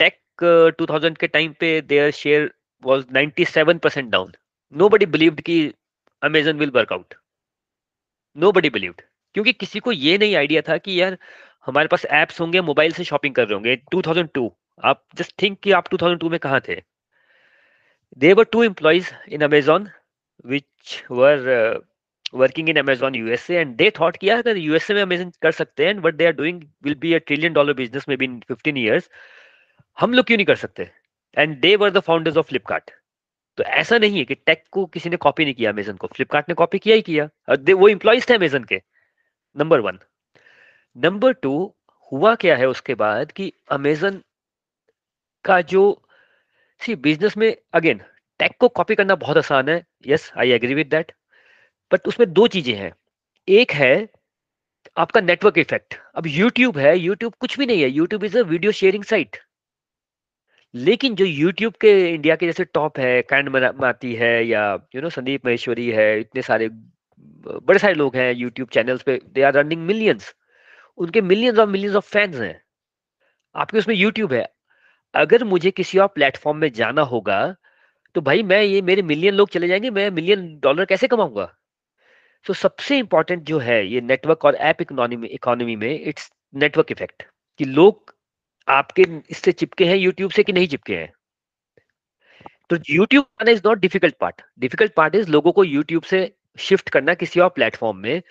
Tech 0.00 0.20
uh, 0.42 0.70
2000 0.80 1.16
के 1.18 1.28
time 1.28 1.54
पे 1.60 1.72
their 1.88 2.12
share 2.12 2.50
was 2.82 3.04
97% 3.06 4.10
down. 4.10 4.32
Nobody 4.72 5.06
believed 5.06 5.42
कि 5.42 5.58
Amazon 6.22 6.58
will 6.58 6.70
work out 6.70 7.14
nobody 8.52 8.70
believed 8.70 9.00
क्योंकि 9.34 9.52
किसी 9.52 9.80
को 9.80 9.92
ये 9.92 10.16
नहीं 10.18 10.36
आइडिया 10.36 10.62
था 10.68 10.76
कि 10.78 11.00
यार 11.00 11.16
हमारे 11.66 11.88
पास 11.88 12.04
एप्स 12.12 12.40
होंगे 12.40 12.60
मोबाइल 12.60 12.92
से 12.92 13.04
शॉपिंग 13.04 13.34
कर 13.34 13.46
रहे 13.48 13.54
होंगे 13.54 13.76
2002 13.94 14.48
आप 14.84 15.02
जस्ट 15.16 15.32
थिंक 15.42 15.58
कि 15.62 15.72
आप 15.78 15.88
2002 15.94 16.30
में 16.30 16.38
कहा 16.38 16.60
थे 16.68 16.80
they 18.18 18.32
were 18.32 18.44
two 18.52 18.62
employees 18.62 19.10
in 19.28 19.42
Amazon 19.44 19.88
which 20.46 21.04
were 21.10 21.84
working 22.34 22.68
in 22.68 22.76
Amazon 22.76 23.14
USA 23.14 23.56
and 23.56 23.74
they 23.76 23.90
thought 23.90 24.16
किया 24.16 24.36
अगर 24.38 24.56
यूएसए 24.56 24.94
में 24.94 25.02
अमेजन 25.02 25.30
कर 25.42 25.52
सकते 25.52 25.86
हैं 25.86 26.16
they 26.16 26.26
are 26.26 26.32
doing 26.32 26.62
will 26.82 26.94
be 26.94 27.14
a 27.14 27.18
trillion 27.18 27.52
dollar 27.52 27.72
business 27.72 28.08
में 28.08 28.18
बी 28.18 28.24
इन 28.24 28.40
15 28.52 28.76
इयर्स 28.76 29.10
हम 30.00 30.12
लोग 30.12 30.26
क्यों 30.26 30.36
नहीं 30.36 30.46
कर 30.46 30.56
सकते? 30.56 30.90
And 31.38 31.58
they 31.60 31.74
were 31.76 31.90
the 31.90 32.00
founders 32.00 32.36
of 32.36 32.46
Flipkart 32.46 32.90
तो 33.58 33.64
ऐसा 33.64 33.98
नहीं 33.98 34.18
है 34.18 34.24
कि 34.24 34.34
टेक 34.34 34.64
को 34.70 34.84
किसी 34.86 35.10
ने 35.10 35.16
कॉपी 35.16 35.44
नहीं 35.44 35.54
किया 35.54 35.70
अमेजन 35.70 35.96
को। 35.96 36.06
फ्लिपकार्ट 36.06 36.48
ने 36.48 36.54
कॉपी 36.54 36.78
किया 36.78 36.96
ही 36.96 37.02
किया। 37.02 37.28
वो 37.74 37.88
इंप्लॉइज 37.88 38.28
थे 38.30 38.34
अमेजन 38.34 38.64
के। 38.64 38.80
नंबर 39.56 39.80
वन 39.80 39.98
नंबर 40.96 41.32
टू 41.32 41.74
हुआ 42.12 42.34
क्या 42.34 42.56
है 42.56 42.68
उसके 42.68 42.94
बाद 42.94 43.32
कि 43.32 43.52
अमेजन 43.70 44.20
का 45.44 45.60
जो 45.60 45.84
सी 46.80 46.94
बिज़नेस 46.94 47.36
में 47.36 47.56
अगेन 47.72 48.00
टेक 48.40 48.56
को 48.60 48.68
कॉपी 48.70 48.94
करना 48.94 49.14
बहुत 49.16 49.36
आसान 49.36 49.68
है। 49.68 49.82
Yes 50.08 50.32
I 50.38 50.50
agree 50.52 50.74
with 50.74 50.88
that 50.90 51.12
but 51.90 52.08
उसमें 52.08 52.32
दो 52.32 52.46
चीज़ें 52.48 52.74
हैं। 52.74 52.92
एक 53.48 53.72
है 53.74 53.94
आपका 54.96 55.20
नेटवर्क 55.20 55.58
इफ़ेक्ट 55.58 55.94
अब 56.16 56.26
यूट्यूब 56.28 56.78
है 56.78 56.98
यूट्यूब 56.98 57.34
कुछ 57.40 57.58
भी 57.58 57.66
नहीं 57.66 57.82
है। 57.82 57.90
YouTube 57.90 58.24
is 58.24 58.38
a 58.38 58.42
video 58.44 58.72
sharing 58.74 59.04
site 59.04 59.38
लेकिन 60.74 61.14
जो 61.14 61.24
यूट्यूब 61.24 61.72
के 61.80 61.90
इंडिया 62.14 62.34
के 62.36 62.46
जैसे 62.46 62.64
टॉप 62.66 62.98
है 62.98 63.20
कैंड 63.22 63.48
माती 63.80 64.14
है 64.14 64.30
या 64.46 64.62
यू 64.94 65.02
नो 65.02 65.10
संदीप 65.10 65.46
महेश्वरी 65.46 65.88
है, 65.90 66.20
इतने 66.20 66.42
सारे, 66.42 66.68
बड़े 66.68 67.78
सारे 67.78 67.94
लोग 67.94 68.16
हैं 68.16 68.32
यूट्यूब 68.34 68.68
चैनल्स 68.68 69.02
पे 69.02 69.20
दे 69.34 69.42
आर 69.42 69.54
रनिंग 69.54 69.82
मिलियंस 69.86 70.34
उनके 70.98 71.20
millions 71.22 71.58
of 71.58 71.68
millions 71.70 71.96
of 71.96 72.08
fans 72.10 72.36
हैं। 72.36 72.60
आपके 73.54 73.78
उसमें 73.78 73.94
यूट्यूब 73.96 74.32
है। 74.32 74.46
अगर 75.14 75.44
मुझे 75.44 75.70
किसी 75.72 75.98
और 75.98 76.08
प्लेटफॉर्म 76.08 76.58
में 76.58 76.70
जाना 76.72 77.02
होगा 77.04 77.40
तो 78.14 78.20
भाई 78.20 78.42
मैं 78.42 78.62
ये 78.62 78.82
मेरे 78.82 79.02
मिलियन 79.02 79.34
लोग 79.34 79.48
चले 79.48 79.68
जाएँगे 79.68 79.90
मैं 79.90 80.10
मिलियन 80.10 80.58
डॉलर 80.60 80.84
कैसे 80.84 81.08
कमाऊँगा? 81.08 81.44
तो 82.46 82.54
so, 82.54 82.60
सबसे 82.60 82.98
इंपॉर्टेंट 82.98 83.42
जो 83.42 83.58
है 83.58 83.86
ये 83.86 84.00
नेटवर्क 84.00 84.44
और 84.44 84.54
ऐप 84.54 84.82
इकोनॉमी 84.82 85.26
इकोनॉमी 85.26 85.76
में 85.76 86.00
इट्स 86.00 86.30
नेटवर्क 86.54 86.90
इफ़ेक्ट 86.90 87.22
कि 87.58 87.64
लोग 87.64 88.14
आपके 88.68 89.02
इससे 89.30 89.52
चिपके 89.52 89.84
हैं 89.84 89.96
यूट्यूब 89.96 90.30
से 90.30 90.42
कि 90.42 90.52
नहीं 90.52 90.68
चिपके 90.68 90.96
हैं? 90.96 91.12
तो 92.70 92.76
यूट्यूब 92.90 93.24
आना 93.42 93.50
is 93.50 93.62
not 93.66 93.78
difficult 93.78 94.14
part 94.20 94.42
difficult 94.58 94.94
part 94.94 95.14
is 95.14 95.30
लोगों 95.30 95.52
को 95.52 95.64
यूट्यूब 95.64 96.02
से 96.02 96.32
शिफ्ट 96.58 96.88
करना 96.88 97.14
किसी 97.14 97.40
और 97.40 97.48
प्लेटफॉर्म 97.48 97.96
में। 97.98 98.22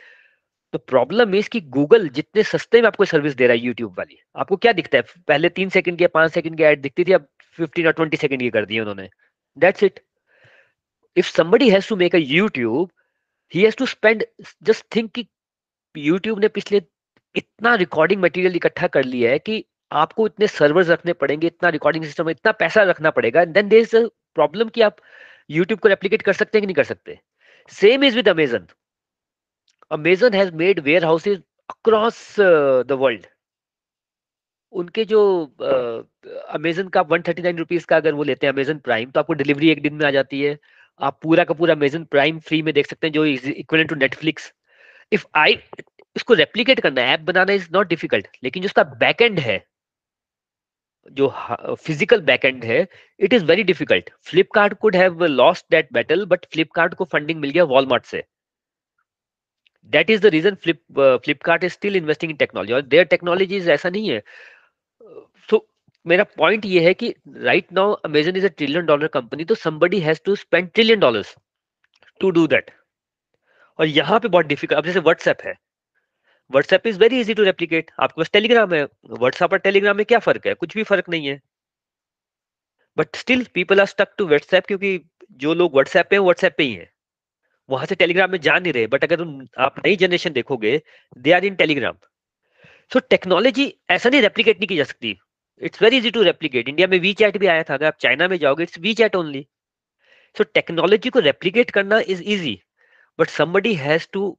तो 0.73 0.79
प्रॉब्लम 0.79 1.35
इज़ 1.35 1.49
कि 1.49 1.61
गूगल 1.61 2.09
जितने 2.09 2.43
सस्ते 2.43 2.81
में 2.81 2.87
आपको 2.87 3.05
सर्विस 3.05 3.35
दे 3.35 3.47
रहा 3.47 3.57
है 3.57 3.61
यूट्यूब 3.61 3.95
वाली 3.99 4.17
आपको 4.37 4.57
क्या 4.57 4.73
दिखता 4.73 4.97
है? 4.97 5.03
पहले 5.27 5.49
तीन 5.49 5.69
सेकंड 5.69 5.97
की 5.97 6.07
पाँच 6.07 6.33
सेकंड 6.33 6.57
की 6.57 6.63
एड 6.63 6.81
दिखती 6.81 7.03
थी 7.03 7.13
अब 7.13 7.27
फिफ्टीन 7.57 7.87
और 7.87 7.93
ट्वेंटी 7.93 8.17
सेकंड 8.17 8.39
की 8.39 8.49
कर 8.49 8.65
दी 8.65 8.79
उन्होंने। 8.79 9.09
That's 9.57 9.83
it 9.83 9.99
if 11.17 11.27
somebody 11.29 11.65
has 11.69 11.87
to 11.87 11.95
make 11.95 12.15
a 12.17 12.19
YouTube, 12.27 12.89
he 13.53 13.63
has 13.63 13.75
to 13.75 13.87
spend 13.89 14.23
just 14.69 14.85
think 14.95 15.17
YouTube 15.95 16.39
ने 16.41 16.47
पिछले 16.47 16.81
इतना 17.35 17.73
रिकॉर्डिंग 17.75 18.21
मटेरियल 18.21 18.55
इकट्ठा 18.55 18.87
कर 18.95 19.03
लिया 19.05 19.31
है 19.31 19.39
कि 19.39 19.63
आपको 19.91 20.25
इतने 20.27 20.47
सर्वर्स 20.47 20.89
रखने 20.89 21.13
पड़ेंगे 21.13 21.47
इतना 21.47 21.69
रिकॉर्डिंग 21.69 22.05
सिस्टम 22.05 22.29
इतना 22.29 22.51
पैसा 22.61 22.83
रखना 22.91 23.11
पड़ेगा 23.17 23.43
देन 23.45 23.69
देर 23.69 23.81
इज़ 23.81 23.95
प्रॉब्लम 24.35 24.69
कि 24.69 24.81
आप 24.81 24.95
यूट्यूब 25.49 25.79
को 25.79 25.89
रेप्लीकेट 25.89 26.21
कर 26.21 26.33
सकते 26.33 26.57
हैं 26.57 26.61
कि 26.61 26.67
नहीं 26.67 26.75
कर 26.75 26.83
सकते। 26.83 27.19
Same 27.71 28.03
is 28.03 28.15
with 28.15 28.29
Amazon 28.29 28.67
Amazon 29.91 30.33
has 30.33 30.51
made 30.63 30.79
warehouses 31.05 31.41
across 31.69 32.35
the 32.39 32.97
world 33.01 33.27
उनके 34.73 35.05
जो 35.05 35.21
अमेजन 36.55 36.87
का 36.89 37.01
वन 37.03 37.21
थर्टी 37.27 37.41
नाइन 37.41 37.57
रुपीज़ 37.57 37.85
का 37.87 37.97
अगर 37.97 38.13
वो 38.13 38.23
लेते 38.23 38.47
हैं 38.47 38.53
अमेजन 38.53 38.77
प्राइम 38.79 39.11
तो 39.11 39.19
आपको 39.19 39.33
डिलीवरी 39.35 39.69
एक 39.71 39.81
दिन 39.81 39.93
में 39.93 40.05
आ 40.05 40.11
जाती 40.11 40.41
है। 40.41 40.57
आप 40.99 41.19
पूरा 41.23 41.43
का 41.43 41.53
पूरा 41.53 41.73
अमेजन 41.73 42.03
प्राइम 42.05 42.39
फ्री 42.41 42.61
में 42.61 42.73
देख 42.73 42.87
सकते 42.87 43.07
हैं, 43.07 43.13
जो 43.13 43.25
equal 43.25 43.83
to 43.85 43.95
Netflix 43.95 44.51
if 45.11 45.25
I 45.37 45.57
इसको 46.15 46.33
रेप्लीकेट 46.35 46.79
करना 46.79 47.01
है 47.01 47.13
ऐप 47.13 47.19
बनाना 47.21 47.53
इज़ 47.53 47.67
नॉट 47.73 47.87
डिफ़िकल्ट 47.89 48.27
लेकिन 48.43 48.63
जो 48.63 48.67
उसका 48.67 48.83
बैकएंड 48.99 49.39
है, 49.39 49.63
जो 51.11 51.27
फ़िज़िकल 51.75 52.21
बैकएंड 52.23 52.63
है 52.65 52.87
it 53.19 53.33
is 53.33 53.45
very 53.45 53.63
difficult 53.63 54.09
Flipkart 54.25 54.73
could 54.81 54.95
have 54.95 55.23
lost 55.25 55.65
that 55.71 55.87
battle 55.93 56.25
but 56.25 56.45
Flipkart 56.53 56.93
को 56.95 57.05
फंडिंग 57.05 57.39
मिल 57.39 57.51
गया 57.51 57.63
वॉलमार्ट 57.73 58.05
से। 58.05 58.23
That 59.89 60.09
is 60.09 60.21
the 60.21 60.25
reason 60.33 60.55
flip 60.55 60.81
Flipkart 61.23 61.63
is 61.63 61.73
still 61.73 61.95
investing 61.95 62.31
in 62.31 62.37
technology 62.37 62.73
और 62.73 62.81
देयर 62.83 63.05
टेक्नोलॉजी 63.05 63.59
ऐसा 63.71 63.89
नहीं 63.89 64.09
है। 64.09 64.21
So, 65.49 65.59
मेरा 66.05 66.23
पॉइंट 66.37 66.65
ये 66.65 66.83
है 66.85 66.93
कि 66.93 67.13
right 67.43 67.71
now 67.73 67.91
Amazon 68.05 68.35
is 68.37 68.45
a 68.45 68.49
trillion 68.49 68.85
dollar 68.85 69.07
company 69.07 69.45
तो 69.45 69.55
somebody 69.55 69.99
has 69.99 70.19
to 70.25 70.35
spend 70.35 70.69
trillion 70.71 70.99
dollars 70.99 71.35
to 72.21 72.29
do 72.29 72.47
that 72.47 72.71
और 73.79 73.85
यहाँ 73.87 74.19
पे 74.19 74.27
बहुत 74.27 74.45
डिफ़िकल्ट 74.45 74.77
अब 74.77 74.85
जैसे 74.85 74.99
व्हाट्सएप 74.99 75.41
है। 75.45 75.53
WhatsApp 76.51 76.87
is 76.87 76.99
very 76.99 77.19
easy 77.21 77.33
to 77.33 77.43
replicate 77.43 77.91
आपके 77.99 78.21
पास 78.21 78.29
टेलीग्राम 78.33 78.73
है। 78.73 78.83
व्हाट्सएप 79.11 79.53
और 79.53 79.59
टेलीग्राम 79.59 79.97
में 79.97 80.05
क्या 80.05 80.19
फ़र्क 80.19 80.47
है? 80.47 80.53
कुछ 80.53 80.75
भी 80.75 80.83
फ़र्क 80.83 81.09
नहीं 81.09 81.27
है। 81.27 81.39
But 82.97 83.15
still 83.15 83.45
people 83.53 83.79
are 83.79 83.85
stuck 83.85 84.13
to 84.17 84.27
WhatsApp 84.27 84.65
क्योंकि 84.65 84.99
जो 85.41 85.53
लोग 85.53 85.73
व्हाट्सएप 85.73 86.07
पे 86.09 86.17
व्हाट्सएप 86.19 86.55
पे 86.57 86.63
ही 86.63 86.73
है। 86.73 86.89
वहाँ 87.69 87.85
से 87.85 87.95
टेलीग्राम 87.95 88.31
में 88.31 88.39
जा 88.41 88.57
नहीं 88.59 88.73
रहे। 88.73 88.87
बट 88.87 89.03
अगर 89.03 89.17
तुम 89.17 89.47
आप 89.59 89.75
नई 89.85 89.95
जनरेशन 89.95 90.33
देखोगे 90.33 90.81
they 91.17 91.31
are 91.31 91.45
in 91.45 91.55
Telegram 91.55 91.97
so 92.91 92.99
technology 93.09 93.73
ऐसा 93.91 94.09
नहीं 94.09 94.21
रेप्लीकेट 94.21 94.57
नहीं 94.57 94.67
की 94.67 94.75
जा 94.77 94.83
सकती। 94.83 95.17
It's 95.61 95.81
very 95.81 95.97
easy 95.97 96.11
to 96.11 96.21
replicate 96.23 96.69
India 96.69 96.87
में 96.87 96.97
वी 96.99 97.13
चैट 97.13 97.37
भी 97.37 97.47
आया 97.47 97.63
था। 97.63 97.73
अगर 97.73 97.85
आप 97.85 97.97
चाइना 97.99 98.27
में 98.27 98.37
जाओगे 98.37 98.63
it's 98.63 98.79
WeChat 98.93 99.15
only 99.15 99.45
so 100.35 100.43
technology 100.53 101.09
को 101.09 101.19
रेप्लीकेट 101.19 101.71
करना 101.71 101.99
is 102.07 102.23
easy 102.25 102.59
but 103.19 103.29
somebody 103.29 103.73
has 103.75 104.07
to 104.13 104.37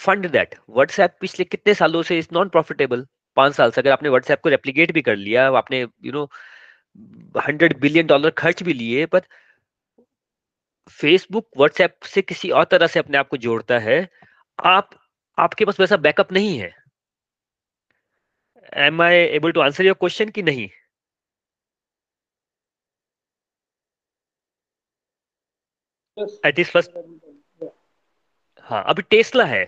fund 0.00 0.26
that 0.30 0.54
WhatsApp 0.70 1.16
पिछले 1.20 1.44
कितने 1.44 1.74
सालों 1.74 2.02
से 2.02 2.18
इज़ 2.18 2.28
नॉन 2.32 2.48
प्रॉफिटेबल 2.48 3.06
पाँच 3.36 3.54
साल 3.54 3.70
से 3.70 3.80
अगर 3.80 3.90
आपने 3.92 4.08
व्हाट्सएप 4.08 4.40
को 4.42 4.48
रेप्लीकेट 4.48 4.92
भी 4.92 5.02
कर 5.02 5.16
लिया, 5.16 5.48
आपने 5.48 5.80
you 5.80 6.12
know 6.12 6.24
hundred 7.46 7.78
billion 7.80 8.06
dollar 8.06 8.30
खर्च 8.30 8.62
भी 8.62 8.72
लिए 8.72 9.06
पर 9.06 9.22
फेसबुक 10.90 11.48
व्हाट्सएप 11.58 11.94
से 12.04 12.22
किसी 12.22 12.50
और 12.50 12.64
तरह 12.70 12.86
से 12.86 12.98
अपने 12.98 13.18
आप 13.18 13.28
को 13.28 13.36
जोड़ता 13.36 13.78
है, 13.78 14.08
आप, 14.58 14.90
आपके 15.38 15.64
पास 15.64 15.80
वैसा 15.80 15.96
बैकअप 15.98 16.32
नहीं 16.32 16.58
है। 16.58 16.72
Am 18.86 19.02
I 19.02 19.16
able 19.16 19.52
to 19.52 19.60
answer 19.60 19.84
your 19.84 19.94
question 20.00 20.28
कि 20.30 20.42
नहीं? 20.42 20.68
एट 26.46 26.58
इज़ 26.58 26.70
फ़र्स्ट 26.70 26.90
हाँ 28.66 28.82
अभी 28.88 29.02
टेस्ला 29.10 29.44
है। 29.44 29.62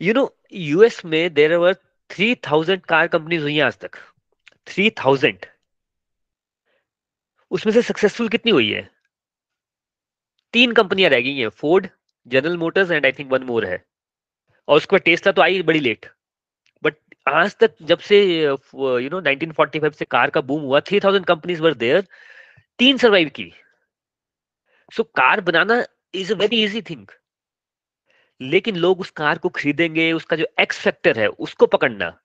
यू 0.00 0.14
नो 0.14 0.22
यूएस 0.52 1.04
में 1.04 1.34
there 1.34 1.54
were 1.56 1.74
three 2.10 2.34
thousand 2.50 2.82
car 2.84 3.08
companies 3.08 3.42
हुई 3.42 3.54
हैं 3.56 3.62
आज 3.64 3.78
तक। 3.78 3.96
थ्री 4.66 4.90
थाउज़ेंड 5.04 5.46
उसमें 7.50 7.72
से 7.72 7.82
सक्सेसफुल 7.82 8.28
कितनी 8.28 8.52
हुई 8.52 8.70
है? 8.72 8.88
तीन 10.54 10.72
कंपनियाँ 10.72 11.10
रह 11.10 11.20
गई 11.20 11.36
हैं 11.38 11.48
Ford 11.60 11.88
General 12.26 12.56
Motors 12.58 12.90
and 12.90 13.06
I 13.06 13.12
think 13.12 13.30
one 13.32 13.42
more 13.44 13.64
है। 13.66 13.84
और 14.68 14.76
उसके 14.76 14.96
बाद 14.96 15.02
टेस्ला 15.02 15.32
तो 15.32 15.42
आई 15.42 15.62
बड़ी 15.62 15.80
लेट 15.80 16.06
आज 17.28 17.56
तक 17.56 17.74
जब 17.82 17.98
से 17.98 18.20
यू 18.42 19.08
नो 19.10 19.20
1945 19.20 19.92
से 19.92 20.04
कार 20.04 20.30
का 20.30 20.40
बूम 20.40 20.60
हुआ 20.62 20.80
3000 20.80 21.24
कंपनीज़ 21.24 21.62
वर 21.62 21.74
देयर 21.74 22.06
तीन 22.78 22.96
सरवाइव 22.96 23.28
की 23.28 23.52
so 24.92 25.02
so, 25.02 25.08
car 25.08 25.40
banana 25.40 25.84
is 26.14 26.32
a 26.32 26.36
very 26.36 26.64
easy 26.64 26.82
thing 26.82 27.06
लेकिन 28.40 28.76
लोग 28.76 29.00
उस 29.00 29.10
कार 29.10 29.38
को 29.38 29.48
खरीदेंगे 29.48 30.12
उसका 30.12 30.36
जो 30.36 30.46
एक्स 30.60 30.80
फैक्टर 30.80 31.18
है 31.18 31.28
उसको 31.28 31.66
पकड़ना 31.66 32.18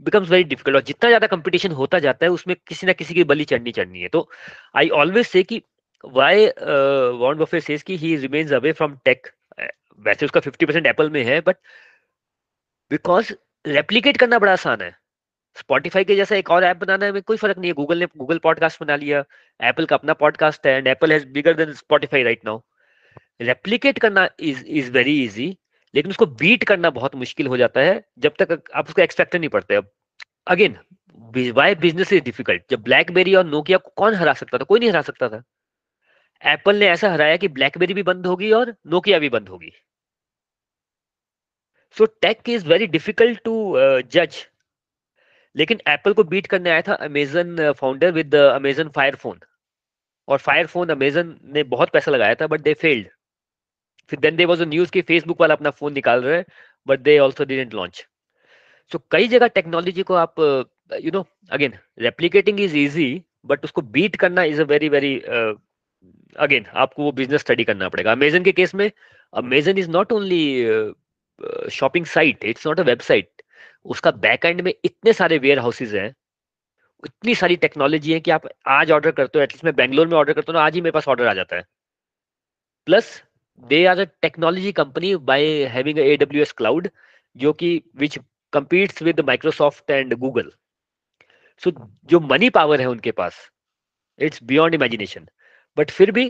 बिकम्स 0.00 0.28
वेरी 0.30 0.44
डिफ़िकल्ट 0.44 0.76
और 0.76 0.82
जितना 0.82 1.10
ज़्यादा 1.10 1.26
कंपटीशन 1.26 1.72
होता 1.72 1.98
जाता 1.98 2.26
है 2.26 2.32
उसमें 2.32 2.56
किसी 2.68 2.86
ना 2.86 2.92
किसी 2.92 3.14
की 3.14 3.24
बली 3.24 3.44
चढ़नी 3.44 3.72
चढ़नी 3.72 4.00
है। 4.00 4.08
तो 4.08 4.28
आई 4.76 4.88
ऑलवेज 4.88 5.26
से 5.26 5.42
कि 5.42 5.62
वाई 6.04 6.46
वॉर्न 7.20 7.38
बफे 7.38 7.60
सेज 7.60 7.82
कि 7.82 7.96
he 7.96 8.16
remains 8.16 8.52
away 8.52 8.72
from 8.72 8.96
tech 9.04 9.28
वैसे 10.00 10.26
उसका 10.26 10.40
50 10.40 10.66
परसेंट 10.66 10.86
एप्पल 10.86 11.10
में 11.10 11.24
है 11.24 11.40
बट 11.40 11.56
बिकॉज़ 12.90 13.32
रेप्लीकेट 13.66 14.16
करना 14.16 14.38
बड़ा 14.38 14.52
आसान 14.52 14.80
है। 14.80 14.90
स्पॉटिफाई 15.56 16.04
के 16.04 16.16
जैसा 16.16 16.36
एक 16.36 16.50
और 16.50 16.64
ऐप 16.64 16.76
बनाना 16.76 17.10
में 17.12 17.22
कोई 17.22 17.36
फ़र्क 17.36 17.58
नहीं 17.58 17.70
है। 17.70 17.74
गूगल 17.74 17.98
ने 17.98 18.06
गूगल 18.16 18.38
पॉडकास्ट 18.38 18.80
बना 18.80 18.96
लिया। 18.96 19.22
एप्पल 19.60 19.86
का 19.86 19.96
अपना 19.96 20.12
पॉडकास्ट 20.12 20.66
है 20.66 20.72
and 20.72 20.86
Apple 20.86 21.12
has 21.12 21.26
bigger 21.28 21.54
than 21.54 21.72
Spotify 21.72 22.22
right 22.22 22.44
now 22.44 22.60
replicate 23.40 23.98
करना 23.98 24.28
इज़ 24.40 24.64
इज़ 24.66 24.90
वेरी 24.92 25.22
इजी 25.24 25.56
लेकिन 25.94 26.10
उसको 26.10 26.26
बीट 26.26 26.64
करना 26.64 26.90
बहुत 26.90 27.14
मुश्किल 27.14 27.46
हो 27.46 27.56
जाता 27.56 27.80
है, 27.80 28.04
जब 28.18 28.32
तक 28.38 28.62
आप 28.74 28.88
उसको 28.88 29.02
एक्सपेक्ट 29.02 29.36
नहीं 29.36 29.48
पड़ते 29.48 29.74
अब। 29.74 29.90
Again 30.46 30.76
why 31.52 31.74
business 31.74 32.12
is 32.12 32.22
difficult 32.24 32.62
जब 32.70 32.82
ब्लैकबेरी 32.82 33.34
और 33.34 33.46
नोकिया 33.46 33.78
को 33.78 33.92
कौन 33.96 34.14
हरा 34.14 34.32
सकता 34.34 34.58
था? 34.58 34.64
कोई 34.64 34.80
नहीं 34.80 34.90
हरा 34.90 35.02
सकता 35.02 35.28
था। 35.28 35.42
एप्पल 36.42 36.76
ने 36.76 36.86
ऐसा 36.86 37.10
हराया 37.12 37.36
कि 37.36 37.48
ब्लैकबेरी 37.48 37.94
भी 37.94 38.02
बंद 38.02 38.26
होगी 38.26 38.52
और 38.52 38.74
नोकिया 38.86 39.18
भी 39.18 39.28
बंद 39.28 39.48
होगी। 39.48 39.72
So 41.96 42.06
tech 42.22 42.48
is 42.48 42.66
very 42.68 42.86
difficult 42.86 43.40
to 43.44 43.56
जज 44.12 44.44
लेकिन 45.56 45.80
एप्पल 45.88 46.12
को 46.12 46.24
बीट 46.24 46.46
करने 46.46 46.70
आया 46.70 46.82
था 46.88 46.94
Amazon 47.04 47.72
founder 47.72 48.10
with 48.12 48.34
Amazon 48.34 48.88
Fire 48.96 49.14
phone 49.16 49.38
और 50.28 50.38
फायर 50.38 50.66
फ़ोन 50.66 50.88
अमेजन 50.88 51.34
ने 51.54 51.62
बहुत 51.74 51.90
पैसा 51.90 52.10
लगाया 52.10 52.34
था 52.34 52.46
बट 52.46 52.60
दे 52.60 52.74
फेल्ड 52.74 53.08
फिर 54.10 54.18
देन 54.20 54.36
दे 54.36 54.44
वाज 54.44 54.62
न्यूज़ 54.62 54.90
कि 54.90 55.02
फेसबुक 55.02 55.40
वाला 55.40 55.54
अपना 55.54 55.70
फ़ोन 55.70 55.92
निकाल 55.92 56.22
रहे 56.22 56.42
but 56.86 57.00
they 57.00 57.16
also 57.18 57.44
didn't 57.44 57.74
launch 57.74 58.06
so 58.92 58.98
कई 59.10 59.28
जगह 59.28 59.46
टेक्नोलॉजी 59.54 60.02
को 60.02 60.14
आप 60.14 60.40
you 61.04 61.10
know 61.12 61.24
again 61.52 61.72
replicating 62.00 62.60
is 62.60 62.76
easy 62.76 63.08
but 63.46 63.64
उसको 63.64 63.82
बीट 63.96 64.16
करना 64.16 64.42
is 64.44 64.60
a 64.60 64.64
very 64.64 64.88
very 64.88 65.16
again 66.36 66.66
आपको 66.74 67.02
वो 67.02 67.12
बिज़नेस 67.12 67.40
स्टडी 67.40 67.64
करना 67.64 67.88
पड़ेगा. 67.88 68.12
अमेजन 68.12 68.44
के 68.44 68.52
केस 68.52 68.74
में 68.74 68.90
Amazon 69.32 69.78
is 69.78 69.90
not 69.90 70.12
only 70.12 70.42
shopping 71.72 72.06
site 72.06 72.44
it's 72.44 72.66
not 72.66 72.80
a 72.80 72.82
website 72.84 73.42
उसका 73.86 74.10
बैक 74.26 74.44
एंड 74.44 74.60
में 74.60 74.72
इतने 74.74 75.12
सारे 75.12 75.38
वेयर 75.38 75.58
हाउसेज 75.58 75.94
हैं, 75.94 76.08
इतनी 77.04 77.34
सारी 77.34 77.56
टेक्नोलॉजी 77.56 78.12
है 78.12 78.20
कि 78.20 78.30
आप 78.30 78.48
आज 78.68 78.90
ऑर्डर 78.92 79.10
करते 79.10 79.38
हो 79.38 79.42
एटलीस्ट 79.42 79.64
मैं 79.64 79.74
बैंगलोर 79.76 80.06
में 80.08 80.16
ऑर्डर 80.18 80.32
करता 80.32 80.52
हूँ 80.52 80.60
आज 80.60 80.74
ही 80.74 80.80
मेरे 80.80 80.92
पास 80.92 81.08
ऑर्डर 81.08 81.26
आ 81.26 81.34
जाता 81.34 81.56
है। 81.56 81.64
Plus 82.86 83.10
they 83.62 83.84
are 83.86 84.00
a 84.00 84.04
technology 84.22 84.72
company 84.72 85.14
by 85.30 85.44
having 85.74 85.98
AWS 85.98 86.52
cloud 86.52 86.88
जो 87.36 87.52
कि 87.52 87.70
which 87.96 88.18
competes 88.52 89.02
with 89.02 89.20
Microsoft 89.26 89.90
and 89.90 90.14
Google 90.14 90.50
so 91.62 91.70
जो 92.10 92.20
मनी 92.22 92.50
पावर 92.50 92.80
है 92.80 92.86
उनके 92.86 93.10
पास 93.12 93.38
इट्स 94.18 94.42
बियॉन्ड 94.42 94.74
इमेजिनेशन 94.74 95.28
बट 95.76 95.90
फिर 95.90 96.10
भी 96.10 96.28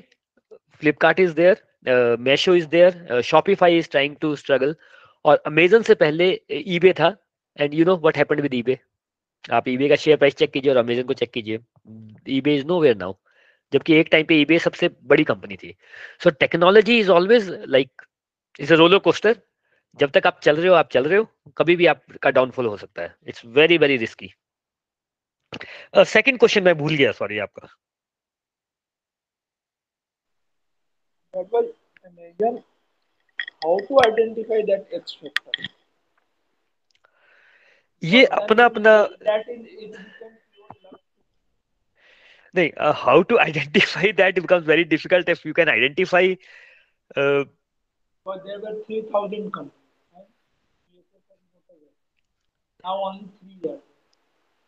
Flipkart 0.83 1.21
is 1.21 1.35
there 1.35 2.17
Meesho 2.21 2.55
is 2.55 2.67
there 2.67 3.21
Shopify 3.25 3.79
is 3.79 3.91
trying 3.91 4.17
to 4.17 4.35
struggle 4.37 4.75
और 5.27 5.43
Amazon 5.47 5.83
से 5.83 5.95
पहले 5.95 6.29
ईबे 6.51 6.93
था 7.01 7.17
and 7.59 7.75
you 7.75 7.85
know 7.85 7.97
what 7.97 8.17
happened 8.17 8.41
with 8.41 8.55
eBay 8.55 8.79
आप 9.55 9.69
ईबे 9.69 9.89
का 9.89 9.97
शेयर 9.97 10.17
प्राइस 10.17 10.35
चेक 10.35 10.51
कीजिए 10.53 10.71
और 10.73 10.77
अमेजन 10.77 11.03
को 11.03 11.15
चेक 11.15 11.31
कीजिए। 11.33 11.59
EBay 12.37 12.55
is 12.57 12.65
know 12.67 12.81
where 12.81 12.97
now 12.97 13.15
जबकि 13.73 13.95
एक 13.95 14.09
टाइम 14.13 14.27
पे 14.27 14.35
ईबे 14.41 14.59
सबसे 14.59 14.89
बड़ी 15.05 15.25
कंपनी 15.25 15.57
थी। 15.57 15.75
So 16.25 16.31
technology 16.31 16.99
is 17.01 17.11
always 17.11 17.49
like 17.69 18.03
is 18.61 18.73
a 18.75 18.77
roller 18.77 18.99
coaster 18.99 19.37
जब 19.99 20.11
तक 20.11 20.27
आप 20.27 20.41
चल 20.43 20.57
रहे 20.57 20.69
हो, 20.69 20.75
आप 20.75 20.89
चल 20.93 21.05
रहे 21.05 21.19
हो, 21.19 21.29
कभी 21.59 21.77
भी 21.77 21.87
आपका 21.87 22.31
डाउनफॉल 22.31 22.67
हो 22.67 22.77
सकता 22.77 23.03
है। 23.03 23.15
It's 23.29 23.45
very 23.47 23.79
very 23.79 23.97
risky 23.97 24.33
second 25.97 26.39
question 26.39 26.63
मैं 26.65 26.75
भूल 26.79 26.95
गया 26.97 27.13
सॉरी 27.13 27.39
आपका। 27.39 27.69
how 33.66 33.78
to 33.88 34.00
identify 34.08 34.62
that 34.72 34.88
X 35.02 35.18
factor? 35.22 35.70
ये 38.04 38.24
अपना 38.36 38.66
अपना 38.66 38.92
नहीं 42.56 42.70
how 43.02 43.22
to 43.32 43.38
identify 43.38 44.12
that 44.22 44.40
becomes 44.40 44.66
very 44.68 44.84
difficult 44.94 45.30
if 45.30 45.46
you 45.46 45.54
can 45.60 45.70
identify 45.70 46.38
But 48.26 48.44
there 48.46 48.60
were 48.64 48.74
3,000 48.88 49.52
companies. 49.54 49.78
Now 52.84 53.04
only 53.06 53.28
three 53.40 53.58
years. 53.64 53.82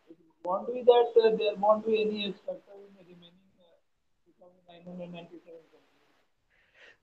It 0.08 0.16
won't 0.44 0.66
be 0.72 0.82
that 0.88 1.12
uh, 1.22 1.30
there 1.36 1.54
won't 1.56 1.86
be 1.86 2.00
any 2.00 2.28
expected 2.30 2.80
in 2.80 2.90
the 2.98 3.04
remaining 3.10 3.50
uh, 3.60 3.78
2,997 4.40 5.54
नहीं 5.70 5.77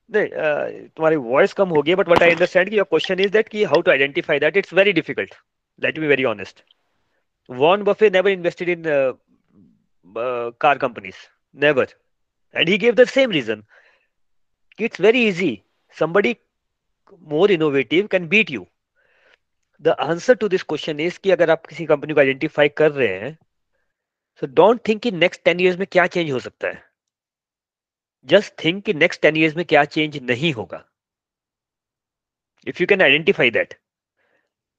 तुम्हारी 0.09 1.15
voice 1.15 1.53
कम 1.53 1.69
होगी 1.69 1.95
but 1.95 2.09
what 2.09 2.23
I 2.23 2.31
understand 2.31 2.69
की 2.69 2.75
your 2.75 2.85
question 2.89 3.19
is 3.19 3.31
that 3.31 3.47
की 3.49 3.63
how 3.63 3.81
to 3.81 3.91
identify 3.91 4.39
that 4.39 4.57
it's 4.57 4.73
very 4.73 4.93
difficult 4.93 5.33
let 5.81 5.99
be 5.99 6.07
very 6.07 6.23
honest 6.25 6.63
Warren 7.49 7.83
Buffett 7.83 8.09
never 8.09 8.31
invested 8.31 8.69
in 8.69 8.83
car 10.61 10.77
companies 10.77 11.15
never 11.55 11.87
and 12.55 12.69
he 12.69 12.77
gave 12.77 12.95
the 12.95 13.05
same 13.07 13.31
reason 13.31 13.63
it's 14.79 15.01
very 15.01 15.27
easy 15.27 15.51
somebody 15.97 16.35
more 17.27 17.51
innovative 17.51 18.07
can 18.11 18.27
beat 18.27 18.51
you 18.51 18.65
the 19.83 19.95
answer 19.99 20.35
to 20.35 20.47
this 20.47 20.63
question 20.63 20.99
is 20.99 21.19
कि 21.23 21.31
अगर 21.31 21.49
आप 21.51 21.65
किसी 21.65 21.85
company 21.85 22.13
को 22.13 22.19
identify 22.19 22.69
कर 22.77 22.91
रहे 22.91 23.13
हैं 23.19 23.37
so 24.41 24.47
don't 24.55 24.87
think 24.87 25.01
कि 25.01 25.11
next 25.11 25.43
ten 25.45 25.59
years 25.59 25.77
में 25.79 25.87
क्या 25.91 26.05
चेंज 26.07 26.31
हो 26.31 26.39
सकता 26.39 26.67
है. 26.67 26.86
Just 28.25 28.65
थिंक 28.65 28.85
कि 28.85 28.93
नेक्स्ट 28.93 29.21
टेन 29.21 29.37
ईयर्स 29.37 29.55
में 29.55 29.65
क्या 29.65 29.85
चेंज 29.85 30.17
नहीं 30.17 30.53
होगा। 30.53 30.83
If 32.67 32.81
you 32.81 32.87
can 32.91 33.01
identify 33.01 33.49
that. 33.51 33.75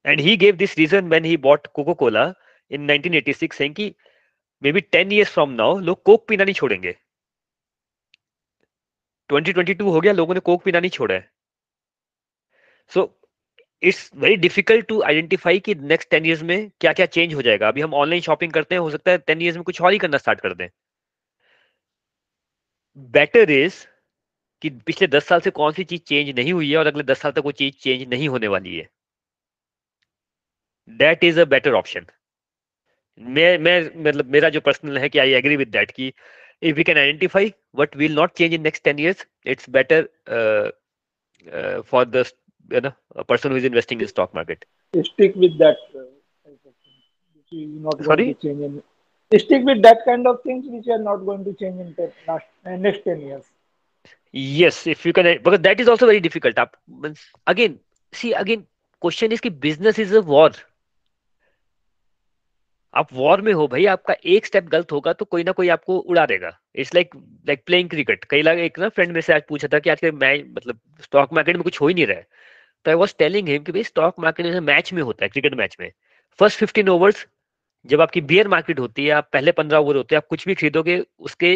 And 0.05 0.21
he 0.21 0.37
gave 0.37 0.59
this 0.59 0.77
reason 0.79 1.09
when 1.09 1.25
he 1.25 1.37
bought 1.37 1.73
coca 1.77 1.95
cola 1.95 2.35
in 2.71 2.87
1986 2.87 3.59
saying 3.59 3.75
कि 3.75 3.95
maybe 4.73 4.81
ten 4.81 5.13
years 5.13 5.31
from 5.31 5.51
now 5.51 5.79
लोग 5.79 6.03
कोक 6.03 6.29
पीना 6.29 6.45
नहीं 6.45 6.55
छोड़ेंगे। 6.55 6.97
2022 9.33 9.81
हो 9.81 10.01
गया, 10.01 10.13
लोगों 10.13 10.35
ने 10.35 10.41
कोक 10.41 10.65
पीना 10.65 10.81
नहीं 10.81 10.91
छोड़ा 10.91 11.15
है। 11.15 11.31
So 12.95 13.21
it's 13.83 14.11
very 14.15 14.37
difficult 14.37 14.87
to 14.87 15.03
identify 15.03 15.59
कि 15.59 15.75
नेक्स्ट 15.75 16.11
टेन 16.11 16.27
ईयर्स 16.27 16.43
में 16.43 16.71
क्या 16.81 16.93
क्या 16.93 17.07
चेंज 17.07 17.35
हो 17.35 17.43
जाएगा। 17.43 17.69
अभी 17.69 17.81
हम 17.81 17.95
ऑनलाइन 17.95 18.23
शॉपिंग 18.23 18.53
करते 18.53 18.75
हैं, 18.75 18.81
हो 18.81 18.91
सकता 18.91 19.11
है 19.11 19.19
टेन 19.19 19.43
ईयर्स 19.43 19.57
में 19.57 19.65
कुछ 19.65 19.81
और 19.83 19.93
ही 19.93 19.99
करना 19.99 20.19
स्टार्ट 20.19 20.41
कर 20.41 20.55
दें। 20.55 20.69
बेटर 22.99 23.51
इज़ 23.51 23.75
कि 24.63 24.71
पिछले 24.87 25.07
दस 25.09 25.25
साल 25.27 25.41
से 25.41 25.51
कौन 25.51 25.73
सी 25.73 25.85
चीज़ 25.85 26.01
चेंज 26.03 26.29
नहीं 26.39 26.53
हुई 26.53 26.71
है 26.71 26.77
और 26.77 26.87
अगले 26.87 27.03
दस 27.03 27.21
साल 27.21 27.33
तक 27.33 27.45
वो 27.45 27.53
चीज़ 27.53 27.75
चेंज 27.83 28.09
नहीं 28.09 28.29
होने 28.29 28.49
वाली 28.49 28.77
है। 28.77 28.89
That 30.89 31.25
is 31.25 31.41
a 31.41 31.45
better 31.45 31.73
option 31.75 32.07
मैं 33.21 33.59
मैं 33.59 33.81
मतलब 34.05 34.27
मेरा 34.31 34.49
जो 34.49 34.61
पर्सनल 34.61 34.99
है 34.99 35.09
कि 35.09 35.19
आई 35.19 35.33
एग्री 35.33 35.57
विद 35.57 35.69
दैट 35.69 35.91
कि 35.91 36.13
if 36.63 36.77
we 36.77 36.85
can 36.85 36.99
identify 36.99 37.53
what 37.77 37.97
will 37.97 38.15
not 38.15 38.33
change 38.33 38.55
in 38.55 38.63
next 38.63 38.85
ten 38.85 38.99
years 38.99 39.27
it's 39.47 39.71
better 39.71 40.09
for 41.81 42.05
the 42.07 42.25
no 42.71 43.23
person 43.23 43.57
investing 43.57 44.03
in 44.03 44.09
stock 44.09 44.35
market 44.35 44.65
stick 44.95 45.37
with 45.37 45.53
that 45.63 45.77
sorry 48.05 48.33
stick 49.33 49.65
with 49.65 49.83
that 49.83 49.99
kind 50.05 50.27
of 50.27 50.43
things 50.43 50.65
which 50.69 50.89
are 50.89 50.99
not 50.99 51.25
going 51.25 51.45
to 51.45 51.53
change 51.55 51.81
in 51.81 51.95
the 51.97 52.11
next, 52.27 52.49
next 52.65 53.05
10 53.05 53.21
years 53.21 53.45
yes 54.33 54.87
if 54.87 55.05
you 55.05 55.13
can 55.13 55.27
because 55.43 55.61
that 55.61 55.81
is 55.81 55.89
also 55.89 56.07
very 56.07 56.21
difficult 56.21 56.57
again 57.47 57.79
see 58.13 58.33
again 58.33 58.67
question 59.03 59.33
is 59.33 59.41
कि 59.41 59.51
business 59.61 59.99
is 59.99 60.13
a 60.13 60.23
war 60.23 60.51
आप 62.95 63.13
war 63.13 63.41
में 63.41 63.53
हो 63.53 63.67
भाई 63.69 63.85
आपका 63.87 64.15
एक 64.35 64.47
step 64.47 64.69
गलत 64.69 64.93
होगा 64.93 65.13
तो 65.13 65.25
कोई 65.25 65.43
ना 65.45 65.53
कोई 65.53 65.69
आपको 65.69 65.99
उड़ा 65.99 66.25
देगा 66.27 66.59
it's 66.75 66.95
like 66.95 67.11
like 67.49 67.63
playing 67.67 67.89
cricket 67.91 68.25
कई 68.25 68.43
लाख 68.43 68.59
एक 68.59 68.79
ना 68.79 68.89
फ्रेंड 68.89 69.13
में 69.13 69.21
से 69.21 69.33
आज 69.33 69.43
पूछा 69.49 69.69
था 69.73 69.79
कि 69.79 69.91
आज 69.91 70.01
के 70.01 70.11
मैच 70.11 70.45
मतलब 70.57 70.79
स्टॉक 71.03 71.33
मार्केट 71.33 71.57
में 71.57 71.63
कुछ 71.65 71.81
हो 71.81 71.89
ही 71.89 71.95
नहीं 71.95 72.07
रहा 72.07 72.17
है 72.17 72.27
तो 72.85 72.91
आई 72.91 72.95
वॉज़ 72.97 73.15
टेलिंग 73.19 73.49
हिम 73.49 73.63
कि 73.63 73.73
भाई 73.73 73.83
स्टॉक 73.85 74.19
मार्केट 74.21 74.47
में 74.47 74.61
मैच 74.73 74.93
में 74.93 75.03
होता 75.03 75.25
है 75.25 75.29
क्रिकेट 75.29 75.55
मैच 75.55 75.77
में 75.81 75.91
फ़र्स्ट 76.39 76.59
फिफ्टीन 76.59 76.89
ओवर्स 76.89 77.27
जब 77.85 78.01
आपकी 78.01 78.21
बियर 78.23 78.49
मार्केट 78.49 78.79
होती 78.81 79.05
है, 79.05 79.11
आप 79.13 79.29
पहले 79.33 79.53
पंद्रह 79.53 79.79
ओवर 79.79 79.97
होते 79.97 80.15
हैं, 80.15 80.19
आप 80.19 80.27
कुछ 80.31 80.47
भी 80.49 80.55
खरीदोगे, 80.55 81.03
उसके 81.21 81.53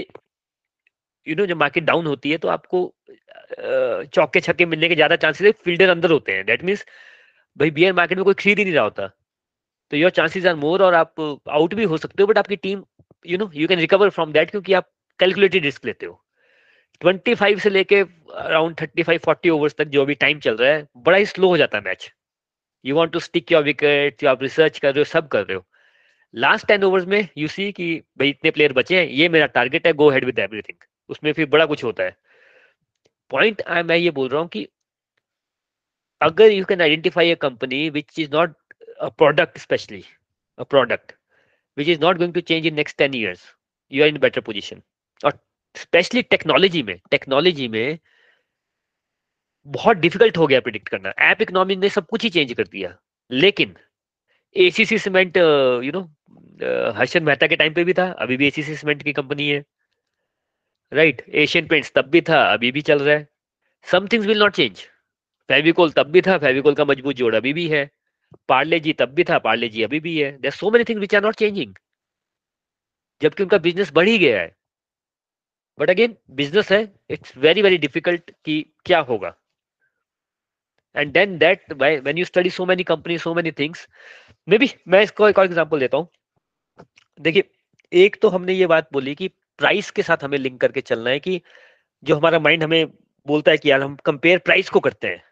यू 1.26 1.34
नो 1.36 1.46
जब 1.46 1.56
मार्केट 1.56 1.84
डाउन 1.84 2.06
होती 2.06 2.30
है 2.30 2.36
तो 2.38 2.48
आपको 2.48 2.92
चौके 4.14 4.40
छक्के 4.40 4.66
मिलने 4.66 4.88
के 4.88 4.94
ज़्यादा 4.94 5.16
चांसेस 5.16 5.46
है 5.46 5.52
फील्डर 5.64 5.88
अंदर 5.88 6.10
होते 6.10 6.32
हैं। 6.32 6.44
दैट 6.46 6.62
मीन्स 6.64 6.84
भाई 7.56 7.70
बियर 7.70 7.92
मार्केट 7.92 8.18
में 8.18 8.24
कोई 8.24 8.34
खरीद 8.34 8.58
ही 8.58 8.64
नहीं 8.64 8.74
रहा 8.74 8.84
होता। 8.84 9.06
तो 9.92 9.96
योर 9.96 10.10
चांसेस 10.10 10.46
आर 10.46 10.54
मोर 10.56 10.82
और 10.82 10.94
आप 10.94 11.20
आउट 11.50 11.74
भी 11.74 11.84
हो 11.84 11.96
सकते 11.98 12.22
हो 12.22 12.26
बट 12.26 12.38
आपकी 12.38 12.56
team 12.58 12.82
you 13.26 13.38
know 13.38 13.50
you 13.54 13.68
can 13.68 13.78
recover 13.78 14.10
from 14.10 14.32
that 14.32 14.50
क्योंकि 14.50 14.72
आप 14.72 14.88
कैलकुलेटेड 15.20 15.64
रिस्क 15.64 15.84
लेते 15.86 16.06
हो। 16.06 16.18
25 17.00 17.62
से 17.62 17.70
लेके 17.70 18.00
अराउंड 18.00 18.76
35 18.76 19.18
40 19.20 19.50
ओवर्स 19.50 19.74
तक 19.78 19.88
जो 19.88 20.04
भी 20.06 20.14
टाइम 20.16 20.38
चल 20.40 20.56
रहा 20.56 20.70
है, 20.70 20.86
बड़ा 20.98 21.18
ही 21.18 21.26
स्लो 21.26 21.48
हो 21.48 21.56
जाता 21.56 21.78
है 21.78 21.84
match 21.84 22.10
you 22.84 22.96
want 22.96 23.12
to 23.12 23.20
stick 23.20 23.52
your 23.52 23.62
wicket 23.64 24.24
आप 24.26 24.42
रिसर्च 24.42 24.78
कर 24.78 24.94
रहे 24.94 25.00
हो, 25.00 25.04
सब 25.04 25.28
कर 25.28 25.44
रहे 25.44 25.56
हो। 25.56 25.64
लास्ट 26.34 26.66
टेन 26.66 26.84
ओवर्स 26.84 27.04
में 27.06 27.28
यू 27.38 27.48
सी 27.48 27.70
कि 27.72 27.94
भाई 28.18 28.28
इतने 28.28 28.50
प्लेयर 28.50 28.72
बचे 28.72 29.00
हैं, 29.00 29.06
ये 29.06 29.28
मेरा 29.28 29.46
टारगेट 29.46 29.86
है 29.86 29.92
गो 29.92 30.10
हेड 30.10 30.24
विद 30.24 30.38
एवरीथिंग 30.38 30.84
उसमें 31.08 31.32
फिर 31.32 31.46
बड़ा 31.46 31.66
कुछ 31.66 31.84
होता 31.84 32.04
है। 32.04 32.16
पॉइंट 33.30 33.62
मैं 33.86 33.96
ये 33.96 34.10
बोल 34.10 34.28
रहा 34.28 34.40
हूँ 34.40 34.48
कि 34.48 34.66
अगर 36.20 36.50
you 36.50 36.64
can 36.64 36.80
identify 36.82 37.30
a 37.30 37.34
company 37.34 37.88
which 37.90 38.18
is 38.18 38.30
not 38.32 38.56
product 39.20 39.56
especially 39.58 40.02
a 40.58 40.64
product, 40.64 41.12
which 41.76 41.88
is 41.88 42.00
not 42.02 42.18
going 42.18 42.32
to 42.34 42.42
change 42.50 42.66
in 42.70 42.76
next 42.78 42.96
10 42.98 43.14
years, 43.14 43.40
you 43.92 44.02
are 44.02 44.10
in 44.10 44.18
a 44.18 44.22
better 44.24 44.42
position. 44.48 44.80
और 45.24 45.38
स्पेशली 45.76 46.22
टेक्नोलॉजी 46.22 46.82
में 46.82 46.98
टेक्नोलॉजी 47.10 47.68
में 47.68 47.98
बहुत 49.66 49.96
डिफ़िकल्ट 49.96 50.38
हो 50.38 50.46
गया 50.46 50.60
predict 50.60 50.88
करना। 50.88 51.12
App 51.18 51.42
economy 51.42 51.76
ने 51.76 51.88
सब 51.88 52.06
कुछ 52.06 52.22
ही 52.22 52.30
चेंज 52.30 52.52
कर 52.52 52.66
दिया। 52.66 52.96
लेकिन 53.30 53.74
ACC 54.56 54.98
cement 54.98 55.36
you 55.36 55.92
know 55.92 56.00
Harshad 56.96 57.22
Mehta 57.22 57.46
के 57.46 57.56
टाइम 57.56 57.74
पे 57.74 57.84
भी 57.84 57.92
था, 57.92 58.06
अभी 58.12 58.36
भी 58.36 58.46
एसीसी 58.46 58.74
सीमेंट 58.76 59.02
की 59.02 59.12
कंपनी 59.12 59.48
है। 59.48 59.64
राइट 60.92 61.22
एशियन 61.28 61.66
पेंट्स 61.68 61.92
तब 61.94 62.08
भी 62.10 62.20
था, 62.20 62.42
अभी 62.52 62.72
भी 62.72 62.82
चल 62.82 62.98
रहा 62.98 63.14
है। 63.14 63.28
Some 63.86 64.06
things 64.12 64.26
will 64.26 64.38
not 64.38 64.54
change 64.54 64.80
Fevicol 65.48 65.90
तब 65.92 66.10
भी 66.12 66.20
था 66.22 66.36
फेविकोल 66.38 66.74
का 66.74 66.84
मज़बूत 66.84 67.16
जोड़ 67.16 67.34
अभी 67.36 67.52
भी 67.52 67.68
है। 67.68 67.90
पार्ले 68.48 68.80
जी 68.80 68.92
तब 68.92 69.08
भी 69.14 69.24
था 69.24 69.38
पार्ले 69.38 69.68
जी 69.68 69.82
अभी 69.82 70.00
भी 70.00 70.16
है। 70.18 70.30
There 70.40 70.50
so 70.52 70.70
many 70.70 70.84
things 70.88 71.00
which 71.00 71.14
are 71.14 71.22
not 71.22 71.34
changing 71.36 71.74
जबकि 73.20 73.42
उनका 73.42 73.58
बिज़नेस 73.58 73.92
बढ़ 73.94 74.08
ही 74.08 74.18
गया 74.18 74.40
है। 74.40 74.54
बट 75.78 75.90
अगेन 75.90 76.16
बिज़नेस 76.32 76.72
है 76.72 76.82
इट्स 77.10 77.36
वेरी 77.38 77.62
वेरी 77.62 77.78
डिफ़िकल्ट 77.78 78.30
कि 78.44 78.60
क्या 78.84 79.00
होगा। 79.02 79.34
And 80.94 81.12
then 81.12 81.36
that 81.38 81.72
when 81.72 82.18
you 82.18 82.24
study 82.24 82.50
so 82.50 82.66
many 82.66 82.84
company 82.84 83.18
so 83.18 83.34
many 83.34 83.50
things 83.58 83.86
maybe 84.58 84.68
मैं 84.88 85.02
इसको 85.02 85.28
एक 85.28 85.38
और 85.38 85.44
एग्जांपल 85.44 85.80
देता 85.80 85.96
हूँ। 85.96 86.08
देखिए, 87.20 87.44
एक 87.92 88.16
तो 88.22 88.28
हमने 88.28 88.52
ये 88.52 88.66
बात 88.66 88.88
बोली 88.92 89.14
कि 89.14 89.28
प्राइस 89.58 89.90
के 89.90 90.02
साथ 90.02 90.24
हमें 90.24 90.38
लिंक 90.38 90.60
करके 90.60 90.80
चलना 90.82 91.10
है 91.10 91.18
कि 91.20 91.40
जो 92.02 92.16
हमारा 92.16 92.38
माइंड 92.38 92.62
हमें 92.62 92.86
बोलता 93.26 93.50
है 93.50 93.58
कि 93.58 93.70
यार 93.70 93.82
हम 93.82 93.96
कंपेयर 94.04 94.38
प्राइस 94.40 94.70
को 94.70 94.80
करते 94.80 95.08
हैं। 95.08 95.22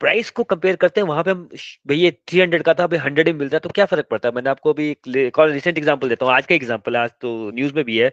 प्राइस 0.00 0.30
को 0.30 0.44
कंपेयर 0.44 0.76
करते 0.76 1.00
हैं, 1.00 1.06
वहाँ 1.08 1.22
पे 1.24 1.30
हम 1.30 1.48
भैया 1.88 2.10
थ्री 2.28 2.40
हंड्रेड 2.40 2.62
का 2.62 2.74
था 2.74 2.88
हंड्रेड 2.94 3.28
में 3.28 3.34
मिल 3.34 3.48
रहा 3.48 3.56
है 3.56 3.60
तो 3.60 3.70
क्या 3.70 3.86
फ़र्क 3.86 4.06
पड़ता 4.10 4.28
है? 4.28 4.34
मैंने 4.34 4.50
आपको 4.50 4.72
अभी 4.72 4.90
एक 4.90 5.38
रिसेंट 5.40 5.78
एग्ज़ाम्पल 5.78 6.08
देता 6.08 6.26
हूँ, 6.26 6.34
आज 6.34 6.46
का 6.46 6.54
एग्ज़ाम्पल 6.54 6.96
आज 6.96 7.10
तो 7.20 7.50
न्यूज़ 7.54 7.74
में 7.74 7.84
भी 7.84 7.98
है। 7.98 8.12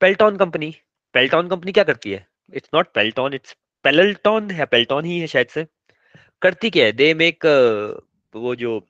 पेल्टॉन 0.00 0.36
कंपनी 0.36 0.74
पेल्टॉन 1.14 1.48
कंपनी 1.48 1.72
क्या 1.72 1.84
करती 1.84 2.10
है? 2.12 2.26
It's 2.52 2.70
not 2.74 2.92
Peloton 2.94 3.34
it's 3.34 3.56
Peloton 3.84 4.50
है, 4.50 4.64
पेल्टॉन 4.66 5.04
ही 5.04 5.18
है 5.20 5.26
शायद 5.26 5.48
से। 5.48 5.66
करती 6.42 6.70
क्या 6.70 6.84
है, 6.84 6.92
दे 6.92 7.12
मेक 7.14 7.46
वो 8.34 8.54
जो 8.56 8.80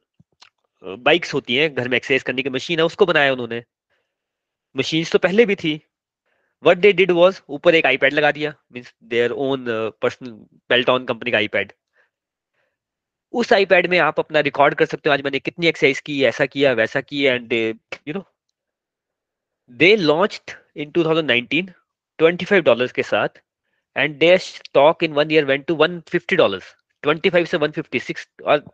बाइक्स 0.84 1.34
होती 1.34 1.56
हैं 1.56 1.74
घर 1.74 1.88
में 1.88 1.96
एक्सरसाइज 1.96 2.22
करने 2.22 2.42
की 2.42 2.50
मशीन 2.50 2.78
है, 2.78 2.84
उसको 2.84 3.06
बनाया 3.06 3.32
उन्होंने। 3.32 3.62
मशीन 4.76 5.04
तो 5.12 5.18
पहले 5.18 5.44
भी 5.46 5.54
थी। 5.54 5.80
वट 6.64 6.78
दे 6.78 6.92
डिड 6.92 7.10
वॉज़ 7.10 7.40
ऊपर 7.48 7.74
एक 7.74 7.86
आईपैड 7.86 8.12
लगा 8.14 8.30
दिया 8.32 8.54
means 8.72 8.94
their 9.04 9.30
own 9.44 9.64
personal 10.02 10.30
Peloton 10.68 11.04
company 11.04 11.30
का 11.30 11.38
आईपैड 11.38 11.72
उस 13.34 13.52
आईपैड 13.52 13.86
में 13.90 13.98
आप 13.98 14.18
अपना 14.20 14.40
रिकॉर्ड 14.40 14.74
कर 14.74 14.86
सकते 14.86 15.08
हो, 15.08 15.12
आज 15.12 15.22
मैंने 15.22 15.38
कितनी 15.38 15.66
एक्सरसाइज 15.66 16.00
की, 16.00 16.22
ऐसा 16.24 16.46
किया, 16.46 16.72
वैसा 16.72 17.00
किया 17.00 17.34
and 17.34 17.46
they 17.48 17.74
you 18.08 18.14
know 18.14 18.24
they 19.70 19.94
launched 19.96 20.50
in 20.76 20.90
2019 20.90 21.70
25 22.18 22.60
dollars 22.62 22.92
के 22.92 23.02
साथ। 23.02 23.42
And 23.96 24.18
they 24.18 24.36
stock 24.38 25.04
in 25.04 25.12
one 25.12 25.30
year 25.30 25.44
went 25.44 25.66
to 25.66 25.76
150 25.76 26.36
dollars 26.36 26.74
25 27.06 27.46
से 27.46 27.58
156 27.58 28.26
और 28.44 28.64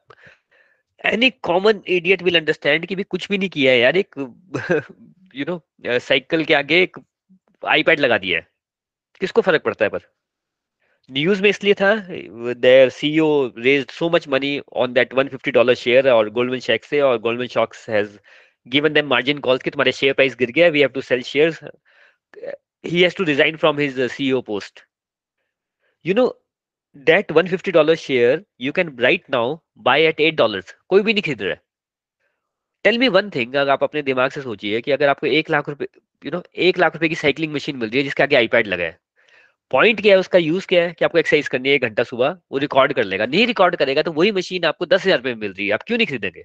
any 1.06 1.30
common 1.30 1.82
idiot 1.86 2.22
will 2.22 2.38
understand 2.38 2.86
कि 2.86 2.96
भी 2.96 3.02
कुछ 3.02 3.28
भी 3.28 3.38
नहीं 3.38 3.48
किया 3.48 3.72
है 3.72 3.78
यार 3.78 3.96
एक 3.96 4.14
यू 5.34 5.44
नो 5.48 5.60
साइकिल 5.98 6.44
के 6.44 6.54
आगे 6.54 6.82
एक 6.82 6.98
आईपैड 7.66 8.00
लगा 8.00 8.18
दिया 8.18 8.38
है। 8.38 8.46
किसको 9.20 9.42
फ़र्क 9.42 9.62
पड़ता 9.62 9.84
है 9.84 9.88
पर? 9.88 10.00
न्यूज़ 11.10 11.42
में 11.42 11.50
इसलिए 11.50 11.74
था 11.74 11.94
their 12.54 12.88
CEO 12.88 13.28
raised 13.58 13.90
so 13.90 14.10
much 14.10 14.28
money 14.28 14.60
on 14.72 14.92
that 14.92 15.14
150 15.14 15.52
dollar 15.52 15.74
share 15.74 16.10
और 16.10 16.30
गोल्डमैन 16.30 16.60
शैक 16.60 16.84
से 16.84 17.00
और 17.00 17.18
Goldman 17.18 17.48
shocks 17.48 17.88
has 17.90 18.18
given 18.66 18.92
them 18.92 19.06
margin 19.08 19.40
calls 19.40 19.62
कि 19.62 19.70
तुम्हारे 19.70 19.92
share 19.92 20.14
price 20.14 20.34
गिर 20.34 20.50
गया 20.50 20.70
have 20.70 20.94
to 20.94 21.02
sell 21.02 21.22
shares 21.22 21.60
he 22.84 23.02
has 23.02 23.14
to 23.14 23.24
resign 23.24 23.56
from 23.56 23.78
his 23.78 23.98
uh, 23.98 24.08
CEO 24.08 24.42
post 24.44 24.87
you 26.08 26.14
know, 26.14 26.26
that 27.06 27.32
150 27.32 27.72
dollar 27.72 27.96
share 27.96 28.36
you 28.58 28.72
can 28.72 28.90
right 28.98 29.24
now 29.30 29.46
buy 29.86 29.96
at 30.04 30.20
8 30.20 30.36
dollars. 30.36 30.72
कोई 30.88 31.02
भी 31.02 31.14
नहीं 31.14 31.22
खरीद 31.22 31.42
रहा 31.42 31.52
है। 31.52 31.60
टेल 32.84 32.98
मी 32.98 33.08
वन 33.08 33.30
थिंग 33.30 33.54
अगर 33.54 33.70
आप 33.70 33.82
अपने 33.84 34.02
दिमाग 34.02 34.30
से 34.30 34.42
सोचिए 34.42 34.80
कि 34.80 34.92
अगर 34.92 35.08
आपको 35.08 35.26
एक 35.28 35.50
लाख 35.50 35.68
रुपए 35.68 35.86
यू 36.24 36.30
नो 36.30 36.42
एक 36.68 36.78
लाख 36.78 36.94
रुपए 36.94 37.08
की 37.08 37.14
साइकिलिंग 37.14 37.52
मशीन 37.54 37.76
मिल 37.76 37.90
रही 37.90 37.98
है 37.98 38.04
जिसके 38.04 38.22
आगे 38.22 38.36
आईपैड 38.36 38.66
लगा 38.66 38.84
है। 38.84 38.98
पॉइंट 39.70 40.00
क्या 40.02 40.14
है 40.14 40.20
उसका? 40.20 40.38
यूज़ 40.38 40.66
क्या 40.66 40.82
है 40.84 40.92
कि 40.98 41.04
आपको 41.04 41.18
एक्सरसाइज 41.18 41.48
करनी 41.48 41.68
है 41.68 41.74
एक 41.74 41.82
घंटा 41.82 42.02
सुबह, 42.04 42.38
वो 42.52 42.58
रिकॉर्ड 42.58 42.92
कर 42.94 43.04
लेगा। 43.04 43.26
नहीं 43.26 43.46
रिकॉर्ड 43.46 43.76
करेगा 43.76 44.02
तो 44.02 44.12
वही 44.12 44.32
मशीन 44.32 44.64
आपको 44.64 44.86
दस 44.86 45.04
हज़ार 45.06 45.18
रुपए 45.18 45.34
में 45.34 45.40
मिल 45.40 45.52
रही 45.52 45.66
है। 45.66 45.74
आप 45.74 45.82
क्यों 45.86 45.98
नहीं 45.98 46.06
खरीदेंगे? 46.06 46.44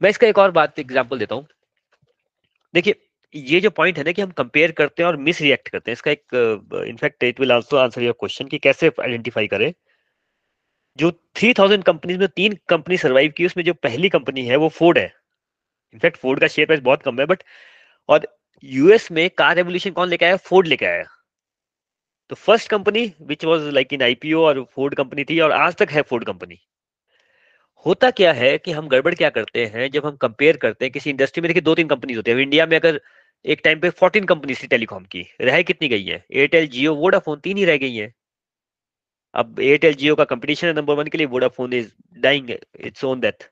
मैं 0.00 0.10
इसका 0.10 0.26
एक 0.26 0.38
और 0.38 0.50
बात 0.50 0.78
एग्ज़ाम्पल 0.78 1.18
देता 1.18 1.34
हूँ। 1.34 1.46
देखिए 2.74 2.94
ये 3.34 3.60
जो 3.60 3.70
पॉइंट 3.70 3.98
है 3.98 4.04
ना 4.04 4.12
कि 4.12 4.22
हम 4.22 4.30
कंपेयर 4.32 4.72
करते 4.72 5.02
हैं 5.02 5.08
और 5.08 5.16
मिस 5.18 5.40
रिएक्ट 5.40 5.68
करते 5.68 5.90
हैं, 5.90 5.92
इसका 5.94 6.10
एक 6.10 6.84
in fact 6.88 7.22
it 7.24 7.40
will 7.40 7.52
also 7.52 7.76
answer 7.76 8.02
your 8.02 8.14
question 8.20 8.46
कि 8.48 8.58
कैसे 8.58 8.90
आइडेंटिफाई 9.00 9.46
करें। 9.46 9.72
जो 10.98 11.10
3000 11.36 11.82
कंपनीज़ 11.82 12.18
में 12.18 12.28
तीन 12.28 12.56
कंपनी 12.68 12.96
सरवाइव 12.98 13.32
की, 13.36 13.46
उसमें 13.46 13.64
जो 13.64 13.74
पहली 13.74 14.08
कंपनी 14.08 14.46
है 14.46 14.56
वो 14.56 14.68
फोर्ड 14.70 14.98
है। 14.98 15.12
इनफैक्ट 15.94 16.16
फोर्ड 16.16 16.40
का 16.40 16.46
शेयर 16.48 16.66
प्राइस 16.66 16.82
बहुत 16.82 17.02
कम 17.02 17.20
है 17.20 17.26
बट 17.26 17.42
और 18.08 18.26
यूएस 18.64 19.10
में 19.12 19.28
कार 19.38 19.56
रेवोल्यूशन 19.56 19.90
कौन 19.90 20.08
लेके 20.08 20.24
आया? 20.24 20.36
फोर्ड 20.38 20.66
लेके 20.66 20.86
आया। 20.86 21.04
तो 22.30 22.36
first 22.36 22.68
company 22.70 23.12
which 23.22 23.44
was 23.44 23.62
like 23.74 23.92
in 23.92 24.02
IPO 24.02 24.42
और 24.44 24.62
फोर्ड 24.74 24.94
कंपनी 24.94 25.24
थी, 25.24 25.38
और 25.40 25.52
आज 25.52 25.74
तक 25.76 25.90
है 25.90 26.02
फोर्ड 26.02 26.24
कंपनी 26.24 26.58
होता 27.86 28.10
क्या 28.10 28.32
है 28.32 28.56
कि 28.58 28.72
हम 28.72 28.88
गड़बड़ 28.88 29.14
क्या 29.14 29.28
करते 29.30 29.64
हैं 29.66 29.90
जब 29.90 30.06
हम 30.06 30.16
कंपेयर 30.18 30.56
करते 30.56 30.84
हैं? 30.84 30.92
किसी 30.92 31.10
इंडस्ट्री 31.10 31.42
में 31.42 31.48
देखिए 31.48 31.62
दो 31.62 31.74
तीन 31.74 31.88
कंपनीज़ 31.88 32.18
होती 32.18 32.30
है। 32.30 32.42
इंडिया 32.42 32.66
में 32.66 32.76
अगर 32.76 33.00
एक 33.44 33.60
टाइम 33.64 33.80
पे 33.80 33.90
फोर्टीन 33.92 34.24
कंपनी 34.24 34.54
थी 34.54 34.66
टेलीकॉम 34.66 35.04
की। 35.06 35.26
रह 35.42 35.62
कितनी 35.62 35.88
गई 35.88 36.04
है? 36.04 36.24
एयरटेल 36.32 36.66
जियो 36.68 36.94
वोडाफोन 36.96 37.38
तीन 37.40 37.56
ही 37.56 37.64
रह 37.64 37.76
गई 37.78 37.94
है। 37.96 38.12
अब 39.34 39.60
एयरटेल 39.60 39.94
जियो 39.94 40.14
का 40.16 40.24
कंपटीशन 40.26 40.66
है 40.66 40.72
नंबर 40.74 40.94
वन 40.94 41.06
के 41.06 41.18
लिए 41.18 41.26
Vodafone 41.28 41.72
is 41.72 41.88
dying 42.18 42.50
its 42.50 43.04
own 43.04 43.20
death 43.20 43.48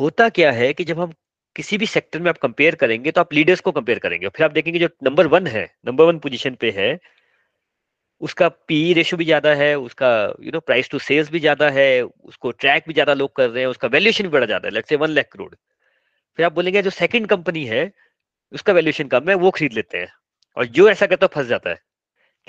होता 0.00 0.28
क्या 0.30 0.52
है 0.52 0.72
कि 0.72 0.84
जब 0.84 1.00
हम 1.00 1.12
किसी 1.56 1.78
भी 1.78 1.86
सेक्टर 1.86 2.20
में 2.20 2.28
आप 2.30 2.38
कंपेयर 2.38 2.74
करेंगे 2.74 3.10
तो 3.10 3.20
आप 3.20 3.32
लीडर्स 3.34 3.60
को 3.60 3.72
कंपेयर 3.72 3.98
करेंगे। 3.98 4.28
फिर 4.28 4.44
आप 4.46 4.52
देखेंगे 4.52 4.78
जो 4.78 4.88
नंबर 5.04 5.26
वन 5.28 5.46
है 5.46 5.64
नंबर 5.86 6.04
वन 6.04 6.18
पोजीशन 6.18 6.54
पे 6.60 6.70
है, 6.76 6.98
उसका 8.20 8.48
पी 8.48 8.92
रेशो 8.94 9.16
भी 9.16 9.24
ज़्यादा 9.24 9.54
है, 9.54 9.74
उसका 9.76 10.10
you 10.42 10.50
know 10.52 10.60
price 10.60 10.90
to 10.90 10.98
sales 11.00 11.30
भी 11.30 11.40
ज़्यादा 11.40 11.70
है, 11.70 12.02
उसको 12.02 12.50
ट्रैक 12.52 12.84
भी 12.88 12.94
ज़्यादा 12.94 13.14
लोग 13.14 13.34
कर 13.36 13.48
रहे 13.50 13.62
हैं, 13.62 13.68
उसका 13.68 13.88
वैल्यूएशन 13.88 14.24
भी 14.24 14.30
बड़ा 14.30 14.46
ज़्यादा 14.46 14.68
है 14.68 14.74
let's 14.74 14.88
say 14.88 14.96
one 14.96 15.10
lakh 15.10 15.28
crore 15.32 15.54
फिर 16.38 16.46
आप 16.46 16.52
बोलेंगे 16.52 16.82
जो 16.82 16.90
सेकंड 16.92 17.26
कंपनी 17.28 17.64
है 17.66 17.84
उसका 18.52 18.72
वैल्यूएशन 18.72 19.08
कम 19.08 19.28
है, 19.28 19.34
वो 19.34 19.50
खरीद 19.50 19.72
लेते 19.72 19.98
हैं। 19.98 20.12
और 20.56 20.66
जो 20.66 20.88
ऐसा 20.90 21.06
करता 21.06 21.26
है 21.26 21.34
फंस 21.34 21.46
जाता 21.46 21.70
है। 21.70 21.80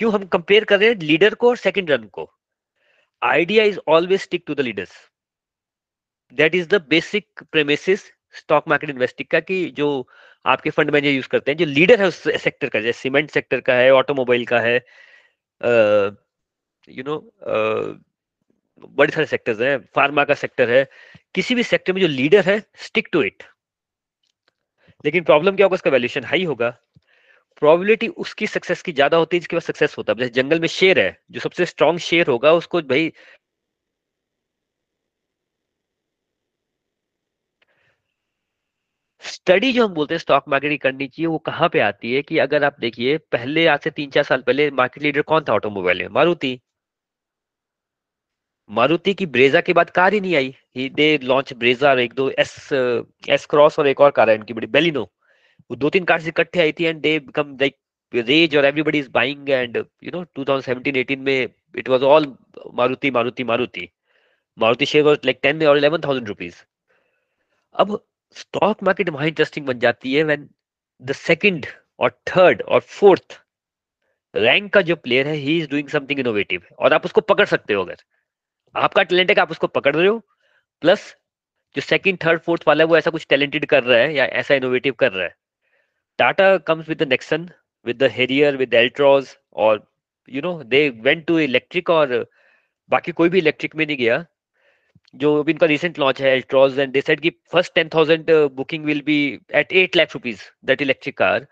क्यों? 0.00 0.12
हम 0.14 0.24
कंपेयर 0.26 0.64
कर 0.64 0.78
रहे 0.80 0.88
हैं 0.88 0.96
लीडर 0.96 1.34
को 1.34 1.48
और 1.48 1.56
सेकंड 1.56 1.90
रन 1.90 2.04
को। 2.04 2.30
Idea 3.22 3.64
is 3.64 3.78
always 3.88 4.20
stick 4.20 4.44
to 4.46 4.54
the 4.54 4.60
leaders 4.60 4.90
that 6.32 6.54
is 6.54 6.68
the 6.68 6.82
basic 6.88 7.42
premises 7.52 8.04
stock 8.34 8.68
market 8.68 8.90
investing 8.90 9.28
का 9.28 9.40
कि 9.40 9.64
जो 9.70 10.08
आपके 10.44 10.70
फंड 10.70 10.90
मैनेजर 10.90 11.14
यूज़ 11.14 11.28
करते 11.28 11.50
हैं, 11.50 11.58
जो 11.58 11.64
लीडर 11.64 12.00
है 12.00 12.06
उस 12.08 12.22
सेक्टर 12.42 12.68
का, 12.68 12.80
जैसे 12.80 12.98
सीमेंट 13.00 13.30
सेक्टर 13.30 13.60
का 13.60 13.74
है 13.74 13.90
ऑटोमोबाइल 13.92 14.44
का 14.46 14.60
है 14.60 14.76
यू 16.88 17.04
नो 17.04 17.18
बड़े 18.88 19.12
सारे 19.12 19.26
सेक्टर्स 19.26 19.60
हैं 19.60 19.78
फार्मा 19.94 20.24
का 20.24 20.34
सेक्टर 20.34 20.70
है। 20.70 20.84
किसी 21.34 21.54
भी 21.54 21.62
सेक्टर 21.62 21.92
में 21.92 22.00
जो 22.00 22.08
लीडर 22.08 22.44
है 22.44 22.62
स्टिक 22.76 23.08
टू 23.12 23.22
इट 23.22 23.42
लेकिन 25.04 25.24
प्रॉब्लम 25.24 25.56
क्या 25.56 25.66
होगा, 25.66 25.74
उसका 25.74 25.90
वैल्यूएशन 25.90 26.24
हाई 26.26 26.44
होगा। 26.44 26.70
प्रोबेबिलिटी 27.62 28.08
उसकी 28.18 28.46
सक्सेस 28.48 28.82
की 28.82 28.92
ज़्यादा 28.94 29.16
होती 29.16 29.36
है, 29.36 29.40
जिसके 29.40 29.56
पास 29.56 29.66
सक्सेस 29.66 29.96
होता 29.98 30.12
है। 30.12 30.18
जैसे 30.20 30.32
जंगल 30.34 30.60
में 30.60 30.68
शेर 30.70 30.98
है, 31.00 31.16
जो 31.32 31.40
सबसे 31.40 31.66
स्ट्रॉन्ग 31.66 32.00
शेर 32.02 32.28
होगा, 32.28 32.52
उसको 32.54 32.82
भाई 32.84 33.12
स्टडी 39.24 39.72
जो 39.72 39.84
हम 39.86 39.92
बोलते 39.94 40.14
हैं 40.14 40.18
स्टॉक 40.18 40.44
मार्केट 40.48 40.70
की 40.70 40.76
करनी 40.78 41.06
चाहिए, 41.08 41.26
वो 41.26 41.38
कहाँ 41.40 41.68
पे 41.68 41.80
आती 41.80 42.14
है 42.14 42.22
कि 42.22 42.38
अगर 42.40 42.64
आप 42.64 42.76
देखिए, 42.80 43.16
पहले 43.32 43.66
आज 43.68 43.80
से 43.80 43.90
तीन 43.92 44.10
चार 44.10 44.24
साल 44.24 44.42
पहले 44.42 44.70
मार्केट 44.72 45.02
लीडर 45.02 45.22
कौन 45.24 45.44
था 45.44 45.52
ऑटोमोबाइल 45.54 45.98
में? 45.98 46.08
मारुति। 46.10 46.58
मारुति 48.70 49.14
की 49.14 49.26
ब्रेजा 49.26 49.60
के 49.60 49.72
बाद 49.72 49.90
कार 49.90 50.12
ही 50.14 50.20
नहीं 50.20 50.34
आई। 50.36 50.54
ही 50.76 50.88
दे 50.90 51.06
लॉन्च 51.22 51.52
ब्रेजा 51.52 51.90
और 51.90 52.00
एक 52.00 52.14
दो 52.14 52.28
एस 52.30 52.56
एस 52.72 53.46
क्रॉस 53.50 53.78
और 53.78 53.86
एक 53.88 54.00
और 54.00 54.10
कार 54.10 54.30
है 54.30 54.36
इनकी 54.36 54.54
बड़ी 54.54 54.66
बेलिनो 54.66 55.02
वो 55.70 55.76
दो 55.76 55.90
तीन 55.90 56.04
कार्स 56.04 56.26
इकट्ठे 56.28 56.60
आई 56.60 56.72
थी 56.72 56.84
and 56.84 57.00
they 57.00 57.18
become 57.20 57.56
like 57.60 57.76
rage 58.12 58.56
और 58.56 58.64
everybody 58.64 58.98
is 58.98 59.08
buying 59.10 59.50
and 59.50 59.76
you 59.76 60.10
know 60.14 60.24
2017 60.38 60.96
18 60.96 61.16
में 61.16 61.48
it 61.78 61.88
was 61.88 62.02
all 62.02 62.26
Maruti 62.74 63.10
Maruti 63.10 63.44
Maruti. 63.44 63.88
Maruti 64.58 64.86
share 64.86 65.04
was 65.04 65.18
like 65.24 65.40
10 65.46 65.66
और 65.68 65.78
11000 65.78 66.26
रुपीस 66.28 66.64
अब 67.74 67.98
स्टॉक 68.36 68.82
मार्केट 68.82 69.10
वहाँ 69.10 69.26
इंटरेस्टिंग 69.26 69.66
बन 69.66 69.78
जाती 69.78 70.14
है 70.14 70.22
व्हेन 70.24 70.48
द 71.02 71.12
सेकंड 71.12 71.66
और 72.00 72.10
थर्ड 72.28 72.62
और 72.62 72.80
फोर्थ 72.80 73.40
रैंक 74.34 74.72
का 74.72 74.80
जो 74.82 74.96
प्लेयर 74.96 75.28
है 75.28 75.34
he 75.36 75.58
is 75.58 75.68
doing 75.70 75.88
something 75.88 76.20
innovative 76.20 76.62
और 76.78 76.92
आप 76.92 77.04
उसको 77.04 77.20
पकड़ 77.20 77.46
सकते 77.46 77.74
हो 77.74 77.84
अगर। 77.84 77.96
आपका 78.78 79.02
टैलेंट 79.02 79.30
है 79.30 79.34
कि 79.34 79.40
आप 79.40 79.50
उसको 79.50 79.66
पकड़ 79.68 79.94
रहे 79.96 80.06
हो, 80.06 80.18
प्लस 80.82 81.14
जो 81.76 81.82
सेकंड 81.82 82.18
थर्ड 82.24 82.40
फोर्थ 82.40 82.62
वाला 82.68 82.84
है, 82.84 82.88
वो 82.88 82.96
ऐसा 82.96 83.10
कुछ 83.10 83.26
टैलेंटेड 83.30 83.66
कर 83.66 83.82
रहा 83.84 83.98
है 83.98 84.14
या 84.14 84.24
ऐसा 84.40 84.54
इनोवेटिव 84.54 84.94
कर 84.98 85.12
रहा 85.12 85.24
है। 85.24 85.34
Tata 86.18 86.56
comes 86.68 86.88
with 86.88 87.02
the 87.02 87.08
Nexon 87.08 87.48
with 87.86 88.02
the 88.02 88.10
Harrier 88.12 88.56
with 88.56 88.74
Altroz 88.74 89.36
और 89.56 89.86
you 90.28 90.42
know 90.42 90.62
they 90.64 90.88
went 91.02 91.26
to 91.26 91.38
electric 91.40 91.90
और 91.90 92.14
बाकी 92.90 93.12
कोई 93.12 93.28
भी 93.28 93.38
इलेक्ट्रिक 93.38 93.76
में 93.76 93.84
नहीं 93.86 93.96
गया। 93.96 94.24
जो 95.14 95.38
अभी 95.40 95.52
इनका 95.52 95.66
रिसेंट 95.66 95.98
लॉन्च 95.98 96.20
है 96.22 96.30
एल्ट्रॉज 96.30 96.78
एंड 96.78 96.92
दे 96.92 97.00
सेड 97.00 97.20
कि 97.20 97.30
first 97.52 97.74
ten 97.74 97.88
thousand 97.94 98.30
booking 98.54 98.84
will 98.84 99.00
be 99.02 99.18
at 99.54 99.72
eight 99.72 99.96
lakh 99.96 100.14
rupees 100.14 100.42
that 100.66 100.82
electric 100.82 101.16
car 101.18 101.46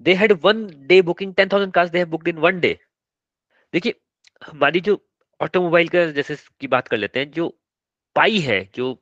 they 0.00 0.14
had 0.14 0.32
one 0.42 0.66
day 0.86 1.00
booking 1.02 1.34
ten 1.34 1.48
thousand 1.52 1.72
cars 1.72 1.90
they 1.90 1.98
have 1.98 2.08
booked 2.08 2.28
in 2.28 2.38
one 2.38 2.60
day 2.60 2.78
देखिए, 3.74 3.94
हमारी 4.42 4.80
जो 4.80 5.00
automobile 5.44 5.88
का 5.88 6.04
जैसे 6.12 6.36
की 6.60 6.66
बात 6.68 6.88
कर 6.88 6.96
लेते 6.96 7.20
हैं, 7.20 7.30
जो 7.30 7.48
पाई 8.16 8.38
है, 8.40 8.60
जो 8.74 8.92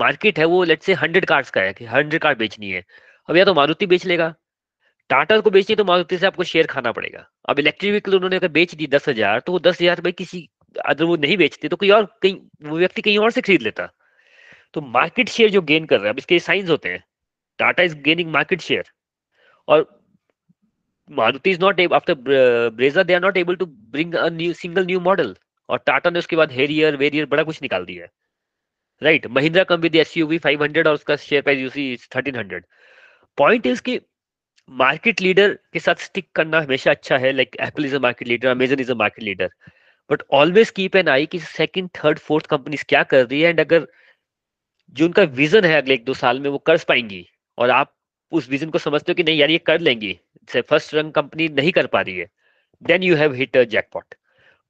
मार्केट 0.00 0.38
है, 0.38 0.44
वो 0.46 0.62
लेट 0.64 0.82
से 0.82 0.94
हंड्रेड 0.94 1.24
कार्स 1.26 1.50
का 1.50 1.60
है 1.60 1.72
कि 1.72 1.84
हंड्रेड 1.86 2.22
कार 2.22 2.34
बेचनी 2.36 2.70
है। 2.70 2.84
अब 3.28 3.36
या 3.36 3.44
तो 3.44 3.54
मारुति 3.54 3.86
बेच 3.86 4.06
लेगा। 4.06 4.34
टाटा 5.10 5.38
को 5.40 5.50
बेचनी 5.50 5.76
तो 5.76 5.84
मारुति 5.84 6.18
से 6.18 6.26
आपको 6.26 6.44
शेयर 6.44 6.66
खाना 6.66 6.92
पड़ेगा। 6.92 7.26
अब 7.48 7.58
इलेक्ट्रिक 7.58 7.90
व्हीकल 7.90 8.14
उन्होंने 8.14 8.36
अगर 8.36 8.48
बेच 8.50 8.74
दी 8.74 8.86
दस 8.88 9.08
हज़ार 9.08 9.40
तो 9.40 9.52
वो 9.52 9.58
दस 9.60 9.80
हज़ार 9.80 10.00
भाई 10.00 10.12
किसी 10.14 10.48
अगर 10.84 11.04
वो 11.04 11.16
नहीं 11.16 11.36
बेचते 11.36 11.68
तो 11.68 11.76
कोई 11.76 11.90
और 11.90 12.04
कहीं, 12.22 12.36
वो 12.62 12.78
व्यक्ति 12.78 13.02
कहीं 13.02 13.18
और 13.18 13.30
से 13.30 13.40
खरीद 13.40 13.62
लेता। 13.62 13.86
तो 14.74 14.80
मार्केट 14.80 15.28
शेयर 15.28 15.50
जो 15.50 15.62
गेन 15.62 15.86
कर 15.86 15.96
रहा 15.96 16.06
है, 16.06 16.12
अब 16.12 16.18
इसके 16.18 16.38
साइंस 16.40 16.70
होते 16.70 16.88
हैं। 16.88 17.04
Tata 17.58 17.82
is 17.82 17.94
gaining 18.02 18.30
market 18.32 18.60
share 18.62 18.84
और 19.68 19.86
Maruti 21.10 21.50
is 21.50 21.60
not 21.60 21.80
after 21.92 22.14
Brezza 22.70 23.02
they 23.02 23.14
are 23.14 23.20
not 23.20 23.36
able 23.36 23.56
to 23.56 23.66
bring 23.66 24.14
a 24.14 24.28
new 24.30 24.52
single 24.54 24.86
new 24.86 25.00
model 25.00 25.34
और 25.68 25.82
टाटा 25.86 26.10
ने 26.10 26.18
उसके 26.18 26.36
बाद 26.36 26.52
हेरियर 26.52 26.96
वेरियर 26.96 27.26
बड़ा 27.26 27.42
कुछ 27.42 27.62
निकाल 27.62 27.84
दिया 27.84 28.04
है। 28.04 28.10
Right 29.02 29.26
Mahindra 29.26 29.64
come 29.64 29.80
with 29.80 29.96
S 29.96 30.16
U 30.16 30.38
five 30.38 30.62
hundred 30.62 30.88
और 30.88 30.94
उसका 30.94 31.16
share 31.18 31.42
price 31.42 31.58
you see 31.60 31.96
thirteen 32.16 32.36
hundred 32.36 32.64
point 33.38 33.66
is 33.66 33.82
key 33.82 34.00
market 34.68 35.20
leader 35.20 35.58
के 35.72 35.78
साथ 35.80 36.02
स्टिक 36.02 36.28
करना 36.34 36.60
हमेशा 36.60 36.90
अच्छा 36.90 37.16
है 37.18 37.32
like 37.32 37.56
Apple 37.60 37.84
is 37.84 37.96
a 37.96 37.98
market 37.98 38.28
leader 38.28 38.48
Amazon 38.48 38.80
is 38.80 38.92
a 38.92 38.94
market 38.94 39.24
leader 39.24 39.50
but 40.10 40.22
always 40.32 40.70
keep 40.70 40.96
an 40.96 41.08
eye 41.08 41.26
कि 41.26 41.38
second 41.38 41.88
third 41.96 42.18
fourth 42.18 42.46
company 42.46 42.76
क्या 42.88 43.02
कर 43.02 43.26
रही 43.26 43.40
है 43.40 43.50
एंड 43.50 43.60
अगर 43.60 43.86
जो 44.94 45.04
उनका 45.04 45.22
विजन 45.36 45.64
है 45.64 45.76
अगले 45.76 45.94
एक 45.94 46.04
दो 46.04 46.14
साल 46.14 46.40
में 46.40 46.48
वो 46.50 46.58
कर 46.58 46.78
पाएँगी, 46.88 47.26
और 47.58 47.70
आप 47.70 47.92
उस 48.32 48.48
विजन 48.50 48.70
को 48.70 48.78
समझते 48.78 49.12
हो 49.12 49.14
कि 49.14 49.22
नहीं 49.22 49.38
यार, 49.38 49.50
ये 49.50 49.58
कर 49.58 49.80
लेंगी 49.80 50.18
फ़र्स्ट 50.48 50.94
रंग 50.94 51.12
कंपनी 51.12 51.48
नहीं 51.48 51.72
कर 51.72 51.86
पा 51.86 52.00
रही 52.00 52.16
है 52.16 52.26
then 52.82 53.02
you 53.02 53.16
have 53.16 53.34
hit 53.34 53.56
a 53.56 53.62
jackpot 53.64 54.14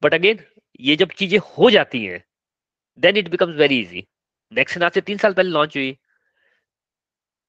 but 0.02 0.14
again 0.14 0.38
ये 0.80 0.96
जब 0.96 1.10
चीज़ें 1.16 1.38
हो 1.58 1.70
जाती 1.70 2.04
हैं 2.04 2.22
then 2.98 3.16
it 3.16 3.28
becomes 3.30 3.56
very 3.56 3.78
easy 3.80 4.06
Nexon 4.52 4.82
आज 4.82 4.92
से 4.92 5.00
तीन 5.00 5.18
साल 5.18 5.32
पहले 5.32 5.50
लॉन्च 5.50 5.76
हुई। 5.76 5.96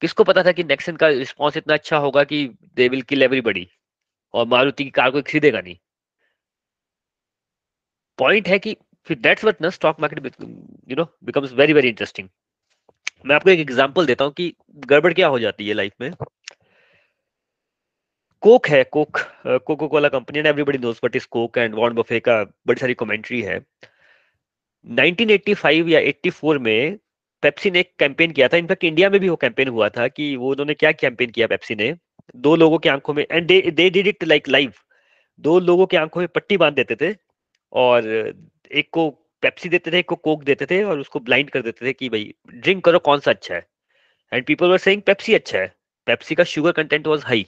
किसको 0.01 0.23
पता 0.23 0.43
था 0.43 0.51
कि 0.51 0.63
नेक्सन 0.63 0.95
का 0.95 1.07
रिस्पॉन्स 1.07 1.57
इतना 1.57 1.73
अच्छा 1.73 1.97
होगा 1.97 2.23
कि 2.23 2.45
दे 2.75 2.87
विल 2.89 3.01
किल 3.01 3.23
एवरीबडी 3.23 3.67
और 4.33 4.45
मारुति 4.47 4.83
की 4.83 4.89
कार 4.89 5.11
कोई 5.11 5.21
खरीदेगा 5.21 5.61
नहीं 5.61 5.77
पॉइंट 8.19 8.47
है 8.47 8.59
कि 8.59 8.75
फिर 9.07 9.17
दैट्स 9.19 9.43
व्हाट 9.43 9.61
ना 9.61 9.69
stock 9.69 9.99
market 9.99 10.35
you 10.89 10.95
know 10.95 11.03
becomes 11.23 11.53
very 11.53 11.73
very 11.73 11.89
interesting 11.89 12.29
मैं 13.25 13.35
आपको 13.35 13.49
एक 13.49 13.59
एग्जांपल 13.59 14.05
देता 14.05 14.25
हूँ 14.25 14.33
कि 14.33 14.53
गड़बड़ 14.87 15.13
क्या 15.13 15.27
हो 15.27 15.39
जाती 15.39 15.67
है 15.67 15.73
लाइफ 15.73 15.93
में। 16.01 16.09
कोक 18.45 18.67
है 18.67 18.83
Coke 18.83 19.17
Coca 19.67 19.87
Cola 19.87 20.09
company 20.09 20.39
and 20.39 20.47
everybody 20.47 20.77
knows 20.77 20.95
what 20.95 21.15
is 21.15 21.25
Coke 21.31 21.57
and 21.57 21.75
Warren 21.75 21.93
Buffett 21.95 22.19
का 22.19 22.33
बड़ी 22.67 22.79
सारी 22.79 22.93
कमेंट्री 22.93 23.41
है। 23.41 23.59
1985 24.85 25.89
या 25.89 25.99
84 26.01 26.57
में 26.59 26.97
पेप्सी 27.43 27.71
ने 27.71 27.79
एक 27.79 27.91
कैंपेन 27.99 28.31
किया 28.31 28.47
था। 28.47 28.57
इनफैक्ट 28.57 28.83
इंडिया 28.83 29.09
में 29.09 29.19
भी 29.19 29.29
वो 29.29 29.35
कैंपेन 29.35 29.67
हुआ 29.67 29.89
था 29.89 30.07
कि 30.07 30.35
वो 30.35 30.51
उन्होंने 30.51 30.73
क्या 30.73 30.91
कैंपेन 30.91 31.29
किया 31.29 31.47
पेप्सी 31.47 31.75
ने। 31.75 31.93
दो 32.35 32.55
लोगों 32.55 32.77
की 32.77 32.89
आँखों 32.89 33.13
में 33.13 33.25
and 33.31 33.47
they 33.47 33.89
did 33.89 34.07
it 34.07 34.23
like 34.23 34.49
live 34.49 34.73
दो 35.39 35.59
लोगों 35.59 35.85
की 35.85 35.97
आँखों 35.97 36.21
में 36.21 36.27
पट्टी 36.35 36.57
बाँध 36.57 36.75
देते 36.75 36.95
थे 37.01 37.13
और 37.73 38.07
एक 38.71 38.89
को 38.91 39.09
पेप्सी 39.43 39.69
देते 39.69 39.91
थे, 39.91 39.99
एक 39.99 40.09
को 40.09 40.15
कोक 40.15 40.43
देते 40.43 40.65
थे 40.65 40.83
और 40.83 40.99
उसको 40.99 41.19
ब्लाइंड 41.19 41.49
कर 41.49 41.61
देते 41.61 41.85
थे 41.85 41.93
कि 41.93 42.09
भाई 42.09 42.33
ड्रिंक 42.53 42.83
करो, 42.85 42.99
कौन 42.99 43.19
सा 43.19 43.31
अच्छा 43.31 43.55
है? 43.55 43.67
And 44.31 44.45
people 44.45 44.67
were 44.67 44.77
saying 44.77 45.01
Pepsi 45.01 45.33
अच्छा 45.33 45.59
है। 45.59 45.73
पेप्सी 46.07 46.35
का 46.35 46.43
sugar 46.43 46.71
content 46.73 47.07
was 47.07 47.23
high 47.25 47.45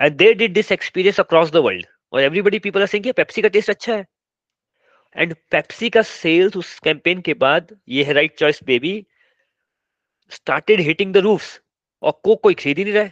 and 0.00 0.16
they 0.16 0.32
did 0.34 0.52
this 0.54 0.72
experience 0.72 1.20
across 1.20 1.50
the 1.50 1.56
world 1.64 1.86
और 2.12 2.20
everybody 2.22 2.58
people 2.58 2.80
are 2.80 2.86
saying 2.86 3.12
Pepsi 3.16 3.42
का 3.42 3.48
टेस्ट 3.48 3.70
अच्छा 3.70 3.94
है। 3.94 4.04
एंड 5.16 5.34
पेप्सी 5.50 5.90
का 5.90 6.02
सेल्स 6.02 6.56
उस 6.56 6.78
कैंपेन 6.80 7.20
के 7.20 7.34
बाद, 7.36 7.76
ये 7.88 8.04
है 8.04 8.12
right 8.12 8.38
choice 8.38 8.62
baby 8.64 9.06
started 10.32 10.80
hitting 10.80 11.12
the 11.14 11.16
roofs 11.18 11.60
और 12.02 12.12
कोक 12.24 12.42
कोई 12.42 12.54
खरीद 12.54 12.78
ही 12.78 12.84
नहीं 12.84 12.94
रहा 12.94 13.10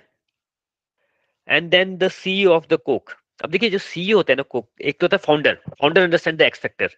and 1.49 1.71
then 1.71 1.97
the 1.99 2.09
CEO 2.11 2.51
of 2.53 2.67
the 2.71 2.79
Coke 2.87 3.11
अब 3.45 3.51
देखिए, 3.51 3.71
जो 3.71 3.79
सीईओ 3.79 4.17
होता 4.17 4.33
है 4.33 4.37
ना 4.37 4.43
कोक 4.43 4.69
एक 4.81 4.99
तो 5.01 5.07
होता 5.07 5.17
है 5.17 5.23
founder 5.25 5.55
founder 5.71 6.03
understand 6.03 6.39
the 6.39 6.43
X 6.43 6.61
factor 6.61 6.91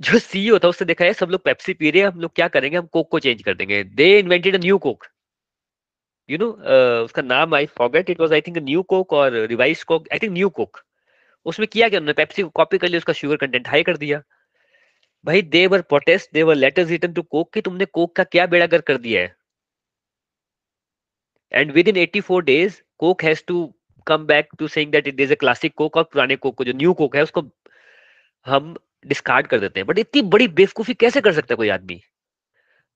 जो 0.00 0.18
सीईओ 0.20 0.58
था 0.58 0.68
उससे 0.68 0.84
देखा 0.84 1.04
है 1.04 1.12
सब 1.14 1.30
लोग 1.30 1.42
पेप्सी 1.44 1.72
पी 1.74 1.90
रहे 1.90 2.02
हैं, 2.02 2.08
हम 2.08 2.20
लोग 2.20 2.34
क्या 2.34 2.48
करेंगे, 2.48 2.76
हम 2.76 2.86
कोक 2.86 3.10
को 3.10 3.18
चेंज 3.18 3.42
कर 3.42 3.54
देंगे। 3.54 3.82
They 3.84 4.18
invented 4.18 4.54
a 4.54 4.58
new 4.58 4.78
Coke 4.78 5.04
you 6.28 6.38
know 6.38 6.46
उसका 7.04 7.22
नाम 7.22 7.54
I 7.54 7.66
forget 7.78 8.10
it 8.10 8.20
was 8.20 8.32
I 8.32 8.40
think 8.40 8.58
new 8.58 8.82
Coke 8.92 9.12
और 9.12 9.32
revise 9.48 9.82
Coke 9.84 10.08
I 10.12 10.18
think 10.18 10.32
new 10.32 10.48
Coke 10.60 10.80
उसमें 11.46 11.66
किया 11.72 11.88
क्या 11.88 12.00
उन्होंने? 12.00 12.12
पेप्सी 12.14 12.42
को 12.42 12.48
कॉपी 12.56 12.78
कर 12.78 12.88
लिया, 12.88 12.98
उसका 12.98 13.12
शुगर 13.12 13.36
कंटेंट 13.36 13.68
हाई 13.68 13.82
कर 13.82 13.96
दिया। 13.96 14.22
भाई 15.24 15.42
they 15.54 15.66
were 15.66 15.82
protest 15.82 16.30
they 16.34 16.42
were 16.42 16.54
letters 16.54 16.88
written 16.90 17.12
to 17.12 17.22
Coke 17.24 17.52
कि 17.54 17.60
तुमने 17.60 17.84
कोक 17.84 18.14
का 18.16 18.24
क्या 18.24 18.46
बेड़ा 18.46 18.66
कर 18.66 18.80
कर 18.82 18.98
दिया 18.98 19.20
है? 19.22 19.34
And 21.52 21.72
within 21.88 21.96
84 21.96 22.40
days 22.44 22.80
Coke 22.98 23.22
has 23.24 23.42
to 23.48 23.74
come 24.06 24.26
back 24.26 24.48
to 24.58 24.68
saying 24.68 24.92
that 24.92 25.08
it 25.08 25.20
is 25.20 25.32
a 25.32 25.36
classic 25.40 25.74
Coke 25.76 25.96
और 25.96 26.04
पुराने 26.12 26.36
कोक 26.36 26.56
को, 26.56 26.64
जो 26.64 26.72
न्यू 26.72 26.92
कोक 26.94 27.16
है, 27.16 27.22
उसको 27.22 27.42
हम 28.46 28.74
डिस्कार्ड 29.06 29.46
कर 29.46 29.58
देते 29.60 29.80
हैं। 29.80 29.86
बट 29.86 29.98
इतनी 29.98 30.22
बड़ी 30.34 30.48
बेवकूफ़ी 30.50 30.94
कैसे 30.94 31.20
कर 31.20 31.32
सकता 31.32 31.54
है 31.54 31.56
कोई 31.56 31.68
आदमी? 31.70 32.00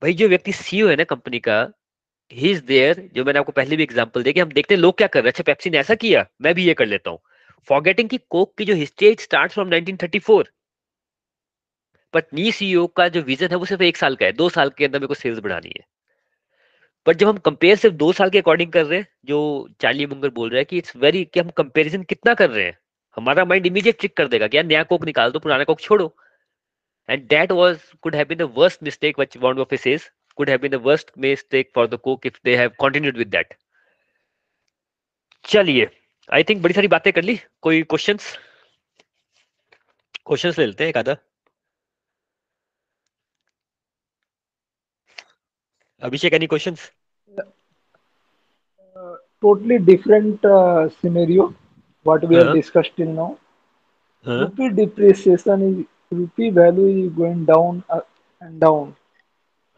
भाई, 0.03 0.15
जो 0.15 0.29
व्यक्ति 0.29 0.53
सीईओ 0.53 0.89
है 0.89 0.97
ना 0.97 1.05
कंपनी 1.07 1.39
का 1.41 1.63
ही 2.33 2.51
इज़ 2.51 2.63
देयर 2.65 3.09
जो 3.15 3.25
मैंने 3.25 3.39
आपको 3.39 3.53
पहले 3.53 3.77
भी 3.77 3.83
एग्ज़ाम्पल 3.83 4.23
कि 4.23 4.41
हम 4.41 4.53
देखते 4.53 4.75
हैं 4.75 4.81
लोग 4.81 4.97
क्या 4.99 5.07
कर 5.07 5.21
रहे 5.21 5.29
हैं। 5.29 5.33
अच्छा 5.33 5.43
पेप्सी 5.43 5.71
ने 5.71 5.79
ऐसा 5.79 5.95
किया, 5.95 6.27
मैं 6.43 6.55
भी 6.55 6.65
ये 6.65 6.75
कर 6.75 6.87
लेता 6.87 7.11
हूँ। 7.11 7.19
फॉरगेटिंग 7.69 8.09
की 8.09 8.19
कोक 8.31 8.55
की 8.59 8.65
जो 8.65 8.75
history 8.75 9.15
start 9.21 9.53
from 9.53 9.69
1934 9.69 10.45
but 12.15 12.25
new 12.35 12.51
CEO 12.53 12.87
का 12.87 13.09
जो 13.09 13.21
विजन 13.23 13.49
है, 13.51 13.57
वो 13.57 13.65
सिर्फ़ 13.65 13.83
एक 13.83 13.97
साल 13.97 14.17
का 14.17 14.27
है, 14.27 14.33
दो 14.33 14.49
साल 14.49 14.71
के 14.71 14.85
अंदर 14.85 14.99
मेरे 14.99 15.07
को 15.07 15.15
सेल्स 15.15 15.39
बढ़ानी 15.39 15.73
है। 15.79 15.85
बट 17.07 17.17
जब 17.17 17.29
हम 17.29 17.37
कंपेयर 17.37 17.77
सिर्फ़ 17.77 17.97
दो 17.97 18.13
साल 18.13 18.31
के 18.31 18.39
अकॉर्डिंग 18.39 18.73
कर 18.73 18.85
रहे 18.87 18.99
हैं, 18.99 19.07
जो 19.25 19.69
चार्ली 19.81 20.07
मुंगर 20.07 20.29
बोल 20.31 20.51
रहा 20.51 20.59
है 20.59 20.65
कि 20.65 20.79
इट्स 20.79 20.97
वेरी 20.97 21.25
कि 21.25 21.41
हम 21.41 21.49
कंपेरिजन 21.49 22.03
कितना 22.03 22.35
कर 22.35 22.51
रहे 22.51 22.65
हैं, 22.65 22.77
हमारा 23.17 23.45
माइंड 23.45 23.67
इमीडिएट 23.67 23.99
ट्रिक 23.99 24.17
कर 24.17 24.29
देगा 24.29 24.47
कि 24.47 24.57
यार 24.57 24.67
नया 24.67 24.83
कोक 24.83 25.05
निकाल 25.05 25.31
दो, 25.31 25.39
पुराना 25.39 25.65
कोक 25.65 25.81
छोड़ो। 25.81 26.15
And 27.09 27.27
that 27.29 27.53
was 27.53 27.79
could 28.03 28.17
the 28.17 28.53
worst 28.57 28.83
mistake 28.83 29.19
which 29.19 29.37
one 29.37 29.59
of 29.59 29.75
sage 29.75 30.11
could 30.37 30.49
have 30.49 30.61
been 30.61 30.75
the 30.75 30.83
worst 30.91 31.11
mistake 31.25 31.71
for 31.75 31.87
the 31.87 31.99
cook 31.99 32.27
if 32.31 32.41
they 32.49 32.57
have 32.63 32.79
continued 32.85 33.21
with 33.25 33.31
that 33.37 33.59
चलिए 35.53 35.91
आई 36.33 36.45
थिंक 36.49 36.63
बड़ी 36.63 36.75
सारी 36.75 36.89
बातें 36.89 37.13
कर 37.13 37.23
ली 37.23 37.37
कोई 37.63 37.83
क्वेश्चंस 37.93 38.33
क्वेश्चंस 40.27 40.59
ले 40.59 40.67
लेते 40.67 40.85
हैं 40.85 40.91
एक 40.91 40.97
आधा 40.97 41.17
Abhishek, 46.03 46.33
any 46.33 46.49
questions? 46.49 46.91
Uh, 47.39 49.15
totally 49.41 49.79
different 49.79 50.45
uh, 50.45 50.89
scenario 51.01 51.55
what 52.03 52.25
we 52.29 52.37
uh 52.37 52.41
-huh. 52.41 52.47
have 52.47 52.57
discussed 52.57 52.97
till 52.97 53.13
now. 53.19 53.39
uh-huh. 54.25 54.41
Rupee 54.41 54.71
depreciation 54.71 55.63
is 55.69 55.87
rupee 56.11 56.51
value 56.51 56.89
is 57.05 57.13
going 57.13 57.45
down 57.45 57.83
uh, 57.89 58.01
and 58.41 58.61
down. 58.61 58.95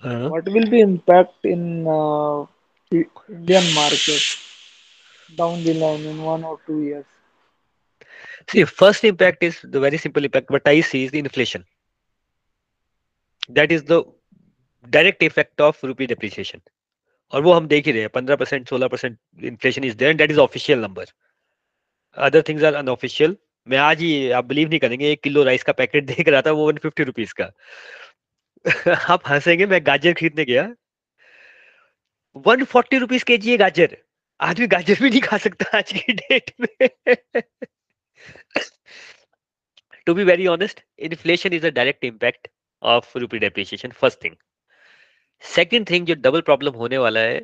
-huh. 0.02 0.28
What 0.28 0.48
will 0.48 0.68
be 0.68 0.80
impact 0.80 1.44
in 1.44 1.86
uh, 1.88 2.46
Indian 2.92 3.66
market 3.74 4.22
down 5.36 5.62
the 5.64 5.74
line 5.74 6.02
in 6.02 6.22
one 6.22 6.44
or 6.44 6.58
two 6.66 6.82
years? 6.82 7.06
See, 8.48 8.64
first 8.64 9.04
impact 9.04 9.42
is 9.42 9.60
the 9.64 9.80
very 9.80 9.98
simple 9.98 10.24
impact. 10.24 10.50
What 10.50 10.66
I 10.66 10.80
see 10.82 11.04
is 11.04 11.10
the 11.10 11.18
inflation. 11.18 11.64
That 13.50 13.72
is 13.72 13.84
the 13.84 14.04
direct 14.86 15.22
effect 15.22 15.60
of 15.60 15.86
rupee 15.86 16.06
depreciation 16.06 16.60
और 17.32 17.42
वो 17.42 17.52
हम 17.52 17.66
देख 17.68 17.86
ही 17.86 17.92
रहे 17.92 18.00
हैं 18.00 18.08
पंद्रह 18.14 18.36
percent 18.36 18.68
सोलह 18.68 18.88
percent 18.88 19.16
inflation 19.44 19.84
is 19.84 19.96
there 19.96 20.14
that 20.16 20.30
is 20.30 20.38
official 20.40 20.78
number 20.78 21.06
other 22.16 22.42
things 22.48 22.64
are 22.64 22.74
unofficial 22.74 23.36
मैं 23.66 23.78
आज 23.78 24.00
ही 24.00 24.30
आप 24.38 24.44
बिलीव 24.44 24.68
नहीं 24.68 24.78
करेंगे 24.80 25.10
एक 25.10 25.22
किलो 25.22 25.42
राइस 25.44 25.62
का 25.62 25.72
पैकेट 25.72 26.04
देख 26.06 26.28
रहा 26.28 26.42
था 26.46 26.52
वो 26.52 26.66
वन 26.68 26.78
फिफ्टी 26.82 27.04
रुपीज़ 27.04 27.32
का 27.40 27.50
आप 29.10 29.22
हंसेंगे, 29.28 29.66
मैं 29.66 29.80
गाजर 29.86 30.12
खरीदने 30.12 30.44
गया। 30.44 30.62
वन 32.46 32.64
फोर्टी 32.64 32.98
रुपीज़ 32.98 33.24
के 33.24 33.36
जी 33.38 33.50
है 33.50 33.56
गाजर। 33.56 33.96
आदमी 34.40 34.66
गाजर 34.66 35.00
भी 35.02 35.10
नहीं 35.10 35.20
खा 35.20 35.36
सकता 35.38 35.76
आज 35.78 35.92
की 35.92 36.12
डेट 36.12 36.50
में। 36.60 36.88
To 40.06 40.14
be 40.14 40.24
very 40.24 40.46
honest 40.46 40.80
inflation 41.08 41.52
is 41.52 41.66
a 41.66 41.70
direct 41.70 42.04
impact 42.04 42.48
of 42.82 43.18
rupee 43.18 43.38
depreciation 43.38 43.90
first 44.00 44.24
thing 44.24 44.36
second 45.44 45.88
thing 45.90 46.06
जो 46.06 46.14
डबल 46.14 46.40
प्रॉब्लम 46.40 46.74
होने 46.74 46.98
वाला 46.98 47.20
है, 47.20 47.40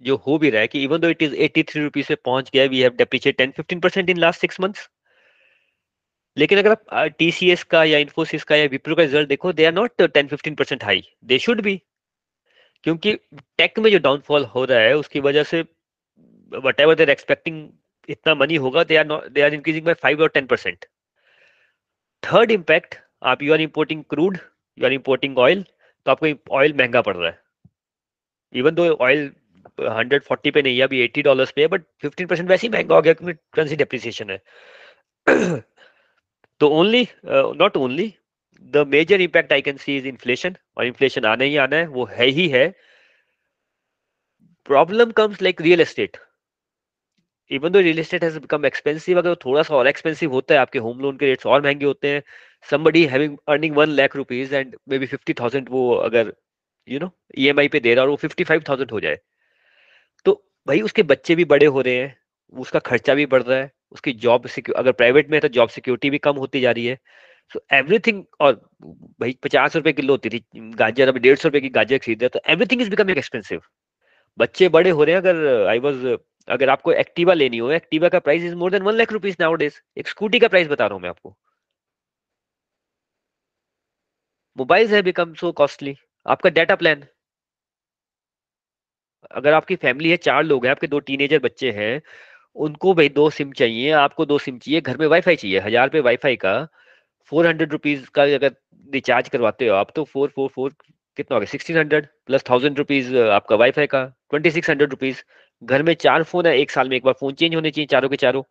जो 0.00 0.16
हो 0.26 0.38
भी 0.38 0.50
रहा 0.50 0.60
है 0.60 0.68
कि 0.68 0.82
even 0.84 0.98
though 1.00 1.08
it 1.08 1.22
is 1.22 1.34
83 1.48 1.82
rupees 1.84 2.08
पे 2.08 2.14
पहुँच 2.24 2.50
गया 2.54 2.64
we 2.66 2.80
have 2.82 2.96
depreciate 2.96 3.40
10 3.42 3.52
15 3.60 3.82
percent 3.82 4.10
in 4.10 4.18
last 4.18 4.40
six 4.40 4.60
months 4.60 4.88
लेकिन 6.36 6.58
अगर 6.58 6.70
आप 6.70 7.14
टीसीएस 7.18 7.62
का 7.64 7.82
या 7.84 7.98
इन्फोसिस 7.98 8.44
का 8.44 8.56
या 8.56 8.66
विप्रो 8.70 8.94
का 8.94 9.02
रिज़ल्ट 9.02 9.28
देखो 9.28 9.52
they 9.52 9.64
are 9.64 9.72
not 9.72 10.02
10 10.02 10.32
15 10.32 10.56
percent 10.58 10.84
high 10.84 11.02
they 11.24 11.38
should 11.38 11.60
be 11.60 11.80
क्योंकि 12.84 13.12
टेक 13.58 13.78
में 13.78 13.90
जो 13.90 13.98
डाउनफॉल 13.98 14.44
हो 14.44 14.64
रहा 14.64 14.78
है, 14.78 14.96
उसकी 14.96 15.20
वजह 15.20 15.42
से 15.42 15.60
वट 16.52 16.80
एवर 16.80 16.94
देर 16.94 17.10
एक्सपेक्टिंग 17.10 17.68
इतना 18.08 18.34
मनी 18.34 18.56
होगा 18.64 18.84
they 18.84 18.96
are 18.96 19.06
not 19.06 19.28
they 19.28 19.42
are 19.42 19.54
increasing 19.54 19.84
by 19.84 19.94
five 20.02 20.22
और 20.22 20.28
टेन 20.28 20.46
परसेंट 20.46 20.84
थर्ड 22.22 22.50
इम्पैक्ट 22.50 22.94
आप 23.22 23.42
you 23.42 23.52
are 23.52 23.60
importing 23.60 24.02
crude 24.10 24.38
you 24.78 24.86
are 24.86 24.92
importing 24.92 25.38
oil 25.38 25.62
तो 25.62 26.10
आपको 26.10 26.54
ऑयल 26.56 26.74
महँगा 26.78 27.00
पड़ 27.02 27.16
रहा 27.16 27.30
है. 27.30 27.38
इवन 28.52 28.74
दो 28.74 28.84
ऑयल 28.94 29.30
140 29.80 30.50
पे 30.52 30.62
नहीं 30.62 30.76
है, 30.76 30.82
अभी 30.82 31.06
80 31.08 31.22
डॉलर्स 31.24 31.52
पे 31.52 31.62
है 31.62 31.68
बट 31.68 31.82
15 32.04 32.28
परसेंट 32.28 32.48
वैसे 32.48 32.66
ही 32.66 32.72
महँगा 32.72 32.94
हो 32.94 33.02
गया 33.02 33.12
क्योंकि 33.12 33.38
करेंसी 33.54 33.76
डेप्रिसिएशन 33.76 34.30
है. 34.30 34.38
तो 36.60 36.68
only 36.80 37.06
not 37.26 37.76
only 37.76 38.12
the 38.72 38.86
major 38.88 39.20
impact 39.20 39.52
I 39.52 39.62
can 39.62 39.76
see 39.76 39.96
is 39.96 40.06
inflation 40.08 40.56
और 40.76 40.86
इन्फ्लेशन 40.86 41.24
आना 41.26 41.44
ही 41.44 41.56
आना 41.58 41.76
है, 41.76 41.86
वो 41.86 42.04
है 42.12 42.26
ही 42.28 42.48
है। 42.48 42.68
Problem 44.68 45.10
comes 45.12 45.42
like 45.42 45.60
real 45.60 45.80
estate 45.80 46.16
even 47.50 47.72
though 47.72 47.80
real 47.80 47.98
estate 47.98 48.24
has 48.24 48.38
become 48.38 48.66
expensive 48.66 49.18
अगर 49.18 49.34
थोड़ा 49.44 49.62
सा 49.62 49.74
और 49.76 49.86
एक्सपेंसिव 49.88 50.32
होता 50.32 50.54
है, 50.54 50.60
आपके 50.60 50.78
होम 50.78 51.00
लोन 51.00 51.16
के 51.16 51.26
रेट्स 51.26 51.46
और 51.46 51.62
महँगे 51.62 51.86
होते 51.86 52.08
हैं, 52.08 52.22
somebody 52.66 53.04
having 53.08 53.36
earning 53.48 53.76
one 53.76 53.90
lakh 53.90 54.16
rupees 54.16 54.54
and 54.54 54.76
maybe 54.98 55.06
fifty 55.06 55.34
thousand 55.40 55.68
वो 55.70 55.90
अगर 55.94 56.32
you 56.88 56.98
know 57.00 57.10
E 57.38 57.46
M 57.48 57.60
I 57.60 57.68
पे 57.68 57.80
दे 57.80 57.94
रहा 57.94 58.04
और 58.04 58.10
वो 58.10 58.16
फिफ्टी 58.16 58.44
फाइव 58.44 58.62
थाउज़ेंड 58.68 58.90
हो 58.90 59.00
जाए। 59.00 59.18
तो 60.26 60.32
भाई 60.68 60.80
उसके 60.80 61.02
बच्चे 61.04 61.34
भी 61.34 61.44
बड़े 61.44 61.66
हो 61.66 61.80
रहे 61.80 61.96
हैं, 61.96 62.16
उसका 62.54 62.78
खर्चा 62.80 63.14
भी 63.14 63.26
बढ़ 63.26 63.42
रहा 63.42 63.58
है। 63.58 63.70
उसकी 63.94 64.12
जॉब 64.24 64.46
अगर 64.76 64.92
प्राइवेट 64.94 65.30
में 65.30 65.36
है 65.36 65.40
तो 65.40 65.48
जॉब 65.50 65.68
सिक्योरिटी 65.70 66.10
भी 66.10 66.18
कम 66.20 66.36
होती 66.36 66.60
जा 66.60 66.70
रही 66.72 66.86
है। 66.86 66.98
सो 67.52 67.60
एवरीथिंग 67.74 68.22
और 68.40 68.54
भाई 69.20 69.36
पचास 69.42 69.76
रुपए 69.76 69.92
किलो 69.94 70.12
होती 70.14 70.28
थी, 70.30 70.44
गाजर 70.54 71.08
अभी 71.08 71.20
डेढ़ 71.20 71.36
सौ 71.38 71.48
रुपए 71.48 71.60
की 71.60 71.68
गाजर 71.70 71.98
खरीद 71.98 72.22
रहे 72.22 72.28
तो 72.30 72.40
एवरीथिंग 72.52 72.82
इज़ 72.82 72.90
बिकमिंग 72.90 73.18
एक्सपेंसिव 73.18 73.60
बच्चे 74.38 74.68
बड़े 74.70 74.90
हो 74.90 75.04
रहे 75.04 75.14
हैं, 75.14 75.22
अगर 75.22 75.66
आई 75.68 75.78
वॉज़ 75.80 76.06
अगर 76.48 76.70
आपको 76.70 76.92
एक्टिवा 76.94 77.34
लेनी 77.34 77.58
हो 77.58 77.70
एक्टिवा 77.72 78.08
का 78.10 78.18
price 78.20 78.42
is 78.44 78.54
more 78.56 78.70
than 78.72 78.82
one 78.82 78.94
lakh 78.96 79.12
rupees 79.12 79.36
now 79.40 79.54
days 79.56 79.80
एक 79.98 80.08
स्कूटी 80.08 80.38
का 80.40 80.48
प्राइस 80.48 80.68
बता 80.68 80.86
रहा 80.86 80.94
हूँ 80.94 81.02
मैं 81.02 81.10
आपको। 81.10 81.36
मोबाइल 84.56 84.88
है 84.88 85.00
बिकम 85.02 85.32
सो 85.34 85.50
कॉस्टली 85.54 85.94
आपका 86.26 86.50
डाटा 86.50 86.74
प्लान 86.76 87.04
अगर 89.30 89.52
आपकी 89.52 89.76
फैमिली 89.76 90.10
है, 90.10 90.16
चार 90.18 90.42
लोग 90.44 90.64
हैं, 90.64 90.70
आपके 90.70 90.86
दो 90.86 90.98
टीनेजर 91.00 91.38
बच्चे 91.40 91.70
हैं 91.72 92.00
उनको 92.56 92.92
भाई 92.94 93.08
दो 93.08 93.28
सिम 93.30 93.52
चाहिए, 93.52 93.90
आपको 93.92 94.26
दो 94.26 94.38
सिम 94.38 94.58
चाहिए, 94.58 94.80
घर 94.80 94.96
में 94.98 95.06
वाईफाई 95.06 95.36
चाहिए, 95.36 95.58
हज़ार 95.60 95.88
पे 95.88 96.00
वाईफाई 96.00 96.36
का 96.36 96.54
फोर 97.32 97.46
हंड्रेड 97.46 97.72
रुपीज़ 97.72 98.08
का 98.14 98.22
अगर 98.34 98.54
रिचार्ज 98.88 99.28
करवाते 99.28 99.68
हो 99.68 99.74
आप 99.76 99.90
तो 99.96 100.04
फोर 100.04 100.28
फोर 100.36 100.48
फोर 100.54 100.74
कितना 101.16 101.34
हो 101.34 101.40
गया? 101.40 101.50
Sixteen 101.50 101.76
hundred 101.78 102.06
plus 102.26 102.44
thousand 102.50 102.78
rupees 102.78 103.16
आपका 103.16 103.56
वाईफाई 103.56 103.86
का 103.86 104.04
ट्वेंटी 104.30 104.50
सिक्स 104.50 104.70
हंड्रेड 104.70 104.90
रुपीज़ 104.90 105.22
घर 105.62 105.82
में 105.82 105.94
चार 105.96 106.22
फ़ोन 106.22 106.46
है, 106.46 106.56
एक 106.58 106.70
साल 106.70 106.88
में 106.88 106.96
एक 106.96 107.04
बार 107.04 107.14
फ़ोन 107.20 107.34
चेंज 107.34 107.54
होने 107.54 107.70
चाहिए 107.70 107.86
चारों 107.86 108.08
के 108.08 108.16
चारों। 108.16 108.42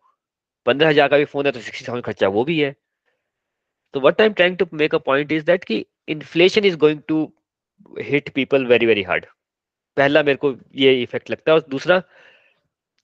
पंद्रह 0.66 0.88
हज़ार 0.88 1.08
का 1.08 1.18
भी 1.18 1.24
फ़ोन 1.24 1.46
है 1.46 1.52
तो 1.52 1.60
सिक्सटी 1.60 1.88
थाउज़ेंड 1.88 2.04
खर्चा 2.04 2.28
वो 2.28 2.44
भी 2.44 2.58
है। 2.60 2.74
तो 3.94 4.00
what 4.00 4.20
I 4.20 4.26
am 4.26 4.32
trying 4.32 4.56
to 4.56 4.66
make 4.74 4.94
a 4.94 4.98
point 5.06 5.32
is 5.32 5.44
that 5.44 5.64
की 5.64 5.84
inflation 6.10 6.64
is 6.68 6.74
going 6.80 6.98
to 7.10 7.18
hit 8.00 8.28
people 8.34 8.66
very 8.66 8.86
very 8.86 9.02
hard 9.02 9.24
पहला 9.96 10.22
मेरे 10.22 10.36
को 10.36 10.52
ये 10.76 10.92
इफ़ेक्ट 11.02 11.30
लगता 11.30 11.50
है 11.50 11.54
और 11.54 11.64
दूसरा 11.70 11.96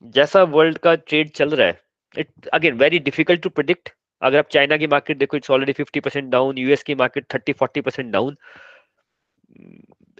जैसा 0.03 0.42
वर्ल्ड 0.57 0.78
का 0.78 0.94
ट्रेड 0.94 1.30
चल 1.30 1.51
रहा 1.51 1.66
है 1.66 1.80
it 2.16 2.48
again 2.53 2.74
very 2.78 2.98
difficult 2.98 3.42
to 3.42 3.51
predict 3.51 3.90
अगर 4.22 4.38
आप 4.38 4.48
चाइना 4.51 4.76
की 4.76 4.86
मार्केट 4.86 5.18
देखो 5.18 5.36
it's 5.36 5.51
already 5.51 5.72
fifty 5.72 6.01
percent 6.01 6.30
down 6.30 6.59
US 6.59 6.82
की 6.82 6.94
market 6.94 7.24
thirty 7.34 7.53
forty 7.53 7.80
percent 7.80 8.11
down 8.12 8.36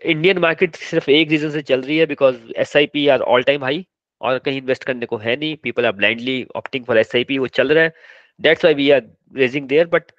Indian 0.03 0.39
market 0.39 0.77
सिर्फ़ 0.77 1.11
एक 1.11 1.31
रीजन 1.31 1.51
से 1.51 1.63
चल 1.63 1.83
रही 1.83 1.97
है 1.99 2.07
because 2.07 2.37
S 2.57 2.77
I 2.77 2.87
P 2.87 3.07
are 3.09 3.21
all 3.35 3.43
time 3.43 3.65
high 3.65 3.85
और 4.21 4.39
कहीं 4.39 4.59
इन्वेस्ट 4.59 4.85
करने 4.85 5.07
को 5.07 5.17
है 5.17 5.37
नहीं. 5.37 5.57
People 5.57 5.87
are 5.87 5.93
blindly 5.93 6.45
opting 6.57 6.85
for 6.85 6.99
S 6.99 7.15
I 7.17 7.25
P 7.25 7.39
वो 7.39 7.47
चल 7.49 7.73
रहा 7.73 7.85
है. 7.85 7.93
That's 8.41 8.65
why 8.65 8.75
we 8.75 8.91
are 8.91 9.03
raising 9.37 9.69
there 9.69 9.87
but 9.87 10.13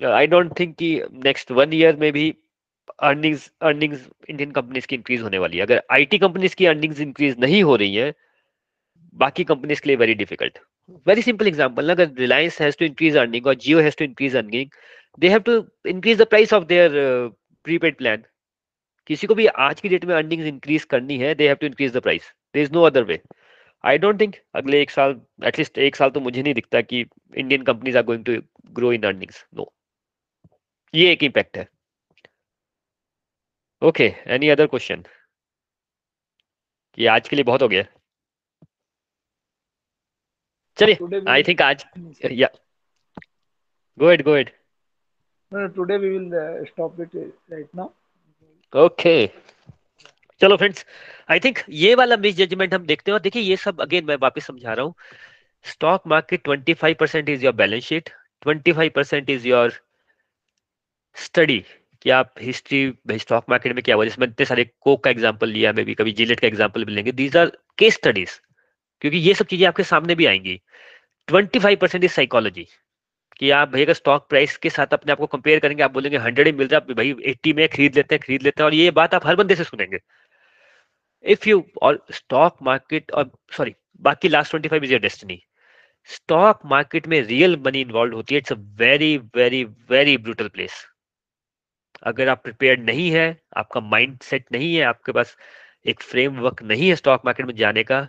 I 0.00 0.26
don't 0.26 0.58
think 0.60 0.74
कि 0.76 0.90
नेक्स्ट 1.24 1.50
वन 1.52 1.72
ईयर 1.74 1.96
में 1.96 2.12
भी 2.12 2.34
अर्निंग्स 3.02 3.50
अर्निंग्स 3.62 4.08
इंडियन 4.30 4.50
कंपनीज़ 4.50 4.86
की 4.86 4.96
इंक्रीज 4.96 5.20
होने 5.22 5.38
वाली 5.38 5.56
है. 5.56 5.62
अगर 5.62 5.82
आईटी 5.92 6.18
कंपनीज़ 6.18 6.56
की 6.56 6.66
अर्निंग्स 6.66 7.00
इंक्रीज 7.00 7.36
नहीं 7.40 7.62
हो 7.62 7.76
रही 7.76 7.94
है 7.94 8.12
बाकी 9.14 9.44
कंपनीज़ 9.44 9.80
के 9.82 9.88
लिए 9.88 9.96
very 9.96 10.14
difficult 10.14 10.58
very 11.06 11.22
simple 11.22 11.48
example 11.48 11.90
अगर 11.90 12.10
Reliance 12.18 12.60
has 12.60 12.76
to 12.78 12.84
increase 12.84 13.16
earning 13.16 13.46
और 13.46 13.54
Jio 13.64 13.80
has 13.80 13.96
to 13.98 14.04
increase 14.04 14.36
earning 14.36 14.70
they 15.18 15.28
have 15.30 15.40
to 15.48 15.64
increase 15.88 16.20
the 16.20 16.26
price 16.28 16.52
of 16.52 16.64
their 16.64 16.92
prepaid 17.64 17.96
plan 17.98 18.24
किसी 19.06 19.26
को 19.26 19.34
भी 19.34 19.46
आज 19.68 19.80
की 19.80 19.88
डेट 19.88 20.04
में 20.04 20.14
अर्निंग 20.14 20.46
इंक्रीज 20.46 20.84
करनी 20.92 21.18
है 21.18 21.34
they 21.34 21.48
have 21.48 21.56
to 21.60 21.66
increase 21.66 21.96
the 21.96 22.00
price 22.02 22.32
there 22.54 22.64
is 22.64 22.72
no 22.72 22.82
other 22.82 23.04
way 23.04 23.20
I 23.84 23.98
don't 23.98 24.20
think 24.20 24.34
अगले 24.56 24.80
एक 24.82 24.90
साल 24.90 25.20
एटलीस्ट 25.46 25.78
एक 25.86 25.96
साल 25.96 26.10
तो 26.10 26.20
मुझे 26.20 26.42
नहीं 26.42 26.54
दिखता 26.54 26.80
कि 26.82 27.00
Indian 27.36 27.62
companies 27.62 27.98
are 27.98 28.04
going 28.04 28.24
to 28.24 28.36
grow 28.74 28.92
in 28.92 29.02
earnings 29.06 29.44
no 29.54 29.72
ये 30.94 31.10
एक 31.12 31.22
इम्पैक्ट 31.24 31.56
है. 31.56 31.66
ओके 33.82 34.04
एनी 34.34 34.48
अदर 34.48 34.66
क्वेश्चन 34.66 35.02
ये 36.98 37.06
आज 37.08 37.28
के 37.28 37.36
लिए 37.36 37.44
बहुत 37.44 37.62
हो 37.62 37.68
गया. 37.68 37.84
चलिए 40.78 41.20
आई 41.30 41.42
थिंक 41.42 41.62
आज 41.62 41.84
या 42.32 42.48
go 43.98 44.10
ahead 44.10 44.22
go 44.24 44.36
ahead 44.36 44.50
today 45.74 45.96
we 45.98 46.08
will 46.08 46.30
stop 46.66 47.00
it 47.00 47.10
right 47.16 47.66
now 47.76 48.84
okay 48.84 49.26
चलो 50.40 50.56
फ्रेंड्स 50.56 50.84
आई 51.30 51.40
थिंक 51.40 51.58
ये 51.82 51.94
वाला 51.94 52.16
मिस 52.16 52.34
जजमेंट 52.36 52.74
हम 52.74 52.86
देखते 52.86 53.10
हैं 53.10 53.14
और 53.14 53.20
देखिए 53.22 53.42
ये 53.42 53.56
सब 53.56 53.80
अगेन 53.80 54.04
मैं 54.04 54.16
वापस 54.22 54.46
समझा 54.46 54.72
रहा 54.72 54.84
हूँ। 54.84 54.94
Stock 55.64 56.06
market 56.06 56.48
25 56.48 56.94
percent 57.00 57.28
is 57.28 57.44
your 57.44 57.54
balance 57.54 57.84
sheet 57.84 58.10
25 58.46 58.90
percent 58.94 59.30
is 59.30 59.46
your 59.48 59.72
study 61.16 61.58
कि 62.02 62.10
आप 62.10 62.32
हिस्ट्री 62.40 63.18
स्टॉक 63.18 63.44
मार्केट 63.50 63.74
में 63.74 63.82
क्या 63.84 63.94
हुआ? 63.94 64.04
जिसमें 64.04 64.26
इतने 64.26 64.46
सारे 64.46 64.64
कोक 64.80 65.02
का 65.04 65.10
एग्ज़ाम्पल 65.10 65.48
लिया 65.48 65.72
मे 65.72 65.84
भी 65.84 65.94
कभी 65.94 66.12
जिलेट 66.12 66.40
का 66.40 66.46
एग्ज़ाम्पल 66.46 66.84
भी 66.84 66.92
लेंगे। 66.92 67.12
दीज 67.12 67.36
आर 67.36 67.52
केस 67.78 67.94
स्टडीज़ 67.94 68.38
क्योंकि 69.04 69.18
ये 69.18 69.32
सब 69.34 69.46
चीज़ें 69.46 69.66
आपके 69.68 69.82
सामने 69.82 70.14
भी 70.14 70.26
आएँगी। 70.26 70.60
25 71.28 71.76
परसेंट 71.76 72.04
इज़ 72.04 72.12
साइकोलॉजी 72.12 72.66
कि 73.38 73.50
आप 73.50 73.68
भैया 73.68 73.86
का 73.86 73.92
स्टॉक 73.92 74.26
प्राइस 74.28 74.56
के 74.56 74.70
साथ 74.70 74.92
अपने 74.92 75.12
आप 75.12 75.18
को 75.18 75.26
कंपेयर 75.26 75.58
करेंगे, 75.60 75.82
आप 75.82 75.92
बोलेंगे 75.92 76.18
हंड्रेड 76.18 76.46
में 76.46 76.58
मिल 76.58 76.68
रहा 76.68 76.80
है, 76.88 76.94
भाई 76.94 77.14
एट्टी 77.24 77.52
में 77.52 77.68
खरीद 77.68 77.96
लेते 77.96 78.14
हैं, 78.14 78.20
खरीद 78.26 78.42
लेते 78.42 78.62
हैं, 78.62 78.66
और 78.66 78.74
ये 78.74 78.90
बात 78.90 79.14
आप 79.14 79.26
हर 79.26 79.36
बंदे 79.36 79.56
से 79.56 79.64
सुनेंगे। 79.64 79.98
इफ़ 81.24 81.48
यू 81.48 81.64
और 81.82 82.04
स्टॉक 82.12 82.56
मार्केट 82.62 83.12
और 83.12 83.30
सॉरी 83.56 83.74
बाकी 84.00 84.28
last 84.28 84.50
twenty 84.50 84.68
five 84.68 84.84
is 84.84 84.92
your 84.92 85.00
destiny 85.00 85.40
stock 86.10 86.60
market 86.66 87.06
में 87.06 87.20
रियल 87.22 87.56
मनी 87.66 87.80
इन्वॉल्व 87.80 88.16
होती 88.16 88.34
है 88.34 88.38
it's 88.38 88.52
a 88.52 88.56
very 88.78 89.16
very 89.36 89.64
very 89.90 90.16
brutal 90.18 90.48
place 90.48 90.84
अगर 92.02 92.28
आप 92.28 92.42
प्रिपेयर 92.42 92.78
नहीं 92.78 93.10
है, 93.10 93.26
आपका 93.56 93.80
माइंड 93.80 94.18
सेट 94.22 94.46
नहीं 94.52 94.74
है, 94.76 94.82
आपके 94.82 95.12
पास 95.12 95.36
एक 95.86 96.02
फ्रेमवर्क 96.02 96.62
नहीं 96.62 96.88
है 96.88 96.96
स्टॉक 96.96 97.22
मार्केट 97.24 97.46
में 97.46 97.54
जाने 97.54 97.82
का 97.84 98.06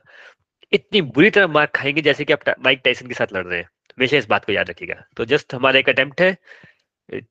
इतनी 0.76 1.02
बुरी 1.02 1.30
तरह 1.30 1.48
मार 1.48 1.66
खाएँगे 1.66 2.02
जैसे 2.02 2.26
कि 2.26 2.34
आप 2.34 2.50
माइक 2.50 2.82
टाइसन 2.84 3.08
के 3.08 3.14
साथ 3.14 3.34
लड़ 3.34 3.46
रहे 3.46 3.60
हैं। 3.60 3.66
हमेशा 3.66 4.18
इस 4.18 4.28
बात 4.28 4.46
को 4.46 4.52
याद 4.52 4.70
रखिएगा। 4.70 4.96
तो 5.18 5.26
जस्ट 5.26 5.54
हमारा 5.54 5.80
एक 5.80 5.90
अटेम्प्ट 5.90 6.22
है 6.22 6.38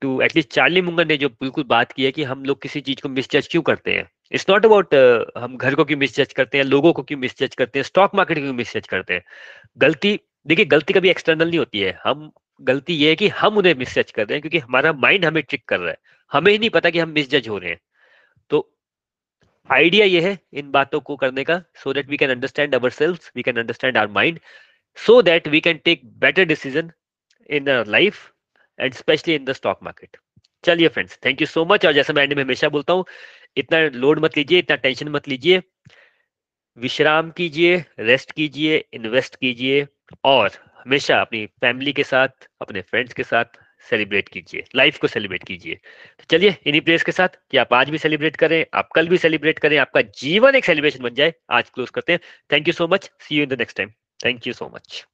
टू 0.01 0.21
एटलीस्ट 0.23 0.53
चार्ली 0.53 0.81
मुंगन 0.83 1.09
ने 1.09 1.17
जो 1.17 1.29
बिल्कुल 1.29 1.65
बात 1.65 1.93
की 1.93 2.05
है 2.05 2.11
कि 2.13 2.23
हम 2.25 2.45
लोग 2.45 2.61
किसी 2.63 2.81
चीज़ 2.81 3.01
को 3.03 3.09
मिसजज 3.09 3.49
क्यों 3.51 3.63
करते 3.63 3.93
हैं। 3.93 4.09
इट्स 4.33 4.47
नॉट 4.51 4.65
अबाउट 4.65 4.95
हम 5.39 5.57
घर 5.57 5.75
को 5.75 5.85
क्यों 5.85 5.99
मिसजज 5.99 6.33
करते 6.33 6.59
हैं, 6.59 6.65
लोगों 6.65 6.93
को 6.93 7.03
क्यों 7.03 7.19
मिसजज 7.19 7.55
करते 7.55 7.79
हैं 7.79 7.85
स्टॉक 7.85 8.15
मार्केट 8.15 8.39
क्यों 8.39 8.53
मिसजज 8.53 8.87
करते 8.89 9.15
हैं। 9.15 9.23
गलती, 9.79 10.19
देखिए 10.47 10.65
गलती 10.65 10.93
कभी 10.93 11.11
एक्सटर्नल 11.11 11.49
नहीं 11.49 11.59
होती 11.59 11.81
है। 11.81 11.99
हम, 12.05 12.31
गलती 12.63 12.95
ये 12.95 13.09
है 13.09 13.17
कि 13.17 13.29
हम 13.29 13.57
उन्हें 13.57 13.75
मिसजज 13.75 14.11
कर 14.11 14.23
रहे 14.23 14.35
हैं 14.35 14.41
क्योंकि 14.41 14.59
हमारा 14.59 14.93
माइंड 14.93 15.25
हमें 15.25 15.43
ट्रिक 15.43 15.65
कर 15.69 15.81
रहा 15.81 15.91
है। 15.91 15.97
हमें 16.33 16.53
ही 16.53 16.59
नहीं 16.59 16.71
पता 16.71 16.91
कि 16.91 16.99
हम 16.99 17.09
मिसजज 17.09 17.49
हो 17.49 17.59
रहे 17.59 17.71
हैं। 17.71 17.79
आइडिया 19.71 20.07
ये 20.07 20.21
है 20.21 20.39
इन 20.53 20.71
बातों 20.71 21.01
को 21.01 21.17
करने 21.17 21.45
का 21.45 21.63
so 21.83 21.93
that 21.93 22.09
we 22.09 22.17
can 22.17 22.31
understand 22.31 22.75
our 22.75 22.91
self 22.91 23.31
we 23.37 23.43
can 23.43 23.57
understand 23.57 23.97
our 23.97 24.13
mind 24.13 24.41
so 24.99 25.21
that 25.23 25.49
we 25.49 25.61
can 25.61 25.81
take 25.85 26.05
better 26.19 26.45
decision 26.45 26.91
in 27.51 27.65
life 27.85 28.21
and 28.79 28.95
especially 28.95 29.35
in 29.35 29.45
the 29.45 29.55
stock 29.55 29.83
market. 29.83 30.17
चलिए 30.65 30.89
friends 30.89 31.19
thank 31.25 31.41
you 31.41 31.47
so 31.47 31.65
much 31.65 31.87
और 31.87 31.93
जैसे 31.93 32.13
मैं 32.13 32.23
and 32.23 32.33
में 32.33 32.43
हमेशा 32.43 32.69
बोलता 32.69 32.93
हूँ, 32.93 33.05
इतना 33.57 33.79
load 33.95 34.19
मत 34.19 34.37
लीजिए, 34.37 34.59
इतना 34.59 34.77
टेंशन 34.77 35.09
मत 35.09 35.29
लीजिए। 35.29 35.63
विश्राम 36.79 37.31
कीजिए 37.31 37.85
रेस्ट 38.01 38.33
कीजिए 38.33 38.85
इन्वेस्ट 38.93 39.37
कीजिए 39.37 39.87
और 40.25 40.51
हमेशा 40.79 41.21
अपनी 41.21 41.45
फैमिली 41.47 41.93
के 41.93 42.05
साथ, 42.05 42.29
अपने 42.61 42.81
फ्रेंड्स 42.81 43.13
के 43.13 43.23
साथ 43.23 43.45
सेलिब्रेट 43.91 44.29
कीजिए, 44.29 44.65
लाइफ 44.77 44.99
को 44.99 45.07
सेलिब्रेट 45.07 45.45
कीजिए। 45.45 45.75
तो 46.19 46.25
चलिए, 46.31 46.57
इन्हीं 46.67 46.81
प्लेस 46.81 47.03
के 47.03 47.13
साथ 47.13 47.29
कि 47.51 47.57
आप 47.57 47.75
आज 47.75 47.91
भी 47.91 47.99
सेलिब्रेट 47.99 48.37
करें, 48.37 48.65
आप 48.75 48.89
कल 48.95 49.09
भी 49.09 49.19
सेलिब्रेट 49.19 49.59
करें, 49.59 49.79
आपका 49.79 50.01
जीवन 50.01 50.55
एक 50.55 50.65
सेलिब्रेशन 50.65 51.05
बन 51.05 51.15
जाए। 51.15 51.35
आज 51.51 51.71
क्लोज 51.71 51.91
करते 51.91 52.13
हैं। 52.13 52.21
Thank 52.53 52.69
you 52.69 52.75
so 52.75 52.89
much 52.89 53.11
see 53.21 53.37
you 53.37 53.43
in 53.43 53.49
the 53.49 53.53
next 53.53 53.77
time 53.77 53.91
thank 54.25 54.47
you 54.47 54.53
so 54.53 54.73
much. 54.75 55.14